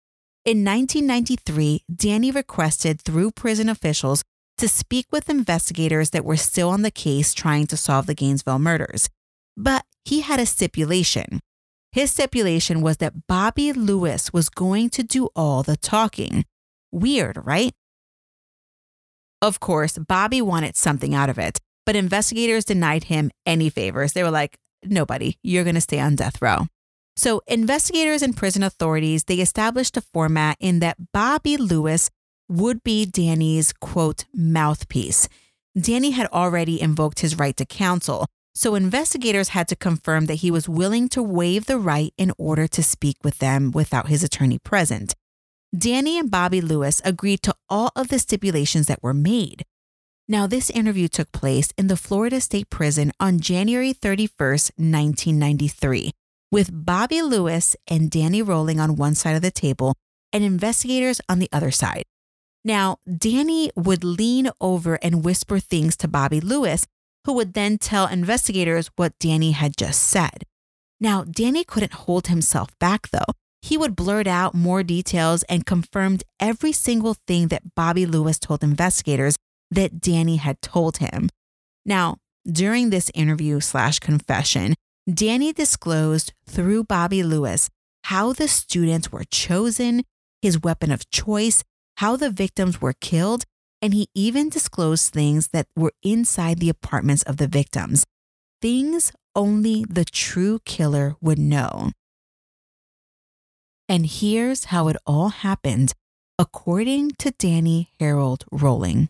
In 0.48 0.64
1993, 0.64 1.82
Danny 1.94 2.30
requested 2.30 3.02
through 3.02 3.32
prison 3.32 3.68
officials 3.68 4.24
to 4.56 4.66
speak 4.66 5.04
with 5.12 5.28
investigators 5.28 6.08
that 6.12 6.24
were 6.24 6.38
still 6.38 6.70
on 6.70 6.80
the 6.80 6.90
case 6.90 7.34
trying 7.34 7.66
to 7.66 7.76
solve 7.76 8.06
the 8.06 8.14
Gainesville 8.14 8.58
murders. 8.58 9.10
But 9.58 9.84
he 10.06 10.22
had 10.22 10.40
a 10.40 10.46
stipulation. 10.46 11.40
His 11.92 12.12
stipulation 12.12 12.80
was 12.80 12.96
that 12.96 13.26
Bobby 13.26 13.74
Lewis 13.74 14.32
was 14.32 14.48
going 14.48 14.88
to 14.96 15.02
do 15.02 15.28
all 15.36 15.62
the 15.62 15.76
talking. 15.76 16.46
Weird, 16.90 17.44
right? 17.44 17.74
Of 19.42 19.60
course, 19.60 19.98
Bobby 19.98 20.40
wanted 20.40 20.76
something 20.76 21.14
out 21.14 21.28
of 21.28 21.38
it, 21.38 21.58
but 21.84 21.94
investigators 21.94 22.64
denied 22.64 23.04
him 23.04 23.30
any 23.44 23.68
favors. 23.68 24.14
They 24.14 24.22
were 24.22 24.30
like, 24.30 24.56
nobody, 24.82 25.36
you're 25.42 25.64
going 25.64 25.74
to 25.74 25.82
stay 25.82 26.00
on 26.00 26.16
death 26.16 26.40
row. 26.40 26.68
So 27.18 27.42
investigators 27.48 28.22
and 28.22 28.36
prison 28.36 28.62
authorities, 28.62 29.24
they 29.24 29.40
established 29.40 29.96
a 29.96 30.00
format 30.00 30.56
in 30.60 30.78
that 30.78 31.10
Bobby 31.12 31.56
Lewis 31.56 32.10
would 32.48 32.84
be 32.84 33.06
Danny's 33.06 33.72
quote 33.72 34.24
mouthpiece. 34.32 35.28
Danny 35.76 36.12
had 36.12 36.28
already 36.28 36.80
invoked 36.80 37.18
his 37.18 37.36
right 37.36 37.56
to 37.56 37.66
counsel, 37.66 38.28
so 38.54 38.76
investigators 38.76 39.48
had 39.48 39.66
to 39.66 39.74
confirm 39.74 40.26
that 40.26 40.36
he 40.36 40.52
was 40.52 40.68
willing 40.68 41.08
to 41.08 41.20
waive 41.20 41.66
the 41.66 41.76
right 41.76 42.14
in 42.16 42.30
order 42.38 42.68
to 42.68 42.84
speak 42.84 43.16
with 43.24 43.38
them 43.38 43.72
without 43.72 44.06
his 44.06 44.22
attorney 44.22 44.60
present. 44.60 45.16
Danny 45.76 46.20
and 46.20 46.30
Bobby 46.30 46.60
Lewis 46.60 47.02
agreed 47.04 47.42
to 47.42 47.54
all 47.68 47.90
of 47.96 48.10
the 48.10 48.20
stipulations 48.20 48.86
that 48.86 49.02
were 49.02 49.12
made. 49.12 49.64
Now, 50.28 50.46
this 50.46 50.70
interview 50.70 51.08
took 51.08 51.32
place 51.32 51.70
in 51.76 51.88
the 51.88 51.96
Florida 51.96 52.40
State 52.40 52.70
Prison 52.70 53.10
on 53.18 53.40
January 53.40 53.92
31st, 53.92 54.70
1993, 54.76 56.12
with 56.50 56.70
Bobby 56.72 57.22
Lewis 57.22 57.76
and 57.86 58.10
Danny 58.10 58.42
Rolling 58.42 58.80
on 58.80 58.96
one 58.96 59.14
side 59.14 59.36
of 59.36 59.42
the 59.42 59.50
table 59.50 59.94
and 60.32 60.44
investigators 60.44 61.20
on 61.28 61.38
the 61.38 61.48
other 61.52 61.70
side. 61.70 62.04
Now, 62.64 62.98
Danny 63.06 63.70
would 63.76 64.04
lean 64.04 64.50
over 64.60 64.98
and 65.02 65.24
whisper 65.24 65.58
things 65.58 65.96
to 65.98 66.08
Bobby 66.08 66.40
Lewis, 66.40 66.86
who 67.24 67.32
would 67.34 67.54
then 67.54 67.78
tell 67.78 68.06
investigators 68.06 68.90
what 68.96 69.18
Danny 69.18 69.52
had 69.52 69.76
just 69.76 70.02
said. 70.02 70.44
Now, 71.00 71.24
Danny 71.24 71.64
couldn't 71.64 71.92
hold 71.92 72.26
himself 72.26 72.70
back, 72.78 73.10
though. 73.10 73.32
He 73.62 73.76
would 73.76 73.96
blurt 73.96 74.26
out 74.26 74.54
more 74.54 74.82
details 74.82 75.42
and 75.44 75.66
confirmed 75.66 76.24
every 76.40 76.72
single 76.72 77.14
thing 77.26 77.48
that 77.48 77.74
Bobby 77.74 78.06
Lewis 78.06 78.38
told 78.38 78.62
investigators 78.62 79.36
that 79.70 80.00
Danny 80.00 80.36
had 80.36 80.60
told 80.62 80.98
him. 80.98 81.28
Now, 81.84 82.16
during 82.50 82.90
this 82.90 83.10
interview 83.14 83.60
slash 83.60 83.98
confession, 83.98 84.74
Danny 85.12 85.54
disclosed 85.54 86.34
through 86.46 86.84
Bobby 86.84 87.22
Lewis 87.22 87.70
how 88.04 88.34
the 88.34 88.46
students 88.46 89.10
were 89.10 89.24
chosen, 89.24 90.02
his 90.42 90.62
weapon 90.62 90.92
of 90.92 91.08
choice, 91.10 91.64
how 91.96 92.16
the 92.16 92.30
victims 92.30 92.80
were 92.80 92.92
killed, 93.00 93.44
and 93.80 93.94
he 93.94 94.08
even 94.14 94.50
disclosed 94.50 95.12
things 95.12 95.48
that 95.48 95.66
were 95.74 95.92
inside 96.02 96.58
the 96.58 96.68
apartments 96.68 97.22
of 97.22 97.38
the 97.38 97.46
victims, 97.46 98.04
things 98.60 99.12
only 99.34 99.84
the 99.88 100.04
true 100.04 100.58
killer 100.64 101.14
would 101.22 101.38
know. 101.38 101.90
And 103.88 104.04
here's 104.04 104.66
how 104.66 104.88
it 104.88 104.96
all 105.06 105.30
happened, 105.30 105.94
according 106.38 107.12
to 107.18 107.30
Danny 107.30 107.90
Harold 107.98 108.44
Rolling. 108.52 109.08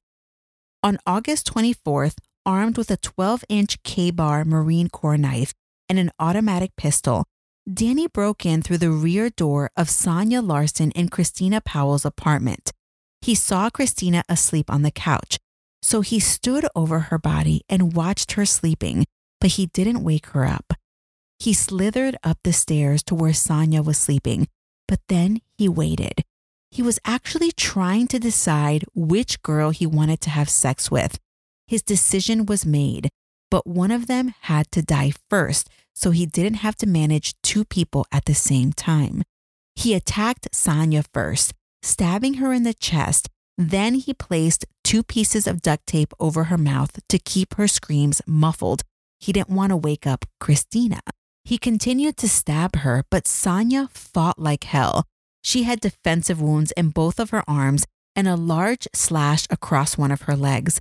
On 0.82 0.99
August 1.07 1.53
24th, 1.53 2.18
armed 2.46 2.78
with 2.78 2.90
a 2.90 2.96
12 2.96 3.44
inch 3.49 3.82
Ka-Bar 3.82 4.44
Marine 4.44 4.88
Corps 4.88 5.18
knife 5.18 5.53
and 5.89 5.99
an 5.99 6.11
automatic 6.18 6.76
pistol, 6.76 7.24
Danny 7.72 8.07
broke 8.07 8.47
in 8.47 8.62
through 8.62 8.78
the 8.78 8.91
rear 8.91 9.30
door 9.30 9.70
of 9.76 9.91
Sonia 9.91 10.41
Larson 10.41 10.91
and 10.95 11.11
Christina 11.11 11.61
Powell's 11.61 12.05
apartment. 12.05 12.72
He 13.20 13.34
saw 13.34 13.68
Christina 13.68 14.22
asleep 14.28 14.70
on 14.70 14.82
the 14.82 14.91
couch, 14.91 15.39
so 15.82 16.01
he 16.01 16.18
stood 16.18 16.66
over 16.74 16.99
her 17.01 17.18
body 17.18 17.62
and 17.68 17.95
watched 17.95 18.32
her 18.32 18.47
sleeping, 18.47 19.05
but 19.41 19.53
he 19.53 19.66
didn't 19.66 20.03
wake 20.03 20.26
her 20.28 20.47
up. 20.47 20.72
He 21.39 21.53
slithered 21.53 22.16
up 22.24 22.39
the 22.43 22.53
stairs 22.53 23.03
to 23.05 23.14
where 23.14 23.32
Sonia 23.32 23.82
was 23.82 23.99
sleeping, 23.99 24.49
but 24.86 25.01
then 25.09 25.41
he 25.57 25.68
waited. 25.68 26.24
He 26.70 26.82
was 26.82 26.99
actually 27.05 27.53
trying 27.53 28.09
to 28.09 28.18
decide 28.18 28.84
which 28.95 29.43
girl 29.43 29.70
he 29.70 29.86
wanted 29.86 30.20
to 30.22 30.30
have 30.30 30.51
sex 30.51 30.91
with. 30.91 31.18
His 31.66 31.82
decision 31.82 32.47
was 32.47 32.66
made, 32.66 33.09
but 33.51 33.66
one 33.66 33.90
of 33.90 34.07
them 34.07 34.34
had 34.42 34.70
to 34.72 34.82
die 34.82 35.12
first, 35.30 35.68
so 35.94 36.11
he 36.11 36.26
didn't 36.26 36.59
have 36.59 36.76
to 36.76 36.86
manage 36.86 37.34
two 37.42 37.64
people 37.64 38.07
at 38.12 38.24
the 38.24 38.34
same 38.34 38.72
time. 38.72 39.22
He 39.74 39.94
attacked 39.94 40.49
Sonia 40.53 41.05
first, 41.12 41.55
stabbing 41.82 42.34
her 42.34 42.53
in 42.53 42.64
the 42.64 42.74
chest. 42.74 43.28
Then 43.57 43.94
he 43.94 44.14
placed 44.14 44.66
two 44.84 45.03
pieces 45.03 45.46
of 45.46 45.62
duct 45.62 45.86
tape 45.86 46.12
over 46.20 46.44
her 46.44 46.59
mouth 46.59 46.99
to 47.09 47.18
keep 47.18 47.55
her 47.55 47.68
screams 47.68 48.22
muffled. 48.26 48.82
He 49.18 49.32
didn't 49.32 49.51
want 49.51 49.70
to 49.70 49.76
wake 49.76 50.07
up 50.07 50.24
Christina. 50.40 51.01
He 51.44 51.59
continued 51.59 52.16
to 52.18 52.28
stab 52.28 52.76
her, 52.76 53.05
but 53.11 53.26
Sonia 53.26 53.88
fought 53.92 54.38
like 54.38 54.64
hell. 54.64 55.05
She 55.42 55.62
had 55.62 55.80
defensive 55.80 56.40
wounds 56.40 56.72
in 56.72 56.90
both 56.90 57.18
of 57.18 57.30
her 57.30 57.42
arms 57.49 57.86
and 58.14 58.28
a 58.28 58.36
large 58.36 58.86
slash 58.94 59.46
across 59.49 59.96
one 59.96 60.11
of 60.11 60.22
her 60.22 60.36
legs. 60.36 60.80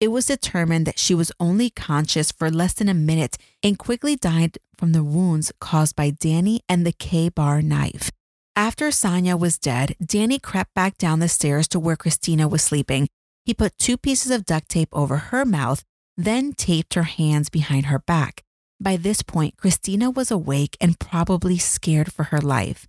It 0.00 0.08
was 0.08 0.26
determined 0.26 0.86
that 0.86 0.98
she 0.98 1.14
was 1.14 1.32
only 1.38 1.70
conscious 1.70 2.32
for 2.32 2.50
less 2.50 2.74
than 2.74 2.88
a 2.88 2.94
minute 2.94 3.38
and 3.62 3.78
quickly 3.78 4.16
died 4.16 4.58
from 4.76 4.92
the 4.92 5.04
wounds 5.04 5.52
caused 5.60 5.96
by 5.96 6.10
Danny 6.10 6.60
and 6.68 6.84
the 6.84 6.92
Ka-Bar 6.92 7.62
knife. 7.62 8.10
After 8.56 8.90
Sonia 8.90 9.36
was 9.36 9.58
dead, 9.58 9.96
Danny 10.04 10.38
crept 10.38 10.74
back 10.74 10.98
down 10.98 11.18
the 11.18 11.28
stairs 11.28 11.66
to 11.68 11.80
where 11.80 11.96
Christina 11.96 12.46
was 12.48 12.62
sleeping. 12.62 13.08
He 13.44 13.54
put 13.54 13.78
two 13.78 13.96
pieces 13.96 14.30
of 14.30 14.46
duct 14.46 14.68
tape 14.68 14.90
over 14.92 15.16
her 15.16 15.44
mouth, 15.44 15.82
then 16.16 16.52
taped 16.52 16.94
her 16.94 17.02
hands 17.02 17.48
behind 17.48 17.86
her 17.86 17.98
back. 17.98 18.42
By 18.80 18.96
this 18.96 19.22
point, 19.22 19.56
Christina 19.56 20.10
was 20.10 20.30
awake 20.30 20.76
and 20.80 20.98
probably 20.98 21.58
scared 21.58 22.12
for 22.12 22.24
her 22.24 22.40
life. 22.40 22.86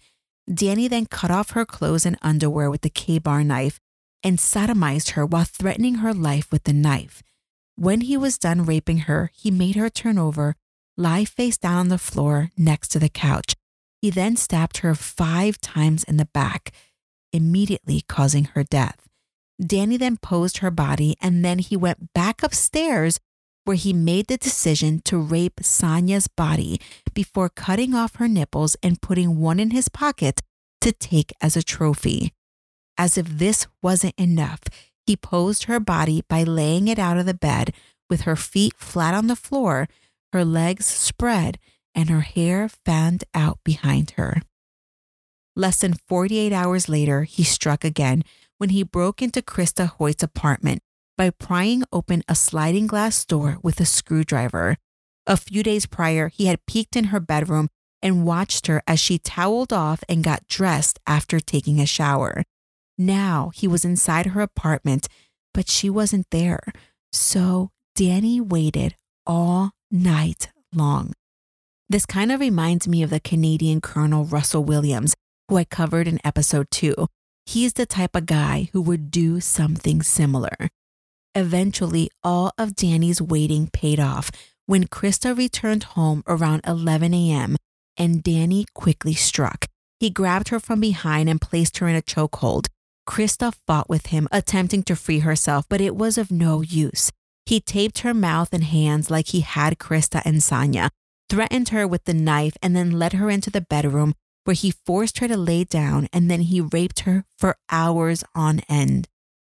Danny 0.51 0.87
then 0.87 1.05
cut 1.05 1.31
off 1.31 1.51
her 1.51 1.65
clothes 1.65 2.05
and 2.05 2.17
underwear 2.21 2.69
with 2.69 2.81
the 2.81 2.89
Ka-Bar 2.89 3.43
knife 3.43 3.79
and 4.25 4.39
sodomized 4.39 5.11
her 5.11 5.25
while 5.25 5.45
threatening 5.45 5.95
her 5.95 6.13
life 6.13 6.51
with 6.51 6.67
a 6.67 6.73
knife. 6.73 7.21
When 7.75 8.01
he 8.01 8.17
was 8.17 8.39
done 8.39 8.65
raping 8.65 8.99
her, 8.99 9.29
he 9.35 9.51
made 9.51 9.75
her 9.75 9.89
turn 9.89 10.17
over, 10.17 10.55
lie 10.97 11.25
face 11.25 11.57
down 11.57 11.77
on 11.77 11.89
the 11.89 11.99
floor 11.99 12.49
next 12.57 12.87
to 12.89 12.99
the 12.99 13.07
couch. 13.07 13.53
He 14.01 14.09
then 14.09 14.35
stabbed 14.35 14.77
her 14.77 14.95
five 14.95 15.61
times 15.61 16.03
in 16.03 16.17
the 16.17 16.25
back, 16.33 16.71
immediately 17.31 18.01
causing 18.07 18.45
her 18.55 18.63
death. 18.63 19.07
Danny 19.63 19.95
then 19.95 20.17
posed 20.17 20.57
her 20.57 20.71
body 20.71 21.15
and 21.21 21.45
then 21.45 21.59
he 21.59 21.77
went 21.77 22.13
back 22.13 22.41
upstairs 22.41 23.19
where 23.63 23.77
he 23.77 23.93
made 23.93 24.27
the 24.27 24.37
decision 24.37 25.01
to 25.05 25.17
rape 25.17 25.59
Sonia's 25.61 26.27
body 26.27 26.79
before 27.13 27.49
cutting 27.49 27.93
off 27.93 28.15
her 28.15 28.27
nipples 28.27 28.75
and 28.81 29.01
putting 29.01 29.39
one 29.39 29.59
in 29.59 29.71
his 29.71 29.89
pocket 29.89 30.41
to 30.81 30.91
take 30.91 31.31
as 31.41 31.55
a 31.55 31.63
trophy. 31.63 32.31
As 32.97 33.17
if 33.17 33.27
this 33.27 33.67
wasn't 33.81 34.15
enough, 34.17 34.61
he 35.05 35.15
posed 35.15 35.65
her 35.65 35.79
body 35.79 36.23
by 36.27 36.43
laying 36.43 36.87
it 36.87 36.97
out 36.97 37.17
of 37.17 37.25
the 37.25 37.33
bed 37.33 37.73
with 38.09 38.21
her 38.21 38.35
feet 38.35 38.73
flat 38.77 39.13
on 39.13 39.27
the 39.27 39.35
floor, 39.35 39.87
her 40.33 40.45
legs 40.45 40.85
spread, 40.85 41.59
and 41.93 42.09
her 42.09 42.21
hair 42.21 42.69
fanned 42.69 43.23
out 43.33 43.59
behind 43.63 44.11
her. 44.11 44.41
Less 45.55 45.77
than 45.79 45.93
48 45.93 46.51
hours 46.51 46.89
later, 46.89 47.23
he 47.23 47.43
struck 47.43 47.83
again 47.83 48.23
when 48.57 48.69
he 48.69 48.83
broke 48.83 49.21
into 49.21 49.41
Christa 49.41 49.87
Hoyt's 49.87 50.23
apartment 50.23 50.81
by 51.17 51.29
prying 51.29 51.83
open 51.93 52.23
a 52.27 52.35
sliding 52.35 52.87
glass 52.87 53.23
door 53.25 53.57
with 53.63 53.79
a 53.79 53.85
screwdriver. 53.85 54.77
A 55.25 55.37
few 55.37 55.63
days 55.63 55.85
prior, 55.85 56.27
he 56.27 56.47
had 56.47 56.65
peeked 56.65 56.95
in 56.95 57.05
her 57.05 57.19
bedroom 57.19 57.69
and 58.01 58.25
watched 58.25 58.67
her 58.67 58.83
as 58.85 58.99
she 58.99 59.17
toweled 59.17 59.71
off 59.71 60.03
and 60.09 60.23
got 60.23 60.47
dressed 60.47 60.99
after 61.07 61.39
taking 61.39 61.79
a 61.79 61.85
shower. 61.85 62.43
Now 62.97 63.51
he 63.53 63.67
was 63.67 63.85
inside 63.85 64.27
her 64.27 64.41
apartment, 64.41 65.07
but 65.53 65.69
she 65.69 65.89
wasn't 65.89 66.27
there. 66.31 66.61
So 67.11 67.71
Danny 67.95 68.39
waited 68.41 68.95
all 69.25 69.71
night 69.91 70.49
long. 70.73 71.13
This 71.89 72.05
kind 72.05 72.31
of 72.31 72.39
reminds 72.39 72.87
me 72.87 73.03
of 73.03 73.09
the 73.09 73.19
Canadian 73.19 73.79
Colonel 73.79 74.25
Russell 74.25 74.63
Williams, 74.63 75.13
who 75.47 75.57
I 75.57 75.65
covered 75.65 76.07
in 76.07 76.19
episode 76.25 76.71
two. 76.71 77.07
He's 77.45 77.73
the 77.73 77.85
type 77.85 78.15
of 78.15 78.25
guy 78.25 78.69
who 78.73 78.81
would 78.81 79.11
do 79.11 79.39
something 79.39 80.01
similar. 80.01 80.69
Eventually, 81.35 82.09
all 82.23 82.51
of 82.57 82.75
Danny's 82.75 83.21
waiting 83.21 83.67
paid 83.67 83.99
off 83.99 84.31
when 84.65 84.87
Christa 84.87 85.37
returned 85.37 85.83
home 85.83 86.23
around 86.27 86.61
11 86.65 87.13
a.m. 87.13 87.55
and 87.97 88.23
Danny 88.23 88.65
quickly 88.73 89.13
struck. 89.13 89.67
He 89.99 90.09
grabbed 90.09 90.49
her 90.49 90.59
from 90.59 90.79
behind 90.79 91.29
and 91.29 91.39
placed 91.39 91.77
her 91.77 91.87
in 91.87 91.95
a 91.95 92.01
chokehold. 92.01 92.67
Christa 93.07 93.53
fought 93.67 93.89
with 93.89 94.07
him, 94.07 94.27
attempting 94.31 94.83
to 94.83 94.95
free 94.95 95.19
herself, 95.19 95.65
but 95.69 95.81
it 95.81 95.95
was 95.95 96.17
of 96.17 96.31
no 96.31 96.61
use. 96.61 97.11
He 97.45 97.59
taped 97.59 97.99
her 97.99 98.13
mouth 98.13 98.53
and 98.53 98.63
hands 98.63 99.11
like 99.11 99.27
he 99.27 99.41
had 99.41 99.77
Krista 99.77 100.21
and 100.25 100.37
Sanya, 100.37 100.89
threatened 101.29 101.69
her 101.69 101.87
with 101.87 102.05
the 102.05 102.13
knife, 102.13 102.57
and 102.61 102.75
then 102.75 102.91
led 102.91 103.13
her 103.13 103.29
into 103.29 103.49
the 103.49 103.61
bedroom 103.61 104.15
where 104.45 104.53
he 104.53 104.71
forced 104.85 105.19
her 105.19 105.27
to 105.27 105.35
lay 105.35 105.63
down 105.63 106.07
and 106.13 106.31
then 106.31 106.41
he 106.41 106.61
raped 106.61 107.01
her 107.01 107.25
for 107.37 107.57
hours 107.69 108.23
on 108.33 108.61
end. 108.69 109.09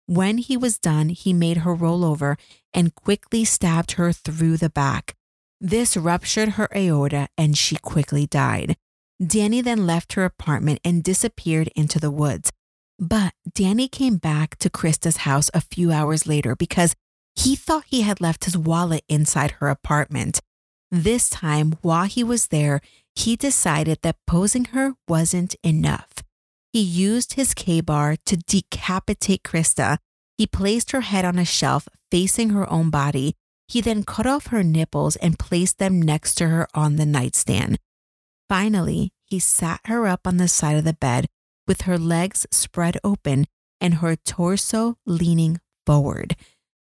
When 0.06 0.38
he 0.38 0.56
was 0.56 0.78
done, 0.78 1.10
he 1.10 1.32
made 1.32 1.58
her 1.58 1.74
roll 1.74 2.04
over 2.04 2.36
and 2.72 2.94
quickly 2.94 3.44
stabbed 3.44 3.92
her 3.92 4.12
through 4.12 4.56
the 4.56 4.70
back. 4.70 5.14
This 5.60 5.96
ruptured 5.96 6.50
her 6.50 6.68
aorta 6.74 7.28
and 7.36 7.56
she 7.56 7.76
quickly 7.76 8.26
died. 8.26 8.76
Danny 9.24 9.60
then 9.60 9.86
left 9.86 10.14
her 10.14 10.24
apartment 10.24 10.80
and 10.84 11.04
disappeared 11.04 11.68
into 11.76 12.00
the 12.00 12.10
woods. 12.10 12.50
But 12.98 13.32
Danny 13.54 13.86
came 13.86 14.16
back 14.16 14.56
to 14.56 14.70
Christa's 14.70 15.18
house 15.18 15.50
a 15.54 15.60
few 15.60 15.92
hours 15.92 16.26
later 16.26 16.56
because 16.56 16.96
he 17.36 17.54
thought 17.54 17.84
he 17.86 18.02
had 18.02 18.20
left 18.20 18.44
his 18.44 18.58
wallet 18.58 19.04
inside 19.08 19.52
her 19.52 19.68
apartment. 19.68 20.40
This 20.90 21.30
time, 21.30 21.76
while 21.82 22.06
he 22.06 22.24
was 22.24 22.48
there, 22.48 22.80
he 23.14 23.36
decided 23.36 23.98
that 24.02 24.16
posing 24.26 24.66
her 24.66 24.94
wasn't 25.06 25.54
enough. 25.62 26.12
He 26.72 26.80
used 26.80 27.34
his 27.34 27.54
Ka-Bar 27.54 28.16
to 28.26 28.36
decapitate 28.36 29.44
Krista. 29.44 29.98
He 30.36 30.46
placed 30.46 30.90
her 30.90 31.02
head 31.02 31.24
on 31.24 31.38
a 31.38 31.44
shelf 31.44 31.88
facing 32.10 32.50
her 32.50 32.70
own 32.70 32.90
body. 32.90 33.34
He 33.68 33.80
then 33.80 34.02
cut 34.02 34.26
off 34.26 34.48
her 34.48 34.64
nipples 34.64 35.16
and 35.16 35.38
placed 35.38 35.78
them 35.78 36.00
next 36.02 36.34
to 36.36 36.48
her 36.48 36.66
on 36.74 36.96
the 36.96 37.06
nightstand. 37.06 37.78
Finally, 38.48 39.12
he 39.24 39.38
sat 39.38 39.80
her 39.84 40.06
up 40.06 40.26
on 40.26 40.38
the 40.38 40.48
side 40.48 40.76
of 40.76 40.84
the 40.84 40.94
bed 40.94 41.28
with 41.68 41.82
her 41.82 41.98
legs 41.98 42.46
spread 42.50 42.98
open 43.04 43.46
and 43.80 43.94
her 43.94 44.16
torso 44.16 44.96
leaning 45.06 45.60
forward. 45.86 46.34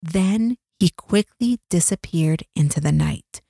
Then 0.03 0.57
he 0.81 0.91
quickly 0.91 1.61
disappeared 1.71 2.43
into 2.57 2.81
the 2.81 2.91
night. 2.91 3.43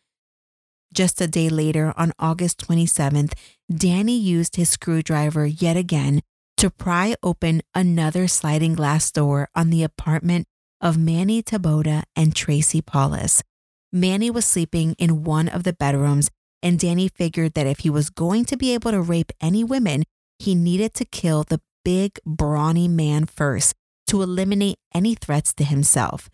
Just 0.93 1.23
a 1.23 1.27
day 1.27 1.49
later, 1.49 1.95
on 1.97 2.13
August 2.19 2.59
27th, 2.69 3.33
Danny 3.75 4.19
used 4.19 4.57
his 4.57 4.69
screwdriver 4.69 5.47
yet 5.47 5.79
again 5.79 6.21
to 6.59 6.69
pry 6.69 7.15
open 7.23 7.63
another 7.75 8.29
sliding 8.29 8.75
glass 8.75 9.11
door 9.11 9.49
on 9.55 9.71
the 9.71 9.83
apartment 9.83 10.47
of 10.83 10.99
Manny 10.99 11.43
Taboada 11.43 12.03
and 12.15 12.37
Tracy 12.37 12.83
Paules. 12.83 13.43
Manny 13.91 14.31
was 14.31 14.45
sleeping 14.45 14.95
in 14.99 15.25
one 15.25 15.49
of 15.49 15.65
the 15.65 15.73
bedrooms, 15.73 16.31
and 16.63 16.79
Danny 16.79 17.09
figured 17.09 17.55
that 17.55 17.67
if 17.67 17.81
he 17.81 17.91
was 17.91 18.11
going 18.11 18.45
to 18.45 18.57
be 18.57 18.75
able 18.75 18.91
to 18.91 19.01
rape 19.01 19.33
any 19.41 19.65
women, 19.65 20.05
he 20.43 20.55
needed 20.57 20.93
to 20.95 21.05
kill 21.05 21.45
the 21.45 21.61
big, 21.85 22.19
brawny 22.27 22.89
man 22.89 23.27
first 23.27 23.75
to 24.09 24.23
eliminate 24.23 24.77
any 24.93 25.15
threats 25.15 25.53
to 25.55 25.65
himself. 25.65 26.29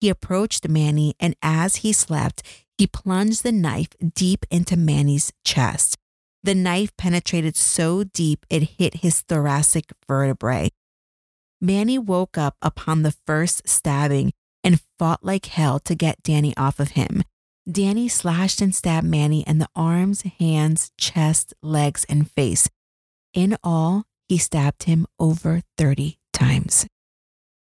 He 0.00 0.10
approached 0.10 0.68
Manny, 0.68 1.14
and 1.18 1.34
as 1.42 1.76
he 1.76 1.92
slept, 1.92 2.42
he 2.76 2.86
plunged 2.86 3.42
the 3.42 3.52
knife 3.52 3.88
deep 4.14 4.44
into 4.50 4.76
Manny's 4.76 5.32
chest. 5.44 5.96
The 6.42 6.54
knife 6.54 6.94
penetrated 6.98 7.56
so 7.56 8.04
deep 8.04 8.44
it 8.50 8.76
hit 8.78 8.96
his 8.96 9.22
thoracic 9.22 9.92
vertebrae. 10.06 10.68
Manny 11.58 11.98
woke 11.98 12.36
up 12.36 12.56
upon 12.60 13.02
the 13.02 13.14
first 13.26 13.66
stabbing 13.66 14.32
and 14.62 14.82
fought 14.98 15.24
like 15.24 15.46
hell 15.46 15.78
to 15.80 15.94
get 15.94 16.22
Danny 16.22 16.54
off 16.58 16.78
of 16.78 16.90
him. 16.90 17.22
Danny 17.70 18.08
slashed 18.08 18.60
and 18.60 18.74
stabbed 18.74 19.06
Manny 19.06 19.40
in 19.46 19.56
the 19.56 19.68
arms, 19.74 20.20
hands, 20.38 20.92
chest, 20.98 21.54
legs, 21.62 22.04
and 22.10 22.30
face. 22.30 22.68
In 23.34 23.56
all, 23.64 24.04
he 24.28 24.38
stabbed 24.38 24.84
him 24.84 25.06
over 25.18 25.62
30 25.76 26.18
times. 26.32 26.86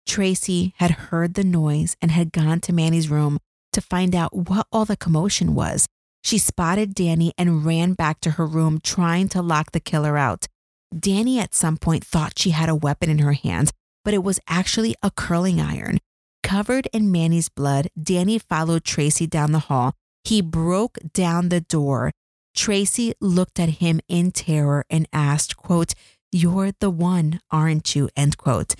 Tracy 0.07 0.73
had 0.77 0.91
heard 0.91 1.35
the 1.35 1.43
noise 1.43 1.95
and 2.01 2.09
had 2.09 2.31
gone 2.31 2.59
to 2.61 2.73
Manny's 2.73 3.09
room 3.09 3.37
to 3.71 3.79
find 3.79 4.15
out 4.15 4.35
what 4.35 4.65
all 4.71 4.85
the 4.85 4.97
commotion 4.97 5.53
was. 5.53 5.87
She 6.23 6.39
spotted 6.39 6.95
Danny 6.95 7.31
and 7.37 7.63
ran 7.63 7.93
back 7.93 8.19
to 8.21 8.31
her 8.31 8.45
room 8.45 8.79
trying 8.83 9.29
to 9.29 9.41
lock 9.41 9.71
the 9.71 9.79
killer 9.79 10.17
out. 10.17 10.47
Danny 10.97 11.39
at 11.39 11.53
some 11.53 11.77
point 11.77 12.03
thought 12.03 12.39
she 12.39 12.49
had 12.49 12.67
a 12.67 12.75
weapon 12.75 13.09
in 13.09 13.19
her 13.19 13.33
hands, 13.33 13.71
but 14.03 14.13
it 14.13 14.23
was 14.23 14.39
actually 14.47 14.95
a 15.01 15.11
curling 15.11 15.61
iron. 15.61 15.99
Covered 16.43 16.89
in 16.91 17.11
Manny's 17.11 17.49
blood, 17.49 17.87
Danny 18.01 18.39
followed 18.39 18.83
Tracy 18.83 19.27
down 19.27 19.51
the 19.51 19.59
hall. 19.59 19.93
He 20.23 20.41
broke 20.41 20.97
down 21.13 21.49
the 21.49 21.61
door. 21.61 22.11
Tracy 22.55 23.13
looked 23.21 23.59
at 23.59 23.69
him 23.69 23.99
in 24.07 24.31
terror 24.31 24.85
and 24.89 25.07
asked, 25.13 25.57
quote, 25.57 25.93
You're 26.31 26.71
the 26.79 26.89
one, 26.89 27.39
aren't 27.49 27.95
you? 27.95 28.09
End 28.15 28.37
quote. 28.37 28.75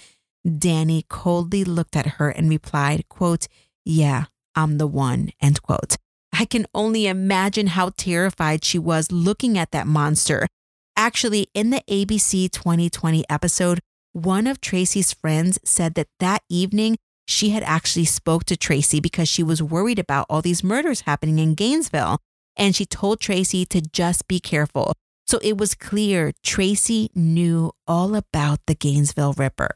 Danny 0.45 1.05
coldly 1.07 1.63
looked 1.63 1.95
at 1.95 2.17
her 2.17 2.29
and 2.29 2.49
replied, 2.49 3.07
quote, 3.09 3.47
Yeah, 3.85 4.25
I'm 4.55 4.77
the 4.77 4.87
one, 4.87 5.31
end 5.41 5.61
quote. 5.61 5.95
I 6.33 6.45
can 6.45 6.65
only 6.73 7.07
imagine 7.07 7.67
how 7.67 7.91
terrified 7.97 8.63
she 8.63 8.79
was 8.79 9.11
looking 9.11 9.57
at 9.57 9.71
that 9.71 9.87
monster. 9.87 10.47
Actually, 10.95 11.47
in 11.53 11.69
the 11.69 11.83
ABC 11.89 12.49
2020 12.51 13.23
episode, 13.29 13.79
one 14.13 14.47
of 14.47 14.59
Tracy's 14.59 15.13
friends 15.13 15.59
said 15.63 15.95
that 15.95 16.07
that 16.19 16.41
evening 16.49 16.97
she 17.27 17.51
had 17.51 17.63
actually 17.63 18.05
spoke 18.05 18.43
to 18.45 18.57
Tracy 18.57 18.99
because 18.99 19.29
she 19.29 19.43
was 19.43 19.63
worried 19.63 19.99
about 19.99 20.25
all 20.29 20.41
these 20.41 20.63
murders 20.63 21.01
happening 21.01 21.39
in 21.39 21.55
Gainesville 21.55 22.19
and 22.57 22.75
she 22.75 22.85
told 22.85 23.19
Tracy 23.19 23.65
to 23.67 23.81
just 23.81 24.27
be 24.27 24.39
careful. 24.39 24.93
So 25.25 25.39
it 25.41 25.57
was 25.57 25.75
clear 25.75 26.33
Tracy 26.43 27.09
knew 27.15 27.71
all 27.87 28.15
about 28.15 28.59
the 28.67 28.75
Gainesville 28.75 29.33
Ripper. 29.33 29.75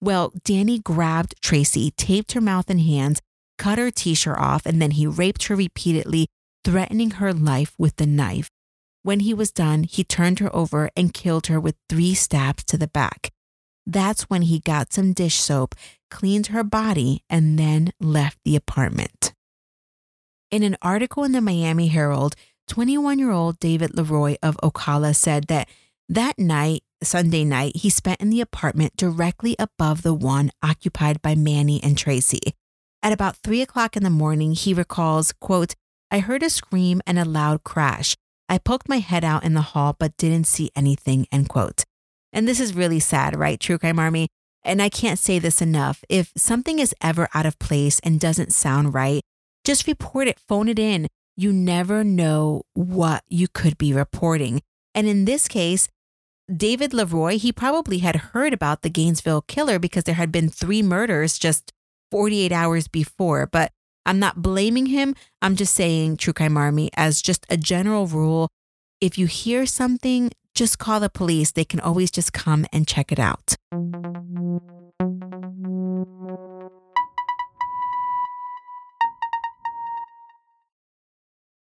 Well, 0.00 0.32
Danny 0.44 0.78
grabbed 0.78 1.34
Tracy, 1.42 1.90
taped 1.96 2.32
her 2.32 2.40
mouth 2.40 2.70
and 2.70 2.80
hands, 2.80 3.20
cut 3.58 3.78
her 3.78 3.90
t 3.90 4.14
shirt 4.14 4.38
off, 4.38 4.64
and 4.64 4.80
then 4.80 4.92
he 4.92 5.06
raped 5.06 5.44
her 5.44 5.56
repeatedly, 5.56 6.28
threatening 6.64 7.12
her 7.12 7.32
life 7.32 7.74
with 7.78 7.96
the 7.96 8.06
knife. 8.06 8.48
When 9.02 9.20
he 9.20 9.34
was 9.34 9.50
done, 9.50 9.84
he 9.84 10.04
turned 10.04 10.38
her 10.38 10.54
over 10.54 10.90
and 10.96 11.12
killed 11.12 11.48
her 11.48 11.58
with 11.58 11.76
three 11.88 12.14
stabs 12.14 12.64
to 12.64 12.78
the 12.78 12.88
back. 12.88 13.30
That's 13.86 14.24
when 14.24 14.42
he 14.42 14.60
got 14.60 14.92
some 14.92 15.12
dish 15.12 15.36
soap, 15.36 15.74
cleaned 16.10 16.48
her 16.48 16.62
body, 16.62 17.24
and 17.28 17.58
then 17.58 17.92
left 17.98 18.38
the 18.44 18.56
apartment. 18.56 19.32
In 20.50 20.64
an 20.64 20.76
article 20.82 21.22
in 21.22 21.30
the 21.30 21.40
Miami 21.40 21.86
Herald, 21.86 22.34
21 22.66 23.20
year 23.20 23.30
old 23.30 23.60
David 23.60 23.96
Leroy 23.96 24.34
of 24.42 24.56
Ocala 24.56 25.14
said 25.14 25.46
that 25.46 25.68
that 26.08 26.40
night, 26.40 26.82
Sunday 27.04 27.44
night, 27.44 27.76
he 27.76 27.88
spent 27.88 28.20
in 28.20 28.30
the 28.30 28.40
apartment 28.40 28.96
directly 28.96 29.54
above 29.60 30.02
the 30.02 30.12
one 30.12 30.50
occupied 30.60 31.22
by 31.22 31.36
Manny 31.36 31.80
and 31.80 31.96
Tracy. 31.96 32.40
At 33.00 33.12
about 33.12 33.36
three 33.36 33.62
o'clock 33.62 33.96
in 33.96 34.02
the 34.02 34.10
morning, 34.10 34.54
he 34.54 34.74
recalls, 34.74 35.32
quote, 35.40 35.76
I 36.10 36.18
heard 36.18 36.42
a 36.42 36.50
scream 36.50 37.00
and 37.06 37.16
a 37.16 37.24
loud 37.24 37.62
crash. 37.62 38.16
I 38.48 38.58
poked 38.58 38.88
my 38.88 38.98
head 38.98 39.22
out 39.22 39.44
in 39.44 39.54
the 39.54 39.60
hall 39.60 39.94
but 39.96 40.16
didn't 40.16 40.48
see 40.48 40.72
anything, 40.74 41.28
end 41.30 41.48
quote. 41.48 41.84
And 42.32 42.48
this 42.48 42.58
is 42.58 42.74
really 42.74 42.98
sad, 42.98 43.38
right, 43.38 43.60
True 43.60 43.78
Crime 43.78 44.00
Army? 44.00 44.26
And 44.64 44.82
I 44.82 44.88
can't 44.88 45.18
say 45.18 45.38
this 45.38 45.62
enough. 45.62 46.02
If 46.08 46.32
something 46.36 46.80
is 46.80 46.94
ever 47.00 47.28
out 47.34 47.46
of 47.46 47.60
place 47.60 48.00
and 48.00 48.18
doesn't 48.18 48.52
sound 48.52 48.94
right, 48.94 49.22
just 49.64 49.86
report 49.86 50.28
it, 50.28 50.38
phone 50.38 50.68
it 50.68 50.78
in. 50.78 51.08
You 51.36 51.52
never 51.52 52.04
know 52.04 52.62
what 52.74 53.22
you 53.28 53.48
could 53.48 53.78
be 53.78 53.92
reporting. 53.92 54.62
And 54.94 55.06
in 55.06 55.24
this 55.24 55.48
case, 55.48 55.88
David 56.54 56.92
Leroy, 56.92 57.38
he 57.38 57.52
probably 57.52 57.98
had 57.98 58.16
heard 58.16 58.52
about 58.52 58.82
the 58.82 58.90
Gainesville 58.90 59.42
killer 59.42 59.78
because 59.78 60.04
there 60.04 60.16
had 60.16 60.32
been 60.32 60.48
three 60.48 60.82
murders 60.82 61.38
just 61.38 61.72
48 62.10 62.50
hours 62.50 62.88
before. 62.88 63.46
But 63.46 63.72
I'm 64.04 64.18
not 64.18 64.42
blaming 64.42 64.86
him. 64.86 65.14
I'm 65.40 65.56
just 65.56 65.74
saying, 65.74 66.16
True 66.16 66.32
Crime 66.32 66.56
Army, 66.56 66.90
as 66.94 67.22
just 67.22 67.46
a 67.48 67.56
general 67.56 68.06
rule, 68.06 68.48
if 69.00 69.16
you 69.16 69.26
hear 69.26 69.64
something, 69.66 70.30
just 70.54 70.78
call 70.78 71.00
the 71.00 71.08
police. 71.08 71.52
They 71.52 71.64
can 71.64 71.80
always 71.80 72.10
just 72.10 72.32
come 72.32 72.66
and 72.72 72.86
check 72.86 73.12
it 73.12 73.18
out. 73.18 73.56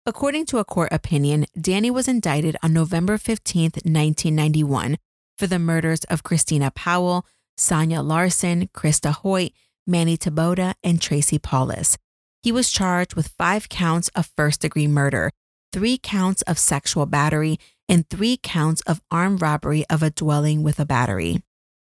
According 0.08 0.46
to 0.48 0.60
a 0.60 0.66
court 0.66 0.90
opinion, 0.92 1.48
Danny 1.60 1.90
was 1.90 2.08
indicted 2.08 2.56
on 2.62 2.74
November 2.74 3.18
15, 3.18 3.72
1991, 3.84 4.98
for 5.36 5.48
the 5.48 5.58
murders 5.58 6.04
of 6.04 6.22
Christina 6.22 6.70
Powell, 6.70 7.26
Sonia 7.58 8.04
Larson, 8.04 8.68
Christa 8.68 9.16
Hoyt, 9.16 9.52
Manny 9.88 10.16
Taboada, 10.16 10.76
and 10.84 11.02
Tracy 11.02 11.40
Paules. 11.40 11.98
He 12.44 12.52
was 12.52 12.72
charged 12.72 13.16
with 13.16 13.30
five 13.30 13.68
counts 13.68 14.10
of 14.10 14.30
first 14.38 14.62
degree 14.62 14.86
murder, 14.86 15.32
three 15.74 15.98
counts 15.98 16.44
of 16.44 16.60
sexual 16.60 17.08
battery, 17.08 17.58
and 17.90 18.08
three 18.08 18.38
counts 18.38 18.82
of 18.82 19.02
armed 19.10 19.42
robbery 19.42 19.86
of 19.90 20.04
a 20.04 20.12
dwelling 20.12 20.62
with 20.62 20.80
a 20.80 20.86
battery. 20.86 21.42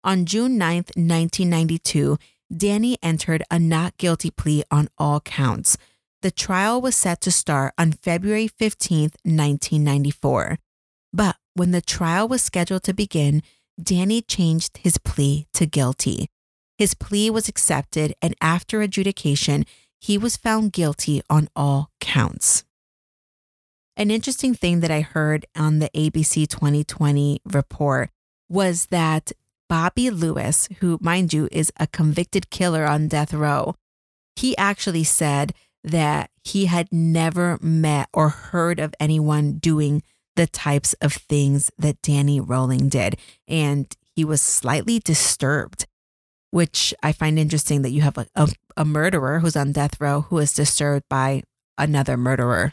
On 0.04 0.26
June 0.26 0.56
9, 0.56 0.76
1992, 0.94 2.18
Danny 2.56 2.98
entered 3.02 3.42
a 3.50 3.58
not 3.58 3.96
guilty 3.96 4.30
plea 4.30 4.62
on 4.70 4.88
all 4.96 5.18
counts. 5.20 5.76
The 6.26 6.32
trial 6.32 6.80
was 6.80 6.96
set 6.96 7.20
to 7.20 7.30
start 7.30 7.72
on 7.78 7.92
February 7.92 8.48
15, 8.48 9.10
1994. 9.22 10.58
But 11.12 11.36
when 11.54 11.70
the 11.70 11.80
trial 11.80 12.26
was 12.26 12.42
scheduled 12.42 12.82
to 12.82 12.92
begin, 12.92 13.44
Danny 13.80 14.22
changed 14.22 14.78
his 14.78 14.98
plea 14.98 15.46
to 15.52 15.66
guilty. 15.66 16.26
His 16.78 16.94
plea 16.94 17.30
was 17.30 17.48
accepted, 17.48 18.12
and 18.20 18.34
after 18.40 18.82
adjudication, 18.82 19.66
he 20.00 20.18
was 20.18 20.36
found 20.36 20.72
guilty 20.72 21.22
on 21.30 21.48
all 21.54 21.90
counts. 22.00 22.64
An 23.96 24.10
interesting 24.10 24.52
thing 24.52 24.80
that 24.80 24.90
I 24.90 25.02
heard 25.02 25.46
on 25.54 25.78
the 25.78 25.90
ABC 25.90 26.48
2020 26.48 27.40
report 27.44 28.10
was 28.48 28.86
that 28.86 29.30
Bobby 29.68 30.10
Lewis, 30.10 30.68
who, 30.80 30.98
mind 31.00 31.32
you, 31.32 31.48
is 31.52 31.70
a 31.78 31.86
convicted 31.86 32.50
killer 32.50 32.84
on 32.84 33.06
death 33.06 33.32
row, 33.32 33.76
he 34.34 34.56
actually 34.58 35.04
said 35.04 35.54
that 35.86 36.30
he 36.44 36.66
had 36.66 36.92
never 36.92 37.58
met 37.62 38.08
or 38.12 38.28
heard 38.28 38.80
of 38.80 38.92
anyone 38.98 39.54
doing 39.54 40.02
the 40.34 40.46
types 40.46 40.92
of 40.94 41.12
things 41.14 41.70
that 41.78 42.02
Danny 42.02 42.40
Rolling 42.40 42.88
did. 42.88 43.16
And 43.48 43.86
he 44.14 44.24
was 44.24 44.42
slightly 44.42 44.98
disturbed, 44.98 45.86
which 46.50 46.92
I 47.02 47.12
find 47.12 47.38
interesting 47.38 47.82
that 47.82 47.90
you 47.90 48.02
have 48.02 48.18
a, 48.18 48.26
a, 48.34 48.48
a 48.76 48.84
murderer 48.84 49.38
who's 49.38 49.56
on 49.56 49.72
death 49.72 50.00
row 50.00 50.22
who 50.22 50.38
is 50.38 50.52
disturbed 50.52 51.04
by 51.08 51.42
another 51.78 52.16
murderer. 52.16 52.72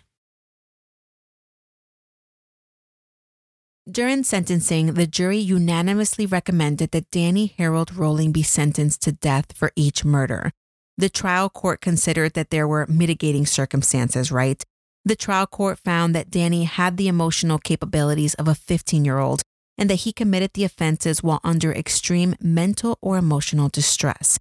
During 3.89 4.24
sentencing, 4.24 4.93
the 4.93 5.05
jury 5.05 5.38
unanimously 5.38 6.26
recommended 6.26 6.91
that 6.91 7.11
Danny 7.11 7.53
Harold 7.57 7.93
Rolling 7.93 8.32
be 8.32 8.41
sentenced 8.41 9.01
to 9.03 9.11
death 9.11 9.55
for 9.55 9.72
each 9.76 10.05
murder. 10.05 10.51
The 10.97 11.09
trial 11.09 11.49
court 11.49 11.81
considered 11.81 12.33
that 12.33 12.49
there 12.49 12.67
were 12.67 12.85
mitigating 12.87 13.45
circumstances, 13.45 14.31
right? 14.31 14.63
The 15.05 15.15
trial 15.15 15.47
court 15.47 15.79
found 15.79 16.15
that 16.15 16.29
Danny 16.29 16.63
had 16.63 16.97
the 16.97 17.07
emotional 17.07 17.57
capabilities 17.57 18.35
of 18.35 18.47
a 18.47 18.55
15 18.55 19.03
year 19.03 19.19
old 19.19 19.41
and 19.77 19.89
that 19.89 20.01
he 20.05 20.13
committed 20.13 20.51
the 20.53 20.63
offenses 20.63 21.23
while 21.23 21.41
under 21.43 21.73
extreme 21.73 22.35
mental 22.39 22.97
or 23.01 23.17
emotional 23.17 23.69
distress. 23.69 24.39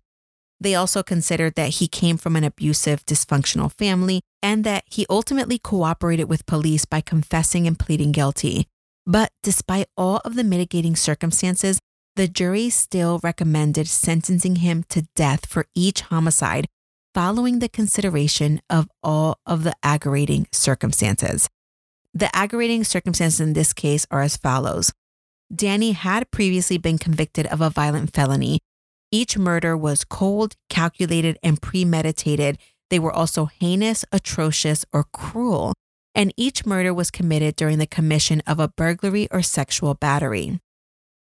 They 0.61 0.75
also 0.77 1.03
considered 1.03 1.57
that 1.57 1.71
he 1.71 1.89
came 1.89 2.17
from 2.17 2.37
an 2.37 2.45
abusive, 2.45 3.05
dysfunctional 3.07 3.73
family 3.73 4.21
and 4.43 4.63
that 4.63 4.85
he 4.87 5.07
ultimately 5.11 5.59
cooperated 5.59 6.29
with 6.29 6.47
police 6.47 6.85
by 6.85 7.01
confessing 7.01 7.67
and 7.67 7.79
pleading 7.79 8.13
guilty. 8.13 8.69
But 9.05 9.33
despite 9.43 9.89
all 9.97 10.19
of 10.19 10.37
the 10.37 10.45
mitigating 10.45 10.95
circumstances, 10.95 11.81
the 12.17 12.29
jury 12.29 12.71
still 12.71 13.21
recommended 13.23 13.89
sentencing 13.89 14.57
him 14.57 14.85
to 14.89 15.07
death 15.15 15.47
for 15.47 15.67
each 15.75 16.03
homicide 16.03 16.67
following 17.15 17.59
the 17.59 17.69
consideration 17.69 18.61
of 18.71 18.89
all 19.03 19.39
of 19.47 19.65
the 19.65 19.75
aggravating 19.83 20.47
circumstances. 20.53 21.49
The 22.15 22.35
aggravating 22.35 22.85
circumstances 22.85 23.41
in 23.41 23.53
this 23.53 23.73
case 23.73 24.07
are 24.11 24.23
as 24.23 24.37
follows 24.37 24.93
Danny 25.55 25.93
had 25.93 26.31
previously 26.31 26.79
been 26.79 26.99
convicted 26.99 27.47
of 27.47 27.61
a 27.61 27.71
violent 27.71 28.15
felony. 28.15 28.59
Each 29.11 29.37
murder 29.37 29.77
was 29.77 30.05
cold, 30.05 30.55
calculated, 30.71 31.39
and 31.43 31.61
premeditated. 31.61 32.59
They 32.89 32.99
were 32.99 33.13
also 33.13 33.47
heinous, 33.47 34.05
atrocious, 34.13 34.87
or 34.93 35.05
cruel 35.05 35.75
and 36.15 36.33
each 36.37 36.67
murder 36.67 36.93
was 36.93 37.11
committed 37.11 37.57
during 37.57 37.79
the 37.79 37.87
commission 37.87 38.43
of 38.47 38.59
a 38.59 38.69
burglary 38.69 39.29
or 39.31 39.43
sexual 39.43 39.95
battery. 39.95 40.61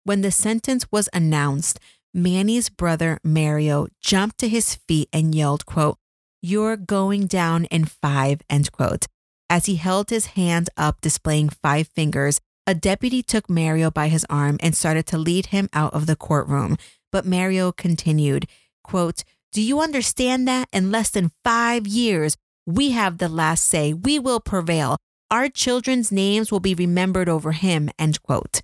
When 0.07 0.21
the 0.21 0.31
sentence 0.31 0.87
was 0.93 1.09
announced, 1.13 1.81
Manny's 2.15 2.69
brother 2.69 3.19
Mario 3.25 3.89
jumped 4.01 4.39
to 4.39 4.49
his 4.49 4.77
feet 4.77 5.09
and 5.13 5.35
yelled, 5.35 5.67
quote, 5.67 5.99
You're 6.41 6.77
going 6.77 7.27
down 7.27 7.65
in 7.73 7.87
five, 7.87 8.41
end 8.49 8.71
quote. 8.71 9.07
As 9.51 9.67
he 9.67 9.75
held 9.75 10.11
his 10.11 10.27
hand 10.39 10.71
up 10.77 11.01
displaying 11.01 11.49
five 11.49 11.89
fingers, 11.89 12.41
a 12.69 12.73
deputy 12.73 13.21
took 13.21 13.51
Mario 13.51 13.91
by 13.91 14.07
his 14.07 14.25
arm 14.31 14.59
and 14.61 14.77
started 14.77 15.07
to 15.07 15.19
lead 15.19 15.47
him 15.47 15.69
out 15.73 15.93
of 15.93 16.07
the 16.07 16.15
courtroom. 16.15 16.77
But 17.11 17.27
Mario 17.27 17.73
continued, 17.73 18.47
quote, 18.85 19.25
Do 19.51 19.61
you 19.61 19.81
understand 19.81 20.47
that 20.47 20.69
in 20.73 20.93
less 20.93 21.11
than 21.11 21.33
five 21.43 21.85
years, 21.85 22.37
we 22.65 22.93
have 22.93 23.19
the 23.19 23.29
last 23.29 23.65
say. 23.65 23.93
We 23.93 24.21
will 24.21 24.39
prevail. 24.39 24.99
Our 25.33 25.49
children's 25.49 26.13
names 26.13 26.53
will 26.53 26.61
be 26.61 26.77
remembered 26.77 27.29
over 27.29 27.51
him, 27.51 27.91
end 27.99 28.23
quote. 28.23 28.63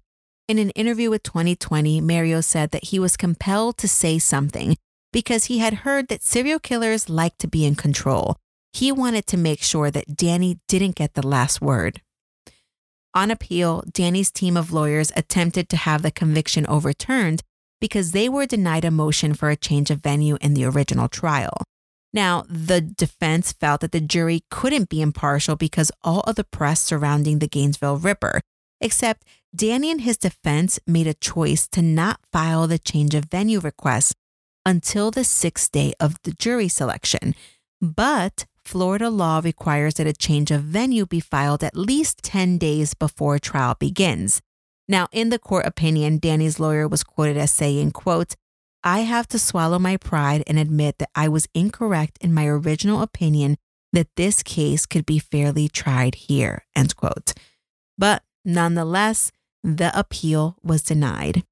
In 0.49 0.59
an 0.59 0.71
interview 0.71 1.11
with 1.11 1.23
2020, 1.23 2.01
Mario 2.01 2.41
said 2.41 2.73
that 2.73 2.85
he 2.85 2.99
was 2.99 3.17
compelled 3.17 3.79
to 3.79 3.89
say 3.89 4.19
something 4.19 4.77
because 5.13 5.45
he 5.45 5.59
had 5.59 5.85
heard 5.85 6.09
that 6.09 6.23
serial 6.23 6.59
killers 6.59 7.09
like 7.09 7.39
to 7.39 7.47
be 7.47 7.65
in 7.65 7.75
control. 7.75 8.37
He 8.73 8.91
wanted 8.91 9.27
to 9.29 9.37
make 9.37 9.63
sure 9.63 9.91
that 9.91 10.17
Danny 10.17 10.59
didn't 10.67 10.97
get 10.97 11.15
the 11.15 11.27
last 11.27 11.61
word. 11.61 12.01
On 13.15 13.31
appeal, 13.31 13.85
Danny's 13.93 14.31
team 14.31 14.57
of 14.57 14.73
lawyers 14.73 15.13
attempted 15.15 15.69
to 15.69 15.77
have 15.77 16.03
the 16.03 16.11
conviction 16.11 16.67
overturned 16.67 17.43
because 17.81 18.13
they 18.13 18.29
were 18.29 18.47
denied 18.47 18.85
a 18.85 18.91
motion 18.91 19.35
for 19.35 19.51
a 19.51 19.57
change 19.57 19.91
of 19.91 20.01
venue 20.03 20.39
in 20.41 20.55
the 20.55 20.65
original 20.65 21.09
trial. 21.09 21.63
Now, 22.15 22.45
the 22.49 22.81
defense 22.81 23.53
felt 23.53 23.81
that 23.83 23.93
the 23.93 24.01
jury 24.01 24.45
couldn't 24.51 24.89
be 24.89 25.03
impartial 25.03 25.57
because 25.57 25.93
all 26.03 26.21
of 26.21 26.37
the 26.37 26.45
press 26.45 26.81
surrounding 26.81 27.39
the 27.39 27.49
Gainesville 27.49 27.99
Ripper, 27.99 28.41
except 28.81 29.25
Danny 29.55 29.91
and 29.91 30.01
his 30.01 30.17
defense 30.17 30.81
made 30.87 31.07
a 31.07 31.15
choice 31.15 31.69
to 31.69 31.83
not 31.83 32.21
file 32.33 32.67
the 32.67 32.79
change 32.79 33.15
of 33.15 33.27
venue 33.27 33.61
request 33.61 34.15
until 34.65 35.11
the 35.11 35.25
sixth 35.25 35.71
day 35.73 35.93
of 36.01 36.17
the 36.23 36.33
jury 36.33 36.69
selection. 36.69 37.35
But 37.81 38.47
Florida 38.65 39.11
law 39.11 39.43
requires 39.45 39.95
that 39.95 40.07
a 40.07 40.15
change 40.15 40.51
of 40.51 40.63
venue 40.63 41.05
be 41.05 41.21
filed 41.21 41.63
at 41.63 41.77
least 41.77 42.23
10 42.23 42.57
days 42.57 42.95
before 42.95 43.39
trial 43.39 43.75
begins. 43.79 44.41
Now, 44.89 45.09
in 45.13 45.29
the 45.29 45.39
court 45.39 45.67
opinion, 45.67 46.19
Danny's 46.19 46.59
lawyer 46.59 46.89
was 46.89 47.05
quoted 47.05 47.37
as 47.37 47.51
saying, 47.51 47.91
quote, 47.91 48.35
I 48.83 49.01
have 49.01 49.29
to 49.29 49.39
swallow 49.39 49.79
my 49.79 49.97
pride 49.97 50.43
and 50.47 50.59
admit 50.59 50.99
that 50.99 51.11
I 51.15 51.29
was 51.29 51.47
incorrect 51.55 52.19
in 52.21 52.33
my 52.33 52.47
original 52.47 53.03
opinion 53.03 53.59
that 53.93 54.09
this 54.17 54.43
case 54.43 54.87
could 54.87 55.05
be 55.05 55.19
fairly 55.19 55.69
tried 55.69 56.15
here, 56.15 56.65
end 56.75 56.97
quote. 56.97 57.35
But 57.99 58.23
nonetheless, 58.45 59.31
the 59.63 59.97
appeal 59.99 60.57
was 60.63 60.83
denied. 60.83 61.45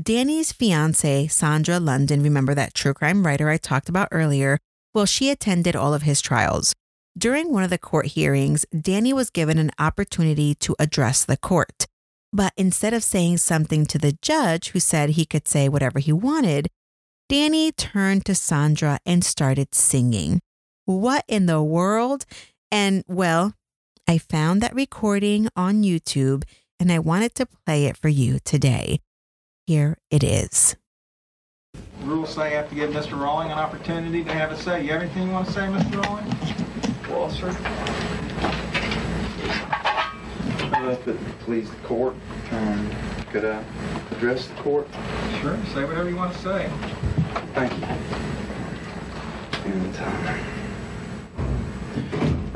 Danny's 0.00 0.52
fiance, 0.52 1.26
Sandra 1.26 1.78
London, 1.78 2.22
remember 2.22 2.54
that 2.54 2.74
true 2.74 2.94
crime 2.94 3.26
writer 3.26 3.50
I 3.50 3.58
talked 3.58 3.88
about 3.90 4.08
earlier? 4.10 4.58
Well, 4.94 5.06
she 5.06 5.28
attended 5.28 5.76
all 5.76 5.92
of 5.92 6.02
his 6.02 6.20
trials. 6.20 6.74
During 7.16 7.52
one 7.52 7.62
of 7.62 7.70
the 7.70 7.76
court 7.76 8.06
hearings, 8.06 8.64
Danny 8.78 9.12
was 9.12 9.28
given 9.28 9.58
an 9.58 9.70
opportunity 9.78 10.54
to 10.56 10.74
address 10.78 11.24
the 11.24 11.36
court. 11.36 11.86
But 12.32 12.54
instead 12.56 12.94
of 12.94 13.04
saying 13.04 13.38
something 13.38 13.84
to 13.86 13.98
the 13.98 14.16
judge 14.22 14.70
who 14.70 14.80
said 14.80 15.10
he 15.10 15.26
could 15.26 15.46
say 15.46 15.68
whatever 15.68 15.98
he 15.98 16.12
wanted, 16.12 16.68
Danny 17.28 17.70
turned 17.70 18.24
to 18.24 18.34
Sandra 18.34 18.98
and 19.04 19.22
started 19.22 19.74
singing. 19.74 20.40
What 20.86 21.24
in 21.28 21.44
the 21.44 21.62
world? 21.62 22.24
And 22.70 23.04
well, 23.06 23.54
I 24.08 24.16
found 24.16 24.62
that 24.62 24.74
recording 24.74 25.48
on 25.54 25.82
YouTube 25.82 26.44
and 26.82 26.90
I 26.90 26.98
wanted 26.98 27.36
to 27.36 27.46
play 27.64 27.86
it 27.86 27.96
for 27.96 28.08
you 28.08 28.40
today. 28.44 28.98
Here 29.68 29.98
it 30.10 30.24
is. 30.24 30.74
Rules 32.02 32.34
say 32.34 32.42
I 32.42 32.48
have 32.56 32.68
to 32.70 32.74
give 32.74 32.90
Mr. 32.90 33.12
Rawling 33.12 33.52
an 33.52 33.52
opportunity 33.52 34.24
to 34.24 34.32
have 34.32 34.50
a 34.50 34.56
say. 34.56 34.82
You 34.82 34.90
have 34.90 35.02
anything 35.02 35.28
you 35.28 35.32
want 35.32 35.46
to 35.46 35.52
say, 35.52 35.60
Mr. 35.60 36.02
Rawling? 36.02 36.26
Well, 37.08 37.30
sir. 37.30 37.50
If 40.90 41.06
it 41.06 41.16
please 41.44 41.70
the 41.70 41.76
court, 41.86 42.16
um, 42.50 42.90
could 43.30 43.44
I 43.44 43.62
address 44.10 44.48
the 44.48 44.54
court? 44.54 44.88
Sure, 45.40 45.56
say 45.72 45.84
whatever 45.84 46.08
you 46.08 46.16
want 46.16 46.34
to 46.34 46.38
say. 46.40 46.68
Thank 47.54 47.78
you. 47.78 47.86
And 49.70 49.96
um, 49.98 50.40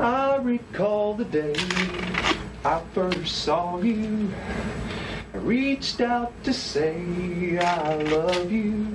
I 0.01 0.35
recall 0.35 1.13
the 1.13 1.23
day 1.23 1.55
I 2.67 2.81
first 2.93 3.45
saw 3.45 3.79
you. 3.79 4.29
I 5.33 5.37
reached 5.37 6.01
out 6.01 6.33
to 6.43 6.53
say 6.53 7.57
I 7.57 7.95
love 7.95 8.51
you, 8.51 8.85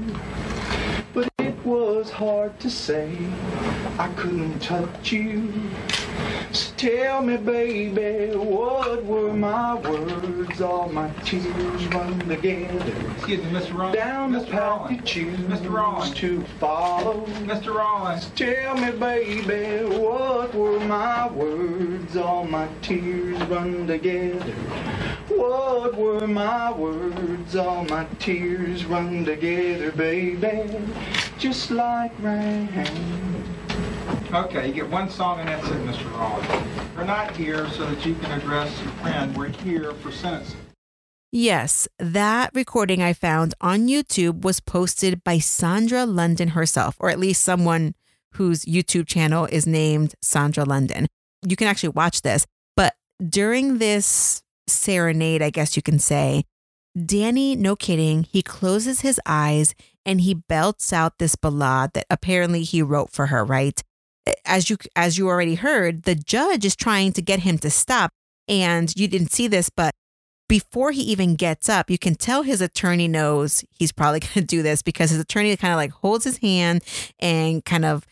but 1.15 1.33
it 1.39 1.52
was 1.65 2.11
hard 2.11 2.59
to 2.61 2.71
say. 2.71 3.17
I 3.99 4.09
couldn't 4.17 4.61
touch 4.61 5.13
you. 5.13 5.53
So 6.53 6.73
Tell 6.77 7.23
me, 7.23 7.37
baby, 7.39 8.37
what 8.37 9.05
were 9.05 9.33
my 9.33 9.75
words? 9.77 10.61
All 10.61 10.89
my 10.89 11.11
tears 11.25 11.87
run 11.89 12.19
together. 12.29 12.93
Excuse 13.17 13.45
me, 13.45 13.51
Mr. 13.53 13.79
Rawlings. 13.79 13.97
Down 13.97 14.33
the 14.33 14.41
Mr. 14.41 14.51
path 14.51 14.81
Rawlings. 14.83 14.91
you 14.91 15.03
choose 15.03 15.39
Mr. 15.41 15.73
Rawlings. 15.73 16.15
to 16.17 16.43
follow. 16.61 17.27
Mr. 17.45 17.75
Rawlings. 17.75 18.31
Tell 18.37 18.77
me, 18.77 18.91
baby, 18.93 19.85
what 19.99 20.55
were 20.55 20.81
my 20.81 21.29
words? 21.31 22.17
All 22.17 22.45
my 22.45 22.69
tears 22.83 23.41
run 23.49 23.87
together. 23.87 24.53
What 25.29 25.97
were 25.97 26.27
my 26.27 26.73
words? 26.73 27.57
All 27.57 27.85
my 27.85 28.07
tears 28.19 28.85
run 28.87 29.25
together, 29.25 29.93
baby, 29.93 30.65
just 31.39 31.52
like 31.71 32.13
rain. 32.21 32.67
Okay, 34.33 34.69
you 34.69 34.73
get 34.73 34.89
one 34.89 35.11
song 35.11 35.39
and 35.41 35.49
that's 35.51 35.69
it, 35.69 35.85
Mr. 35.85 36.11
Rawlings. 36.13 36.67
We're 36.97 37.05
not 37.05 37.37
here 37.37 37.69
so 37.69 37.85
that 37.85 38.07
you 38.07 38.15
can 38.15 38.33
address 38.33 38.75
your 38.81 38.91
friend. 38.93 39.37
We're 39.37 39.49
here 39.49 39.93
for 39.93 40.11
sentencing. 40.11 40.59
Yes, 41.31 41.87
that 41.99 42.51
recording 42.55 43.03
I 43.03 43.13
found 43.13 43.53
on 43.61 43.87
YouTube 43.87 44.41
was 44.45 44.61
posted 44.61 45.23
by 45.25 45.39
Sandra 45.39 46.07
London 46.07 46.49
herself, 46.49 46.97
or 46.99 47.11
at 47.11 47.19
least 47.19 47.43
someone 47.43 47.95
whose 48.37 48.65
YouTube 48.65 49.07
channel 49.07 49.45
is 49.45 49.67
named 49.67 50.15
Sandra 50.23 50.65
London. 50.65 51.07
You 51.47 51.57
can 51.57 51.69
actually 51.69 51.91
watch 51.91 52.23
this. 52.23 52.47
But 52.79 52.95
during 53.23 53.77
this 53.77 54.43
serenade, 54.67 55.43
I 55.43 55.51
guess 55.51 55.77
you 55.77 55.83
can 55.83 55.99
say, 55.99 56.45
Danny, 56.97 57.57
no 57.57 57.77
kidding, 57.77 58.23
he 58.23 58.41
closes 58.41 59.03
his 59.03 59.21
eyes 59.27 59.75
and 60.05 60.21
he 60.21 60.35
belts 60.35 60.93
out 60.93 61.19
this 61.19 61.37
ballad 61.37 61.93
that 61.95 62.07
apparently 62.11 62.63
he 62.63 62.83
wrote 62.83 63.11
for 63.11 63.27
her, 63.27 63.45
right? 63.45 63.83
As 64.45 64.71
you 64.71 64.77
as 64.95 65.19
you 65.19 65.29
already 65.29 65.57
heard, 65.57 66.05
the 66.05 66.15
judge 66.15 66.65
is 66.65 66.77
trying 66.77 67.13
to 67.15 67.23
get 67.23 67.41
him 67.41 67.59
to 67.59 67.71
stop. 67.71 68.11
And 68.49 68.95
you 68.97 69.09
didn't 69.09 69.33
see 69.33 69.47
this, 69.47 69.71
but 69.71 69.95
before 70.49 70.91
he 70.91 71.03
even 71.03 71.35
gets 71.35 71.69
up, 71.69 71.89
you 71.89 71.99
can 71.99 72.15
tell 72.15 72.43
his 72.43 72.61
attorney 72.61 73.09
knows 73.09 73.65
he's 73.71 73.93
probably 73.93 74.21
going 74.21 74.35
to 74.35 74.43
do 74.43 74.63
this 74.63 74.83
because 74.83 75.11
his 75.11 75.21
attorney 75.21 75.57
kind 75.57 75.73
of 75.73 75.79
like 75.79 75.93
holds 75.93 76.25
his 76.25 76.39
hand 76.39 76.83
and 77.19 77.65
kind 77.65 77.85
of 77.85 78.07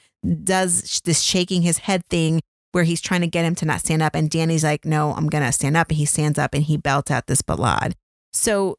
does 0.45 1.01
this 1.05 1.21
shaking 1.21 1.63
his 1.63 1.79
head 1.79 2.05
thing 2.07 2.41
where 2.73 2.85
he's 2.85 3.01
trying 3.01 3.21
to 3.21 3.27
get 3.27 3.45
him 3.45 3.55
to 3.57 3.67
not 3.67 3.81
stand 3.81 4.03
up. 4.03 4.15
And 4.15 4.31
Danny's 4.31 4.65
like, 4.65 4.85
no, 4.85 5.13
I'm 5.13 5.29
going 5.29 5.45
to 5.45 5.53
stand 5.53 5.77
up. 5.77 5.89
And 5.89 5.99
he 5.99 6.05
stands 6.05 6.39
up 6.39 6.55
and 6.55 6.63
he 6.63 6.77
belts 6.77 7.11
out 7.11 7.27
this 7.27 7.43
ballad. 7.43 7.95
So 8.33 8.77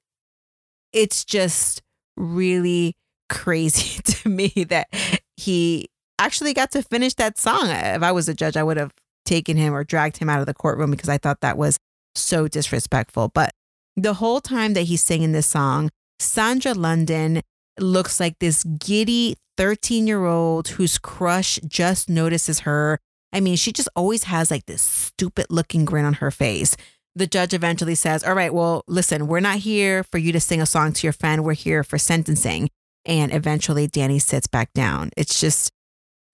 it's 0.94 1.26
just 1.26 1.82
really 2.16 2.96
crazy 3.32 4.02
to 4.04 4.30
me 4.30 4.50
that 4.70 4.90
he 5.38 5.90
actually 6.20 6.54
got 6.54 6.72
to 6.72 6.84
finish 6.84 7.16
that 7.16 7.40
song. 7.40 7.70
If 7.70 8.04
I 8.04 8.12
was 8.12 8.30
a 8.30 8.36
judge, 8.36 8.56
I 8.56 8.64
would 8.64 8.78
have 8.78 8.92
taken 9.26 9.58
him 9.58 9.74
or 9.74 9.84
dragged 9.84 10.18
him 10.18 10.30
out 10.30 10.40
of 10.40 10.46
the 10.46 10.54
courtroom 10.54 10.92
because 10.92 11.10
I 11.10 11.18
thought 11.18 11.42
that 11.42 11.58
was 11.58 11.80
so 12.14 12.48
disrespectful. 12.48 13.30
But 13.34 13.52
the 13.96 14.16
whole 14.16 14.42
time 14.42 14.74
that 14.74 14.84
he's 14.84 15.02
singing 15.02 15.32
this 15.32 15.48
song, 15.48 15.90
Sandra 16.20 16.74
London 16.74 17.42
looks 17.80 18.20
like 18.20 18.38
this 18.40 18.64
giddy 18.64 19.36
13 19.58 20.06
year 20.06 20.26
old 20.26 20.70
whose 20.70 20.98
crush 20.98 21.60
just 21.68 22.10
notices 22.10 22.62
her. 22.62 23.00
I 23.34 23.40
mean, 23.40 23.56
she 23.56 23.72
just 23.72 23.90
always 23.96 24.26
has 24.26 24.52
like 24.52 24.66
this 24.66 24.82
stupid 24.82 25.48
looking 25.50 25.86
grin 25.86 26.06
on 26.06 26.16
her 26.16 26.32
face. 26.32 26.76
The 27.16 27.28
judge 27.28 27.54
eventually 27.54 27.96
says, 27.96 28.24
All 28.24 28.36
right, 28.36 28.54
well, 28.54 28.84
listen, 28.88 29.28
we're 29.28 29.40
not 29.40 29.58
here 29.58 30.04
for 30.04 30.18
you 30.18 30.32
to 30.32 30.40
sing 30.40 30.62
a 30.62 30.66
song 30.66 30.94
to 30.94 31.08
your 31.08 31.14
friend. 31.14 31.44
We're 31.44 31.54
here 31.54 31.84
for 31.84 31.98
sentencing. 31.98 32.70
And 33.06 33.34
eventually, 33.34 33.88
Danny 33.88 34.20
sits 34.20 34.48
back 34.48 34.74
down. 34.74 35.10
It's 35.18 35.40
just, 35.40 35.72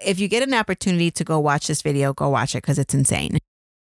if 0.04 0.20
you 0.20 0.28
get 0.28 0.44
an 0.44 0.54
opportunity 0.54 1.12
to 1.12 1.24
go 1.24 1.40
watch 1.40 1.68
this 1.68 1.82
video, 1.82 2.14
go 2.14 2.30
watch 2.30 2.56
it 2.56 2.64
because 2.64 2.78
it's 2.80 2.94
insane. 2.94 3.38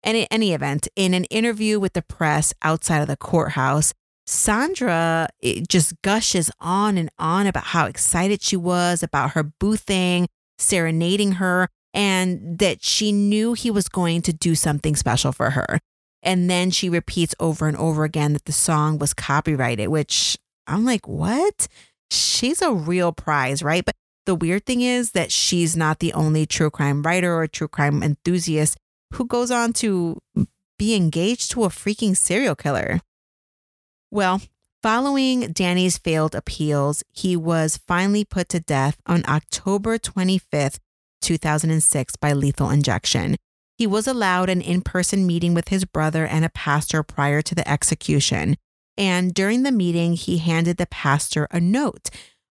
And 0.04 0.18
in 0.18 0.28
any 0.32 0.54
event, 0.54 0.88
in 0.96 1.14
an 1.14 1.26
interview 1.26 1.80
with 1.80 1.94
the 1.94 2.02
press 2.02 2.54
outside 2.64 3.02
of 3.02 3.08
the 3.08 3.18
courthouse, 3.18 3.94
Sandra 4.26 5.28
just 5.68 6.02
gushes 6.02 6.50
on 6.60 6.98
and 6.98 7.10
on 7.20 7.48
about 7.48 7.66
how 7.66 7.86
excited 7.86 8.42
she 8.42 8.56
was 8.56 9.04
about 9.04 9.32
her 9.32 9.44
boothing, 9.44 10.28
serenading 10.58 11.34
her, 11.34 11.68
and 11.94 12.58
that 12.60 12.84
she 12.84 13.12
knew 13.12 13.54
he 13.54 13.70
was 13.70 13.90
going 13.90 14.22
to 14.24 14.34
do 14.34 14.56
something 14.56 14.96
special 14.96 15.32
for 15.32 15.52
her. 15.52 15.80
And 16.24 16.50
then 16.50 16.72
she 16.72 16.90
repeats 16.90 17.36
over 17.40 17.68
and 17.68 17.76
over 17.78 18.04
again 18.04 18.34
that 18.34 18.46
the 18.46 18.52
song 18.52 19.00
was 19.00 19.14
copyrighted, 19.14 19.90
which 19.90 20.38
I'm 20.68 20.86
like, 20.86 21.08
what? 21.08 21.68
She's 22.12 22.62
a 22.62 22.74
real 22.74 23.14
prize, 23.14 23.64
right? 23.64 23.84
But 23.86 23.96
the 24.26 24.36
weird 24.36 24.66
thing 24.66 24.82
is 24.82 25.12
that 25.12 25.32
she's 25.32 25.76
not 25.76 26.00
the 26.00 26.14
only 26.14 26.46
true 26.46 26.70
crime 26.70 27.02
writer 27.02 27.34
or 27.36 27.48
true 27.48 27.68
crime 27.68 28.04
enthusiast 28.04 28.78
who 29.14 29.26
goes 29.26 29.50
on 29.50 29.74
to 29.74 30.20
be 30.78 30.96
engaged 30.96 31.52
to 31.52 31.64
a 31.64 31.70
freaking 31.70 32.16
serial 32.16 32.56
killer. 32.56 33.00
Well, 34.10 34.42
following 34.84 35.54
Danny's 35.54 35.98
failed 35.98 36.36
appeals, 36.36 37.04
he 37.14 37.38
was 37.38 37.80
finally 37.88 38.26
put 38.26 38.50
to 38.50 38.60
death 38.60 38.98
on 39.06 39.24
October 39.28 39.98
25th, 39.98 40.80
2006, 41.22 42.16
by 42.18 42.34
lethal 42.34 42.70
injection. 42.70 43.38
He 43.78 43.88
was 43.88 44.06
allowed 44.06 44.50
an 44.50 44.62
in 44.62 44.82
person 44.82 45.26
meeting 45.26 45.54
with 45.54 45.70
his 45.70 45.86
brother 45.86 46.26
and 46.26 46.44
a 46.44 46.50
pastor 46.50 47.04
prior 47.04 47.42
to 47.42 47.56
the 47.56 47.68
execution. 47.70 48.58
And 49.02 49.34
during 49.34 49.64
the 49.64 49.72
meeting, 49.72 50.14
he 50.14 50.38
handed 50.38 50.78
the 50.78 50.86
pastor 50.86 51.48
a 51.50 51.60
note. 51.60 52.12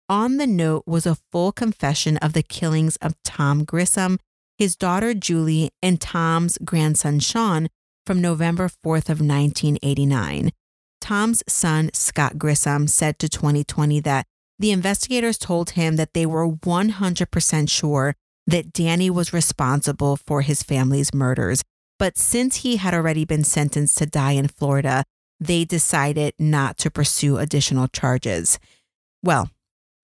On 0.09 0.37
the 0.37 0.47
note 0.47 0.85
was 0.87 1.05
a 1.05 1.19
full 1.33 1.51
confession 1.51 2.19
of 2.19 2.35
the 2.35 2.43
killings 2.45 2.95
of 2.99 3.21
Tom 3.25 3.65
Grissom, 3.65 4.21
his 4.57 4.77
daughter 4.77 5.13
Julie, 5.13 5.71
and 5.83 6.01
Tom's 6.01 6.57
grandson 6.65 7.19
Sean 7.19 7.67
from 8.07 8.21
November 8.21 8.69
4th 8.69 9.11
of 9.11 9.21
1989. 9.21 10.53
Tom's 11.01 11.43
son, 11.49 11.91
Scott 11.93 12.39
Grissom, 12.39 12.87
said 12.87 13.19
to 13.19 13.29
2020 13.29 13.99
that 14.01 14.25
the 14.61 14.71
investigators 14.71 15.39
told 15.39 15.71
him 15.71 15.97
that 15.97 16.15
they 16.15 16.27
were 16.27 16.49
100% 16.49 17.69
sure 17.69 18.15
that 18.47 18.73
Danny 18.73 19.11
was 19.11 19.33
responsible 19.33 20.17
for 20.17 20.43
his 20.43 20.63
family's 20.63 21.13
murders. 21.13 21.65
But 21.99 22.17
since 22.17 22.59
he 22.59 22.77
had 22.77 22.95
already 22.95 23.25
been 23.25 23.43
sentenced 23.43 23.99
to 23.99 24.07
die 24.07 24.33
in 24.33 24.47
Florida, 24.47 25.03
they 25.41 25.65
decided 25.65 26.35
not 26.39 26.79
to 26.79 26.91
pursue 26.91 27.39
additional 27.39 27.89
charges. 27.89 28.59
Well, 29.23 29.51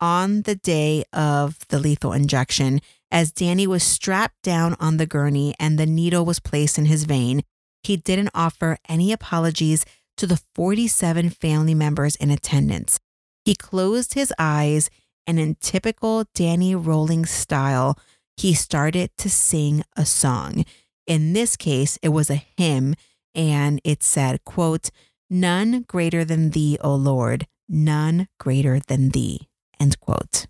on 0.00 0.42
the 0.42 0.56
day 0.56 1.04
of 1.12 1.66
the 1.68 1.78
lethal 1.78 2.12
injection, 2.12 2.80
as 3.10 3.32
Danny 3.32 3.66
was 3.66 3.82
strapped 3.82 4.42
down 4.42 4.74
on 4.80 4.96
the 4.96 5.06
gurney 5.06 5.54
and 5.60 5.78
the 5.78 5.86
needle 5.86 6.24
was 6.24 6.40
placed 6.40 6.78
in 6.78 6.86
his 6.86 7.04
vein, 7.04 7.42
he 7.82 7.96
didn't 7.96 8.30
offer 8.34 8.78
any 8.88 9.12
apologies 9.12 9.84
to 10.16 10.26
the 10.26 10.40
47 10.54 11.30
family 11.30 11.74
members 11.74 12.16
in 12.16 12.30
attendance. 12.30 12.98
He 13.44 13.54
closed 13.54 14.14
his 14.14 14.32
eyes 14.38 14.90
and, 15.26 15.38
in 15.38 15.56
typical 15.60 16.24
Danny 16.34 16.74
Rolling 16.74 17.26
style, 17.26 17.98
he 18.36 18.54
started 18.54 19.10
to 19.18 19.30
sing 19.30 19.84
a 19.96 20.04
song. 20.04 20.64
In 21.06 21.32
this 21.32 21.56
case, 21.56 21.98
it 22.02 22.10
was 22.10 22.30
a 22.30 22.44
hymn, 22.56 22.94
and 23.34 23.80
it 23.84 24.02
said, 24.02 24.44
quote, 24.44 24.90
None 25.34 25.86
greater 25.88 26.26
than 26.26 26.50
thee, 26.50 26.76
O 26.82 26.94
Lord, 26.94 27.46
none 27.66 28.28
greater 28.38 28.80
than 28.80 29.08
thee, 29.08 29.48
end 29.80 29.98
quote. 29.98 30.46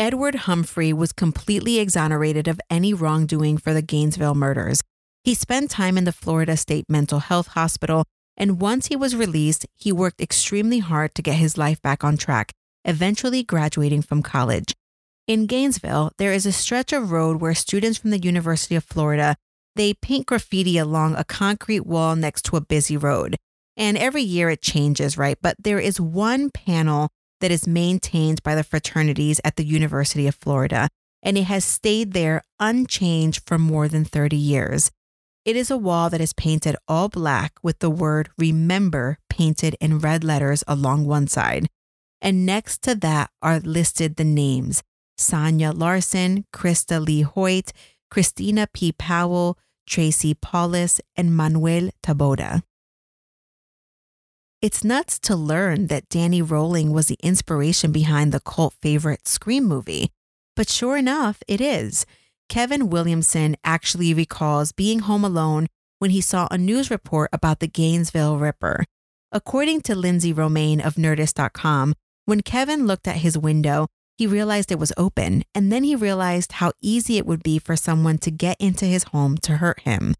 Edward 0.00 0.34
Humphrey 0.34 0.92
was 0.92 1.12
completely 1.12 1.78
exonerated 1.78 2.48
of 2.48 2.60
any 2.68 2.92
wrongdoing 2.92 3.58
for 3.58 3.72
the 3.72 3.80
Gainesville 3.80 4.34
murders. 4.34 4.82
He 5.22 5.34
spent 5.34 5.70
time 5.70 5.96
in 5.96 6.02
the 6.02 6.10
Florida 6.10 6.56
State 6.56 6.86
Mental 6.88 7.20
Health 7.20 7.46
Hospital, 7.48 8.06
and 8.36 8.60
once 8.60 8.88
he 8.88 8.96
was 8.96 9.14
released, 9.14 9.66
he 9.76 9.92
worked 9.92 10.20
extremely 10.20 10.80
hard 10.80 11.14
to 11.14 11.22
get 11.22 11.36
his 11.36 11.56
life 11.56 11.80
back 11.80 12.02
on 12.02 12.16
track, 12.16 12.50
eventually 12.84 13.44
graduating 13.44 14.02
from 14.02 14.20
college. 14.20 14.74
In 15.30 15.46
Gainesville, 15.46 16.10
there 16.18 16.32
is 16.32 16.44
a 16.44 16.50
stretch 16.50 16.92
of 16.92 17.12
road 17.12 17.40
where 17.40 17.54
students 17.54 17.96
from 17.96 18.10
the 18.10 18.18
University 18.18 18.74
of 18.74 18.82
Florida 18.82 19.36
they 19.76 19.94
paint 19.94 20.26
graffiti 20.26 20.76
along 20.76 21.14
a 21.14 21.22
concrete 21.22 21.86
wall 21.86 22.16
next 22.16 22.42
to 22.46 22.56
a 22.56 22.60
busy 22.60 22.96
road. 22.96 23.36
And 23.76 23.96
every 23.96 24.22
year 24.22 24.50
it 24.50 24.60
changes, 24.60 25.16
right? 25.16 25.38
But 25.40 25.54
there 25.60 25.78
is 25.78 26.00
one 26.00 26.50
panel 26.50 27.10
that 27.40 27.52
is 27.52 27.68
maintained 27.68 28.42
by 28.42 28.56
the 28.56 28.64
fraternities 28.64 29.40
at 29.44 29.54
the 29.54 29.64
University 29.64 30.26
of 30.26 30.34
Florida, 30.34 30.88
and 31.22 31.38
it 31.38 31.44
has 31.44 31.64
stayed 31.64 32.12
there 32.12 32.42
unchanged 32.58 33.44
for 33.46 33.56
more 33.56 33.86
than 33.86 34.04
30 34.04 34.34
years. 34.36 34.90
It 35.44 35.54
is 35.54 35.70
a 35.70 35.78
wall 35.78 36.10
that 36.10 36.20
is 36.20 36.32
painted 36.32 36.74
all 36.88 37.08
black 37.08 37.52
with 37.62 37.78
the 37.78 37.88
word 37.88 38.30
remember 38.36 39.18
painted 39.28 39.76
in 39.80 40.00
red 40.00 40.24
letters 40.24 40.64
along 40.66 41.06
one 41.06 41.28
side. 41.28 41.68
And 42.20 42.44
next 42.44 42.82
to 42.82 42.96
that 42.96 43.30
are 43.40 43.60
listed 43.60 44.16
the 44.16 44.24
names 44.24 44.82
Sonia 45.20 45.70
Larson, 45.72 46.44
Christa 46.52 47.04
Lee 47.04 47.22
Hoyt, 47.22 47.72
Christina 48.10 48.66
P. 48.72 48.92
Powell, 48.92 49.58
Tracy 49.86 50.34
Paules, 50.34 51.00
and 51.16 51.36
Manuel 51.36 51.90
Taboada. 52.02 52.62
It's 54.62 54.84
nuts 54.84 55.18
to 55.20 55.36
learn 55.36 55.86
that 55.86 56.08
Danny 56.08 56.42
Rolling 56.42 56.92
was 56.92 57.06
the 57.06 57.18
inspiration 57.22 57.92
behind 57.92 58.32
the 58.32 58.40
cult 58.40 58.74
favorite 58.82 59.26
Scream 59.26 59.64
movie. 59.64 60.10
But 60.54 60.68
sure 60.68 60.96
enough, 60.96 61.42
it 61.48 61.60
is. 61.60 62.04
Kevin 62.50 62.90
Williamson 62.90 63.56
actually 63.64 64.12
recalls 64.12 64.72
being 64.72 64.98
home 65.00 65.24
alone 65.24 65.68
when 65.98 66.10
he 66.10 66.20
saw 66.20 66.46
a 66.50 66.58
news 66.58 66.90
report 66.90 67.30
about 67.32 67.60
the 67.60 67.68
Gainesville 67.68 68.36
Ripper. 68.36 68.84
According 69.32 69.82
to 69.82 69.94
Lindsey 69.94 70.32
Romain 70.32 70.80
of 70.80 70.96
Nerdist.com, 70.96 71.94
when 72.26 72.42
Kevin 72.42 72.86
looked 72.86 73.08
at 73.08 73.16
his 73.16 73.38
window, 73.38 73.88
he 74.20 74.26
realized 74.26 74.70
it 74.70 74.78
was 74.78 74.92
open, 74.98 75.44
and 75.54 75.72
then 75.72 75.82
he 75.82 75.96
realized 75.96 76.52
how 76.60 76.72
easy 76.82 77.16
it 77.16 77.24
would 77.24 77.42
be 77.42 77.58
for 77.58 77.74
someone 77.74 78.18
to 78.18 78.30
get 78.30 78.54
into 78.60 78.84
his 78.84 79.04
home 79.04 79.38
to 79.38 79.56
hurt 79.56 79.80
him. 79.80 80.14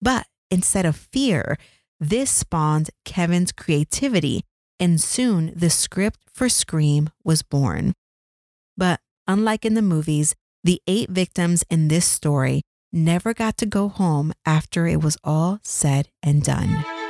But 0.00 0.26
instead 0.50 0.86
of 0.86 0.96
fear, 0.96 1.58
this 2.00 2.30
spawned 2.30 2.88
Kevin's 3.04 3.52
creativity, 3.52 4.40
and 4.80 4.98
soon 4.98 5.52
the 5.54 5.68
script 5.68 6.20
for 6.32 6.48
Scream 6.48 7.10
was 7.24 7.42
born. 7.42 7.92
But 8.74 9.00
unlike 9.28 9.66
in 9.66 9.74
the 9.74 9.82
movies, 9.82 10.34
the 10.64 10.80
eight 10.86 11.10
victims 11.10 11.62
in 11.68 11.88
this 11.88 12.06
story 12.06 12.62
never 12.90 13.34
got 13.34 13.58
to 13.58 13.66
go 13.66 13.90
home 13.90 14.32
after 14.46 14.86
it 14.86 15.02
was 15.02 15.18
all 15.22 15.58
said 15.62 16.08
and 16.22 16.42
done. 16.42 17.01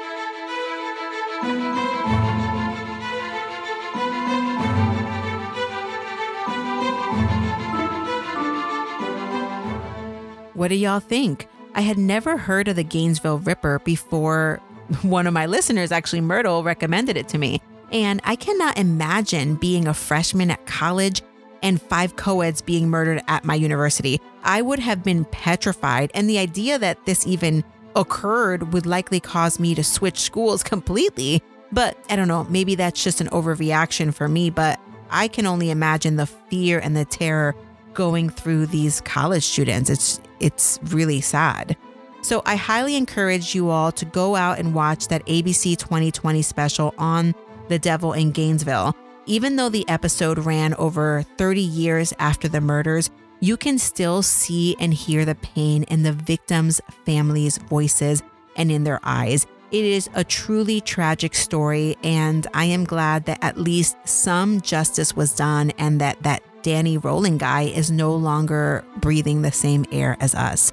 What 10.63 10.69
do 10.69 10.77
y'all 10.77 11.01
think? 11.01 11.49
I 11.75 11.81
had 11.81 11.99
never 11.99 12.37
heard 12.37 12.69
of 12.69 12.77
the 12.77 12.85
Gainesville 12.85 13.41
Ripper 13.41 13.81
before 13.81 14.61
one 15.03 15.27
of 15.27 15.35
my 15.35 15.47
listeners, 15.47 15.91
actually, 15.91 16.21
Myrtle, 16.21 16.63
recommended 16.63 17.17
it 17.17 17.27
to 17.31 17.39
me. 17.39 17.61
And 17.91 18.21
I 18.23 18.37
cannot 18.37 18.79
imagine 18.79 19.57
being 19.57 19.89
a 19.89 19.93
freshman 19.93 20.53
at 20.53 20.65
college 20.67 21.21
and 21.65 21.83
five 21.83 22.15
co-eds 22.15 22.63
being 22.63 22.89
murdered 22.89 23.25
at 23.27 23.45
my 23.45 23.57
university. 23.57 24.21
I 24.45 24.63
would 24.63 24.79
have 24.79 25.03
been 25.03 25.25
petrified. 25.25 26.13
And 26.15 26.31
the 26.31 26.39
idea 26.39 26.79
that 26.79 27.07
this 27.07 27.27
even 27.27 27.65
occurred 27.97 28.73
would 28.73 28.87
likely 28.87 29.19
cause 29.19 29.59
me 29.59 29.75
to 29.75 29.83
switch 29.83 30.21
schools 30.21 30.63
completely. 30.63 31.43
But 31.73 31.99
I 32.09 32.15
don't 32.15 32.29
know, 32.29 32.45
maybe 32.45 32.77
that's 32.77 33.03
just 33.03 33.21
an 33.21 33.31
overreaction 33.31 34.15
for 34.15 34.29
me, 34.29 34.49
but 34.49 34.79
I 35.11 35.27
can 35.27 35.45
only 35.45 35.71
imagine 35.71 36.15
the 36.15 36.27
fear 36.27 36.79
and 36.79 36.97
the 36.97 37.05
terror 37.05 37.57
going 37.95 38.31
through 38.31 38.67
these 38.67 39.01
college 39.01 39.43
students. 39.43 39.91
It's 39.91 40.21
it's 40.43 40.79
really 40.85 41.21
sad. 41.21 41.77
So 42.23 42.43
I 42.47 42.57
highly 42.57 42.97
encourage 42.97 43.55
you 43.55 43.71
all 43.71 43.91
to 43.93 44.05
go 44.05 44.37
out 44.37 44.59
and 44.59 44.75
watch 44.75 45.09
that 45.09 45.27
ABC 45.27 45.77
2020 45.77 46.43
special 46.43 46.95
on 46.99 47.35
the 47.69 47.79
devil 47.79 48.13
in 48.13 48.31
Gainesville. 48.31 48.95
Even 49.27 49.57
though 49.57 49.69
the 49.69 49.89
episode 49.89 50.39
ran 50.39 50.75
over 50.75 51.25
30 51.37 51.61
years 51.61 52.13
after 52.19 52.49
the 52.49 52.61
murders, 52.61 53.11
you 53.41 53.57
can 53.57 53.77
still 53.79 54.23
see 54.23 54.77
and 54.79 54.95
hear 54.95 55.25
the 55.25 55.35
pain 55.35 55.83
in 55.85 56.05
the 56.05 56.13
victims' 56.13 56.81
families' 57.05 57.59
voices 57.59 58.23
and 58.57 58.71
in 58.71 58.85
their 58.85 59.01
eyes. 59.03 59.47
It 59.73 59.85
is 59.85 60.09
a 60.15 60.23
truly 60.23 60.81
tragic 60.81 61.35
story, 61.35 61.97
and 62.05 62.47
I 62.53 62.67
am 62.67 62.85
glad 62.85 63.25
that 63.25 63.43
at 63.43 63.57
least 63.57 63.97
some 64.05 64.61
justice 64.61 65.17
was 65.17 65.35
done 65.35 65.73
and 65.79 66.01
that 66.01 66.23
that 66.23 66.43
Danny 66.63 66.99
Rolling 66.99 67.39
guy 67.39 67.63
is 67.63 67.91
no 67.91 68.15
longer 68.15 68.85
breathing 68.97 69.43
the 69.43 69.53
same 69.53 69.85
air 69.93 70.17
as 70.21 70.35
us. 70.35 70.73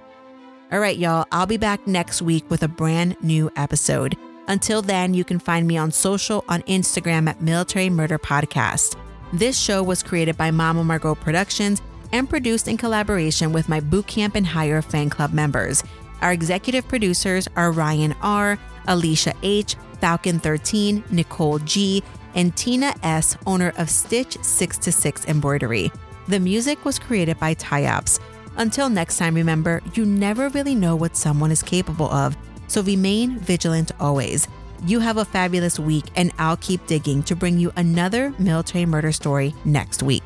All 0.71 0.79
right, 0.79 0.97
y'all, 0.97 1.25
I'll 1.31 1.47
be 1.47 1.57
back 1.57 1.87
next 1.87 2.21
week 2.21 2.49
with 2.49 2.61
a 2.61 2.67
brand 2.67 3.17
new 3.21 3.51
episode. 3.55 4.15
Until 4.47 4.81
then, 4.81 5.13
you 5.13 5.23
can 5.23 5.39
find 5.39 5.67
me 5.67 5.77
on 5.77 5.91
social 5.91 6.43
on 6.47 6.61
Instagram 6.63 7.27
at 7.27 7.41
Military 7.41 7.89
Murder 7.89 8.19
Podcast. 8.19 8.95
This 9.33 9.59
show 9.59 9.83
was 9.83 10.03
created 10.03 10.37
by 10.37 10.51
Mama 10.51 10.83
Margot 10.83 11.15
Productions 11.15 11.81
and 12.11 12.29
produced 12.29 12.67
in 12.67 12.77
collaboration 12.77 13.51
with 13.51 13.69
my 13.69 13.79
Bootcamp 13.79 14.35
and 14.35 14.45
Hire 14.45 14.81
fan 14.81 15.09
club 15.09 15.33
members. 15.33 15.83
Our 16.21 16.33
executive 16.33 16.87
producers 16.87 17.47
are 17.55 17.71
Ryan 17.71 18.15
R., 18.21 18.57
Alicia 18.87 19.33
H., 19.43 19.75
Falcon 19.99 20.39
13, 20.39 21.03
Nicole 21.11 21.59
G., 21.59 22.03
and 22.39 22.55
Tina 22.55 22.95
S., 23.03 23.37
owner 23.45 23.73
of 23.77 23.89
Stitch 23.89 24.37
6 24.41 24.77
to 24.77 24.93
6 24.93 25.25
Embroidery. 25.25 25.91
The 26.29 26.39
music 26.39 26.85
was 26.85 26.97
created 26.97 27.37
by 27.37 27.53
Tyops. 27.55 28.21
Until 28.55 28.87
next 28.87 29.17
time, 29.17 29.35
remember, 29.35 29.81
you 29.93 30.05
never 30.05 30.47
really 30.49 30.73
know 30.73 30.95
what 30.95 31.17
someone 31.17 31.51
is 31.51 31.61
capable 31.61 32.09
of, 32.09 32.37
so 32.69 32.81
remain 32.81 33.39
vigilant 33.39 33.91
always. 33.99 34.47
You 34.85 35.01
have 35.01 35.17
a 35.17 35.25
fabulous 35.25 35.79
week, 35.79 36.05
and 36.15 36.31
I'll 36.39 36.55
keep 36.55 36.87
digging 36.87 37.23
to 37.23 37.35
bring 37.35 37.59
you 37.59 37.73
another 37.75 38.33
military 38.39 38.85
murder 38.85 39.11
story 39.11 39.53
next 39.65 40.01
week. 40.01 40.23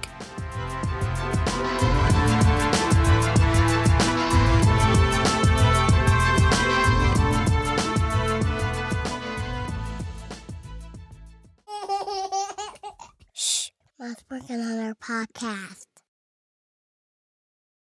Mom's 14.04 14.18
working 14.30 14.60
on 14.60 14.80
our 14.82 14.96
podcast. 14.96 15.93